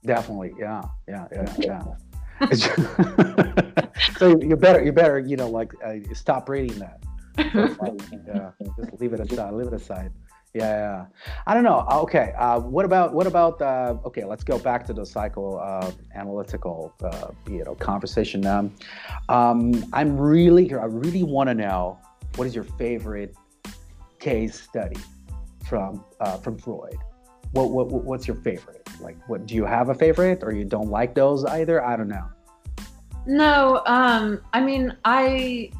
Definitely, 0.04 0.54
yeah, 0.58 0.82
yeah, 1.08 1.26
yeah, 1.32 1.54
yeah. 2.40 3.86
so 4.16 4.38
you 4.40 4.56
better, 4.56 4.84
you 4.84 4.92
better, 4.92 5.18
you 5.18 5.36
know, 5.36 5.48
like 5.48 5.72
uh, 5.84 5.94
stop 6.12 6.48
reading 6.48 6.78
that. 6.78 7.00
yeah, 7.38 8.50
just 8.76 9.00
leave 9.00 9.12
it 9.12 9.20
aside. 9.20 9.54
Leave 9.54 9.66
it 9.66 9.74
aside. 9.74 10.12
Yeah, 10.54 10.62
yeah. 10.62 11.06
I 11.48 11.54
don't 11.54 11.64
know. 11.64 11.84
Okay. 11.90 12.32
Uh, 12.38 12.60
what 12.60 12.84
about 12.84 13.12
what 13.12 13.26
about? 13.26 13.60
Uh, 13.60 13.96
okay, 14.04 14.24
let's 14.24 14.44
go 14.44 14.56
back 14.56 14.86
to 14.86 14.92
the 14.92 15.04
psycho 15.04 15.56
uh, 15.56 15.90
analytical, 16.14 16.94
uh, 17.02 17.28
you 17.50 17.64
know, 17.64 17.74
conversation 17.74 18.40
now. 18.40 18.70
Um, 19.28 19.84
I'm 19.92 20.16
really, 20.16 20.68
here 20.68 20.80
I 20.80 20.84
really 20.84 21.24
want 21.24 21.48
to 21.48 21.54
know 21.54 21.98
what 22.36 22.46
is 22.46 22.54
your 22.54 22.64
favorite 22.64 23.34
case 24.24 24.58
study 24.58 24.96
from 25.68 26.02
uh, 26.20 26.38
from 26.38 26.56
Freud. 26.56 26.96
What, 27.52 27.70
what 27.70 27.86
what's 27.92 28.26
your 28.26 28.36
favorite? 28.36 28.88
Like, 29.00 29.18
what 29.28 29.46
do 29.46 29.54
you 29.54 29.66
have 29.66 29.90
a 29.90 29.94
favorite, 29.94 30.42
or 30.42 30.52
you 30.52 30.64
don't 30.64 30.88
like 30.88 31.14
those 31.14 31.44
either? 31.44 31.84
I 31.84 31.96
don't 31.96 32.08
know. 32.08 32.26
No, 33.26 33.82
um, 33.86 34.40
I 34.52 34.60
mean, 34.60 34.96
I 35.04 35.70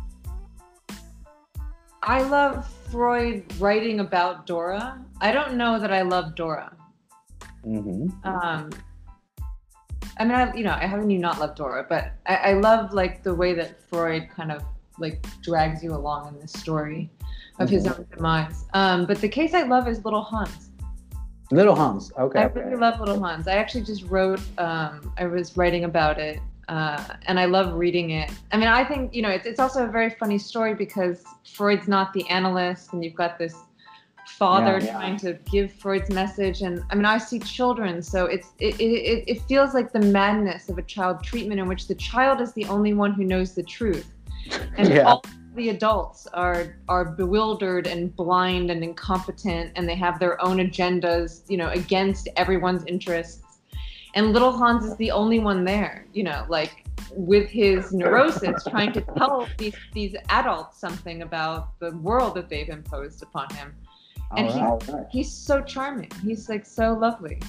I 2.02 2.22
love 2.22 2.70
Freud 2.90 3.44
writing 3.58 4.00
about 4.00 4.46
Dora. 4.46 5.02
I 5.20 5.32
don't 5.32 5.54
know 5.54 5.80
that 5.80 5.92
I 5.92 6.02
love 6.02 6.34
Dora. 6.34 6.76
Mm-hmm. 7.66 8.28
Um, 8.28 8.70
I 10.18 10.24
mean, 10.24 10.32
I, 10.32 10.54
you 10.54 10.64
know, 10.64 10.76
I 10.78 10.86
haven't 10.86 11.10
you 11.10 11.18
not 11.18 11.40
loved 11.40 11.56
Dora, 11.56 11.86
but 11.88 12.12
I, 12.26 12.36
I 12.36 12.52
love 12.52 12.92
like 12.92 13.22
the 13.22 13.34
way 13.34 13.54
that 13.54 13.80
Freud 13.88 14.28
kind 14.28 14.52
of 14.52 14.62
like 14.98 15.26
drags 15.42 15.82
you 15.82 15.92
along 15.94 16.28
in 16.28 16.38
this 16.40 16.52
story 16.52 17.10
of 17.58 17.66
mm-hmm. 17.66 17.74
his 17.74 17.86
own 17.86 18.06
demise. 18.14 18.64
Um, 18.74 19.06
but 19.06 19.20
the 19.20 19.28
case 19.28 19.54
I 19.54 19.62
love 19.62 19.88
is 19.88 20.04
Little 20.04 20.22
Hans. 20.22 20.70
Little 21.50 21.76
Hans, 21.76 22.10
okay. 22.18 22.40
I 22.40 22.44
really 22.44 22.76
love 22.76 22.98
Little 23.00 23.22
Hans. 23.22 23.46
I 23.46 23.54
actually 23.54 23.84
just 23.84 24.04
wrote. 24.04 24.40
Um, 24.58 25.12
I 25.18 25.26
was 25.26 25.56
writing 25.56 25.84
about 25.84 26.18
it 26.18 26.40
uh, 26.68 27.02
and 27.26 27.38
I 27.38 27.44
love 27.44 27.74
reading 27.74 28.10
it. 28.10 28.30
I 28.52 28.56
mean, 28.56 28.68
I 28.68 28.84
think 28.84 29.14
you 29.14 29.22
know 29.22 29.30
it's 29.30 29.46
it's 29.46 29.60
also 29.60 29.84
a 29.84 29.88
very 29.88 30.10
funny 30.10 30.38
story 30.38 30.74
because 30.74 31.24
Freud's 31.52 31.88
not 31.88 32.12
the 32.12 32.28
analyst, 32.28 32.92
and 32.92 33.04
you've 33.04 33.14
got 33.14 33.38
this 33.38 33.54
father 34.26 34.78
yeah, 34.78 34.84
yeah. 34.84 34.92
trying 34.92 35.16
to 35.18 35.34
give 35.50 35.72
Freud's 35.72 36.10
message. 36.10 36.62
And 36.62 36.82
I 36.90 36.94
mean, 36.94 37.04
I 37.04 37.18
see 37.18 37.38
children, 37.38 38.02
so 38.02 38.26
it's 38.26 38.52
it, 38.58 38.80
it 38.80 39.24
it 39.26 39.42
feels 39.42 39.74
like 39.74 39.92
the 39.92 40.00
madness 40.00 40.68
of 40.68 40.78
a 40.78 40.82
child 40.82 41.22
treatment 41.22 41.60
in 41.60 41.68
which 41.68 41.86
the 41.86 41.94
child 41.94 42.40
is 42.40 42.52
the 42.54 42.64
only 42.66 42.94
one 42.94 43.12
who 43.12 43.24
knows 43.24 43.54
the 43.54 43.62
truth, 43.62 44.12
and 44.76 44.88
yeah. 44.94 45.02
all 45.02 45.24
the 45.54 45.70
adults 45.70 46.26
are 46.28 46.76
are 46.88 47.04
bewildered 47.04 47.86
and 47.86 48.14
blind 48.14 48.70
and 48.70 48.82
incompetent, 48.82 49.72
and 49.76 49.88
they 49.88 49.94
have 49.94 50.18
their 50.18 50.42
own 50.44 50.58
agendas, 50.58 51.42
you 51.48 51.56
know, 51.56 51.70
against 51.70 52.28
everyone's 52.36 52.84
interests 52.86 53.44
and 54.14 54.32
little 54.32 54.52
Hans 54.52 54.84
is 54.84 54.96
the 54.96 55.10
only 55.10 55.40
one 55.40 55.64
there, 55.64 56.06
you 56.12 56.22
know, 56.22 56.46
like 56.48 56.84
with 57.10 57.48
his 57.48 57.92
neurosis 57.92 58.64
trying 58.64 58.92
to 58.92 59.00
tell 59.00 59.48
these 59.58 59.74
these 59.92 60.14
adults 60.28 60.78
something 60.78 61.22
about 61.22 61.78
the 61.80 61.90
world 61.96 62.34
that 62.36 62.48
they've 62.48 62.68
imposed 62.68 63.22
upon 63.22 63.52
him. 63.54 63.74
And 64.36 64.48
oh, 64.48 64.78
he's, 64.80 64.94
he's 65.10 65.32
so 65.32 65.62
charming. 65.62 66.10
He's 66.22 66.48
like 66.48 66.64
so 66.64 66.94
lovely. 66.94 67.40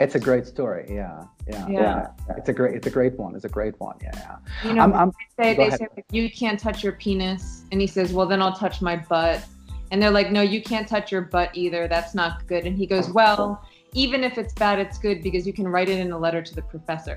It's 0.00 0.14
a 0.16 0.20
great 0.20 0.46
story. 0.46 0.86
Yeah, 0.88 1.24
yeah, 1.46 1.68
yeah. 1.68 2.06
It's 2.36 2.48
a 2.48 2.52
great, 2.52 2.74
it's 2.74 2.86
a 2.86 2.90
great 2.90 3.14
one. 3.14 3.36
It's 3.36 3.44
a 3.44 3.48
great 3.48 3.78
one. 3.78 3.96
Yeah, 4.02 4.10
yeah. 4.14 4.68
You 4.68 4.74
know, 4.74 4.82
I'm, 4.82 4.92
I'm, 4.92 5.12
they 5.38 5.54
say, 5.54 5.56
they 5.56 5.76
say 5.76 5.86
like, 5.96 6.06
you 6.10 6.30
can't 6.30 6.58
touch 6.58 6.82
your 6.82 6.94
penis, 6.94 7.62
and 7.70 7.80
he 7.80 7.86
says, 7.86 8.12
well, 8.12 8.26
then 8.26 8.42
I'll 8.42 8.56
touch 8.56 8.82
my 8.82 8.96
butt. 8.96 9.44
And 9.90 10.02
they're 10.02 10.10
like, 10.10 10.32
no, 10.32 10.40
you 10.40 10.60
can't 10.62 10.88
touch 10.88 11.12
your 11.12 11.20
butt 11.20 11.50
either. 11.54 11.86
That's 11.86 12.14
not 12.14 12.46
good. 12.48 12.66
And 12.66 12.76
he 12.76 12.86
goes, 12.86 13.10
well, 13.10 13.64
even 13.92 14.24
if 14.24 14.38
it's 14.38 14.52
bad, 14.54 14.80
it's 14.80 14.98
good 14.98 15.22
because 15.22 15.46
you 15.46 15.52
can 15.52 15.68
write 15.68 15.88
it 15.88 16.00
in 16.00 16.10
a 16.10 16.18
letter 16.18 16.42
to 16.42 16.54
the 16.54 16.62
professor. 16.62 17.14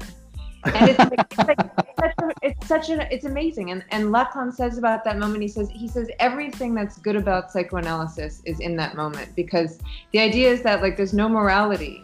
And 0.64 0.90
it's, 0.90 1.00
like, 1.00 1.14
it's, 1.20 1.38
like, 1.38 1.58
it's, 1.60 1.96
such 2.00 2.14
a, 2.22 2.32
it's 2.42 2.68
such 2.68 2.90
an 2.90 3.02
it's 3.10 3.26
amazing. 3.26 3.72
And 3.72 3.84
and 3.90 4.06
Lacan 4.06 4.54
says 4.54 4.78
about 4.78 5.04
that 5.06 5.18
moment, 5.18 5.42
he 5.42 5.48
says 5.48 5.70
he 5.70 5.88
says 5.88 6.10
everything 6.20 6.76
that's 6.76 6.98
good 6.98 7.16
about 7.16 7.52
psychoanalysis 7.52 8.42
is 8.46 8.60
in 8.60 8.76
that 8.76 8.96
moment 8.96 9.36
because 9.36 9.80
the 10.12 10.20
idea 10.20 10.52
is 10.52 10.62
that 10.64 10.82
like 10.82 10.98
there's 10.98 11.14
no 11.14 11.30
morality. 11.30 12.04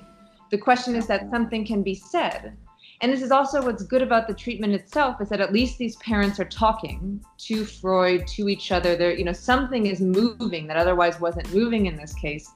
The 0.54 0.58
question 0.58 0.96
is 0.96 1.08
that 1.08 1.30
something 1.32 1.66
can 1.66 1.84
be 1.84 1.96
said. 1.96 2.56
And 3.02 3.12
this 3.12 3.22
is 3.22 3.32
also 3.32 3.62
what's 3.66 3.84
good 3.84 4.02
about 4.02 4.28
the 4.28 4.34
treatment 4.34 4.74
itself 4.74 5.20
is 5.20 5.28
that 5.30 5.42
at 5.42 5.52
least 5.52 5.78
these 5.78 5.96
parents 5.98 6.40
are 6.40 6.46
talking 6.46 7.22
to 7.40 7.66
Freud, 7.66 8.28
to 8.36 8.48
each 8.48 8.72
other. 8.72 8.96
There, 8.96 9.14
you 9.14 9.26
know, 9.26 9.34
something 9.34 9.88
is 9.88 10.00
moving 10.00 10.68
that 10.68 10.78
otherwise 10.78 11.20
wasn't 11.20 11.54
moving 11.54 11.88
in 11.88 11.98
this 11.98 12.14
case 12.14 12.50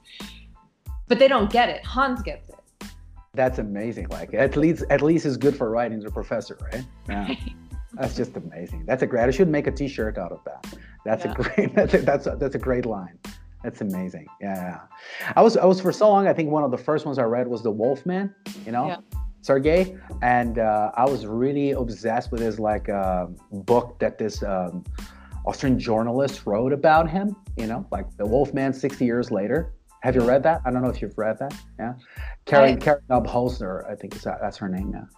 but 1.08 1.18
they 1.18 1.28
don't 1.28 1.50
get 1.50 1.68
it. 1.68 1.84
Hans 1.84 2.22
gets 2.22 2.48
it. 2.50 2.54
That's 3.34 3.58
amazing. 3.58 4.08
Like 4.08 4.34
at 4.34 4.56
least 4.56 4.84
at 4.90 5.02
least 5.02 5.26
it's 5.26 5.36
good 5.36 5.56
for 5.56 5.70
writing 5.70 6.00
the 6.00 6.10
professor, 6.10 6.58
right? 6.72 6.84
Yeah. 7.08 7.34
that's 7.94 8.14
just 8.14 8.36
amazing. 8.36 8.84
That's 8.86 9.02
a 9.02 9.06
great. 9.06 9.24
I 9.24 9.30
should 9.30 9.48
make 9.48 9.66
a 9.66 9.72
T-shirt 9.72 10.18
out 10.18 10.32
of 10.32 10.40
that. 10.44 10.66
That's 11.04 11.24
yeah. 11.24 11.32
a 11.32 11.34
great. 11.34 11.74
That's 11.78 11.94
a, 11.94 11.98
that's 11.98 12.26
a, 12.26 12.36
that's 12.36 12.54
a 12.54 12.58
great 12.58 12.84
line. 12.84 13.18
That's 13.62 13.80
amazing. 13.80 14.26
Yeah, 14.40 14.54
yeah. 14.54 15.32
I 15.34 15.42
was 15.42 15.56
I 15.56 15.64
was 15.64 15.80
for 15.80 15.92
so 15.92 16.08
long. 16.08 16.28
I 16.28 16.32
think 16.32 16.50
one 16.50 16.62
of 16.62 16.70
the 16.70 16.78
first 16.78 17.06
ones 17.06 17.18
I 17.18 17.24
read 17.24 17.48
was 17.48 17.62
The 17.62 17.70
Wolf 17.70 18.06
Man. 18.06 18.34
You 18.64 18.72
know, 18.72 18.88
yeah. 18.88 18.96
Sergey, 19.42 19.96
and 20.22 20.58
uh, 20.58 20.92
I 20.94 21.04
was 21.04 21.26
really 21.26 21.72
obsessed 21.72 22.30
with 22.30 22.40
his 22.40 22.60
like 22.60 22.88
uh, 22.88 23.26
book 23.50 23.98
that 23.98 24.18
this 24.18 24.42
um, 24.42 24.84
Austrian 25.44 25.78
journalist 25.78 26.46
wrote 26.46 26.72
about 26.72 27.10
him. 27.10 27.34
You 27.56 27.66
know, 27.66 27.86
like 27.90 28.06
The 28.16 28.26
Wolf 28.26 28.54
Man, 28.54 28.72
sixty 28.72 29.04
years 29.04 29.30
later. 29.30 29.72
Have 30.02 30.14
you 30.14 30.22
read 30.22 30.44
that? 30.44 30.60
I 30.64 30.70
don't 30.70 30.82
know 30.82 30.90
if 30.90 31.02
you've 31.02 31.18
read 31.18 31.40
that. 31.40 31.52
Yeah, 31.80 31.94
Karen 32.46 32.78
Karen 32.78 33.02
Obholzer, 33.10 33.90
I 33.90 33.96
think 33.96 34.14
is 34.14 34.22
that, 34.22 34.38
that's 34.40 34.56
her 34.58 34.68
name 34.68 34.92
now. 34.92 35.08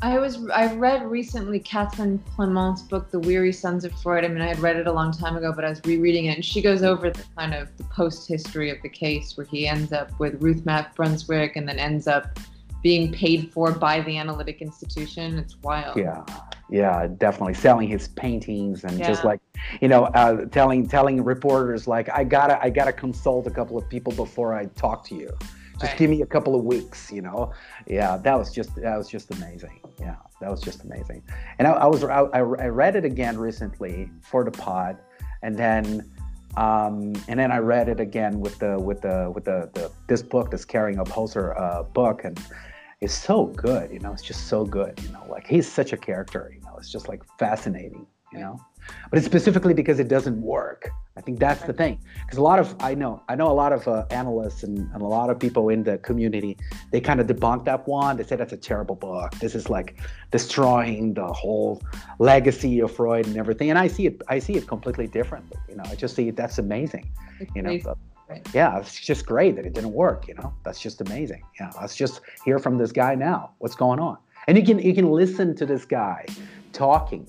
I 0.00 0.18
was 0.18 0.48
I 0.50 0.72
read 0.74 1.04
recently 1.10 1.58
Catherine 1.58 2.22
Clement's 2.34 2.82
book, 2.82 3.10
The 3.10 3.18
Weary 3.18 3.52
Sons 3.52 3.84
of 3.84 3.92
Freud. 4.00 4.24
I 4.24 4.28
mean, 4.28 4.40
I 4.40 4.46
had 4.46 4.60
read 4.60 4.76
it 4.76 4.86
a 4.86 4.92
long 4.92 5.10
time 5.10 5.36
ago, 5.36 5.52
but 5.52 5.64
I 5.64 5.70
was 5.70 5.80
rereading 5.84 6.26
it, 6.26 6.36
and 6.36 6.44
she 6.44 6.62
goes 6.62 6.84
over 6.84 7.10
the 7.10 7.24
kind 7.36 7.52
of 7.52 7.76
the 7.76 7.84
post 7.84 8.28
history 8.28 8.70
of 8.70 8.80
the 8.82 8.88
case, 8.88 9.36
where 9.36 9.46
he 9.46 9.66
ends 9.66 9.92
up 9.92 10.16
with 10.20 10.40
Ruth 10.40 10.64
Mack 10.64 10.94
Brunswick, 10.94 11.56
and 11.56 11.68
then 11.68 11.80
ends 11.80 12.06
up 12.06 12.38
being 12.80 13.12
paid 13.12 13.52
for 13.52 13.72
by 13.72 14.00
the 14.00 14.16
analytic 14.18 14.62
institution. 14.62 15.36
It's 15.36 15.56
wild. 15.62 15.96
Yeah, 15.96 16.24
yeah, 16.70 17.08
definitely 17.18 17.54
selling 17.54 17.88
his 17.88 18.06
paintings 18.06 18.84
and 18.84 19.00
yeah. 19.00 19.08
just 19.08 19.24
like 19.24 19.40
you 19.80 19.88
know, 19.88 20.04
uh, 20.04 20.44
telling 20.46 20.86
telling 20.86 21.24
reporters 21.24 21.88
like 21.88 22.08
I 22.10 22.22
gotta 22.22 22.62
I 22.62 22.70
gotta 22.70 22.92
consult 22.92 23.48
a 23.48 23.50
couple 23.50 23.76
of 23.76 23.88
people 23.88 24.12
before 24.12 24.54
I 24.54 24.66
talk 24.66 25.04
to 25.06 25.16
you. 25.16 25.36
Just 25.80 25.92
right. 25.92 25.98
give 25.98 26.10
me 26.10 26.22
a 26.22 26.26
couple 26.26 26.54
of 26.54 26.64
weeks, 26.64 27.12
you 27.12 27.22
know. 27.22 27.52
Yeah, 27.86 28.16
that 28.18 28.36
was 28.36 28.52
just 28.52 28.74
that 28.76 28.96
was 28.96 29.08
just 29.08 29.30
amazing. 29.34 29.80
Yeah, 30.00 30.16
that 30.40 30.50
was 30.50 30.60
just 30.60 30.84
amazing. 30.84 31.22
And 31.58 31.68
I, 31.68 31.72
I 31.72 31.86
was 31.86 32.02
I, 32.04 32.20
I 32.20 32.40
read 32.40 32.96
it 32.96 33.04
again 33.04 33.38
recently 33.38 34.10
for 34.22 34.44
the 34.44 34.50
pod, 34.50 34.98
and 35.42 35.56
then. 35.56 36.10
Um, 36.56 37.12
and 37.28 37.38
then 37.38 37.52
I 37.52 37.58
read 37.58 37.88
it 37.88 38.00
again 38.00 38.40
with 38.40 38.58
the 38.58 38.80
with 38.80 39.02
the 39.02 39.30
with 39.32 39.44
the, 39.44 39.70
the 39.74 39.92
this 40.08 40.22
book, 40.22 40.50
this 40.50 40.64
Karen 40.64 40.96
Obholzer 40.96 41.54
uh, 41.60 41.84
book, 41.84 42.24
and 42.24 42.40
it's 43.00 43.14
so 43.14 43.46
good. 43.46 43.92
You 43.92 44.00
know, 44.00 44.12
it's 44.12 44.22
just 44.22 44.48
so 44.48 44.64
good. 44.64 44.98
You 45.02 45.10
know, 45.10 45.24
like 45.28 45.46
he's 45.46 45.70
such 45.70 45.92
a 45.92 45.96
character. 45.96 46.50
You 46.52 46.60
know, 46.62 46.74
it's 46.76 46.90
just 46.90 47.06
like 47.06 47.22
fascinating. 47.38 48.06
You 48.32 48.40
know, 48.40 48.60
but 49.10 49.18
it's 49.18 49.26
specifically 49.26 49.74
because 49.74 49.98
it 50.00 50.08
doesn't 50.08 50.40
work. 50.40 50.90
I 51.16 51.20
think 51.20 51.40
that's 51.40 51.62
the 51.62 51.72
thing. 51.72 51.98
Because 52.24 52.38
a 52.38 52.42
lot 52.42 52.58
of 52.58 52.76
I 52.80 52.94
know 52.94 53.22
I 53.28 53.34
know 53.34 53.50
a 53.50 53.58
lot 53.64 53.72
of 53.72 53.88
uh, 53.88 54.04
analysts 54.10 54.62
and, 54.62 54.78
and 54.92 55.02
a 55.02 55.06
lot 55.06 55.30
of 55.30 55.38
people 55.38 55.68
in 55.68 55.82
the 55.82 55.98
community 55.98 56.56
they 56.92 57.00
kind 57.00 57.20
of 57.20 57.26
debunk 57.26 57.64
that 57.64 57.88
one. 57.88 58.16
They 58.16 58.22
say 58.24 58.36
that's 58.36 58.52
a 58.52 58.56
terrible 58.56 58.94
book. 58.94 59.34
This 59.40 59.54
is 59.54 59.68
like 59.68 60.00
destroying 60.30 61.14
the 61.14 61.26
whole 61.26 61.82
legacy 62.18 62.80
of 62.80 62.94
Freud 62.94 63.26
and 63.26 63.36
everything. 63.36 63.70
And 63.70 63.78
I 63.78 63.88
see 63.88 64.06
it 64.06 64.22
I 64.28 64.38
see 64.38 64.54
it 64.54 64.66
completely 64.66 65.08
differently. 65.08 65.58
You 65.68 65.76
know, 65.76 65.84
I 65.86 65.94
just 65.94 66.14
see 66.14 66.28
it, 66.28 66.36
that's 66.36 66.58
amazing. 66.58 67.10
It's 67.40 67.50
you 67.54 67.62
know. 67.62 67.70
Amazing. 67.70 67.94
Right. 68.28 68.46
Yeah, 68.52 68.78
it's 68.78 69.00
just 69.00 69.24
great 69.24 69.56
that 69.56 69.64
it 69.64 69.72
didn't 69.72 69.94
work. 69.94 70.28
You 70.28 70.34
know, 70.34 70.52
that's 70.62 70.80
just 70.80 71.00
amazing. 71.00 71.42
Yeah, 71.58 71.72
let's 71.80 71.96
just 71.96 72.20
hear 72.44 72.58
from 72.58 72.76
this 72.76 72.92
guy 72.92 73.14
now. 73.14 73.52
What's 73.56 73.74
going 73.74 74.00
on? 74.00 74.18
And 74.46 74.58
you 74.58 74.64
can 74.64 74.78
you 74.78 74.94
can 74.94 75.10
listen 75.10 75.54
to 75.56 75.66
this 75.66 75.84
guy 75.86 76.26
talking 76.72 77.26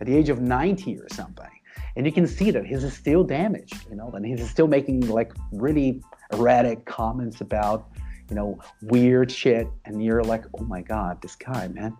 at 0.00 0.06
the 0.06 0.16
age 0.16 0.28
of 0.28 0.40
90 0.40 0.98
or 0.98 1.08
something, 1.12 1.50
and 1.96 2.06
you 2.06 2.12
can 2.12 2.26
see 2.26 2.50
that 2.50 2.66
he's 2.66 2.90
still 2.92 3.24
damaged. 3.24 3.86
You 3.88 3.96
know, 3.96 4.10
and 4.10 4.24
he's 4.24 4.48
still 4.48 4.68
making 4.68 5.08
like 5.08 5.32
really 5.52 6.02
erratic 6.32 6.84
comments 6.86 7.40
about 7.40 7.88
you 8.28 8.36
know 8.36 8.58
weird 8.82 9.30
shit, 9.30 9.68
and 9.84 10.04
you're 10.04 10.24
like, 10.24 10.44
oh 10.58 10.64
my 10.64 10.82
god, 10.82 11.20
this 11.22 11.36
guy, 11.36 11.68
man 11.68 11.96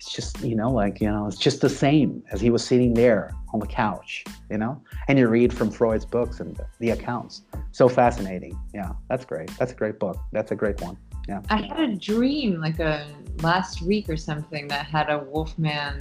it's 0.00 0.14
just 0.14 0.40
you 0.40 0.56
know 0.56 0.70
like 0.70 0.98
you 0.98 1.10
know 1.10 1.26
it's 1.26 1.36
just 1.36 1.60
the 1.60 1.68
same 1.68 2.22
as 2.32 2.40
he 2.40 2.48
was 2.48 2.64
sitting 2.64 2.94
there 2.94 3.34
on 3.52 3.60
the 3.60 3.66
couch 3.66 4.24
you 4.50 4.58
know? 4.58 4.82
And 5.08 5.18
you 5.18 5.28
read 5.28 5.52
from 5.52 5.70
freud's 5.70 6.04
books 6.04 6.40
and 6.40 6.56
the, 6.56 6.66
the 6.78 6.90
accounts. 6.90 7.42
So 7.72 7.88
fascinating. 7.88 8.58
Yeah 8.74 8.92
that's 9.08 9.24
great. 9.24 9.50
That's 9.58 9.72
a 9.72 9.74
great 9.74 9.98
book. 9.98 10.18
That's 10.32 10.50
a 10.50 10.56
great 10.56 10.80
one. 10.80 10.96
Yeah. 11.28 11.42
I 11.50 11.62
had 11.62 11.80
a 11.80 11.96
dream 11.96 12.60
like 12.60 12.78
a 12.80 13.06
last 13.42 13.82
week 13.82 14.08
or 14.08 14.16
something 14.16 14.66
that 14.68 14.86
had 14.86 15.10
a 15.10 15.18
wolfman 15.18 15.98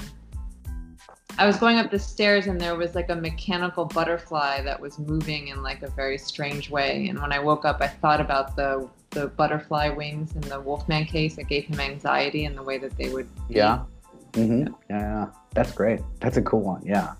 I 1.38 1.46
was 1.46 1.58
going 1.58 1.78
up 1.78 1.90
the 1.90 2.00
stairs 2.00 2.48
and 2.48 2.60
there 2.60 2.76
was 2.76 2.96
like 2.96 3.10
a 3.10 3.16
mechanical 3.16 3.86
butterfly 3.86 4.62
that 4.64 4.80
was 4.80 5.00
moving 5.00 5.50
in 5.50 5.64
like 5.64 5.84
a 5.84 5.90
very 5.90 6.18
strange 6.18 6.70
way. 6.70 7.08
And 7.08 7.22
when 7.22 7.32
I 7.32 7.40
woke 7.40 7.66
up, 7.66 7.82
I 7.82 7.88
thought 7.88 8.20
about 8.20 8.56
the 8.56 8.90
the 9.12 9.28
butterfly 9.28 9.90
wings 9.90 10.36
in 10.36 10.42
the 10.42 10.60
Wolfman 10.60 11.06
case. 11.06 11.38
It 11.38 11.48
gave 11.48 11.66
him 11.66 11.80
anxiety 11.80 12.46
in 12.46 12.56
the 12.56 12.64
way 12.64 12.78
that 12.78 12.96
they 12.98 13.10
would. 13.10 13.28
Yeah. 13.48 13.84
Mm-hmm. 14.34 14.74
Yeah. 14.90 15.28
That's 15.54 15.72
great. 15.72 16.02
That's 16.20 16.38
a 16.38 16.42
cool 16.42 16.62
one. 16.62 16.84
Yeah. 16.86 17.14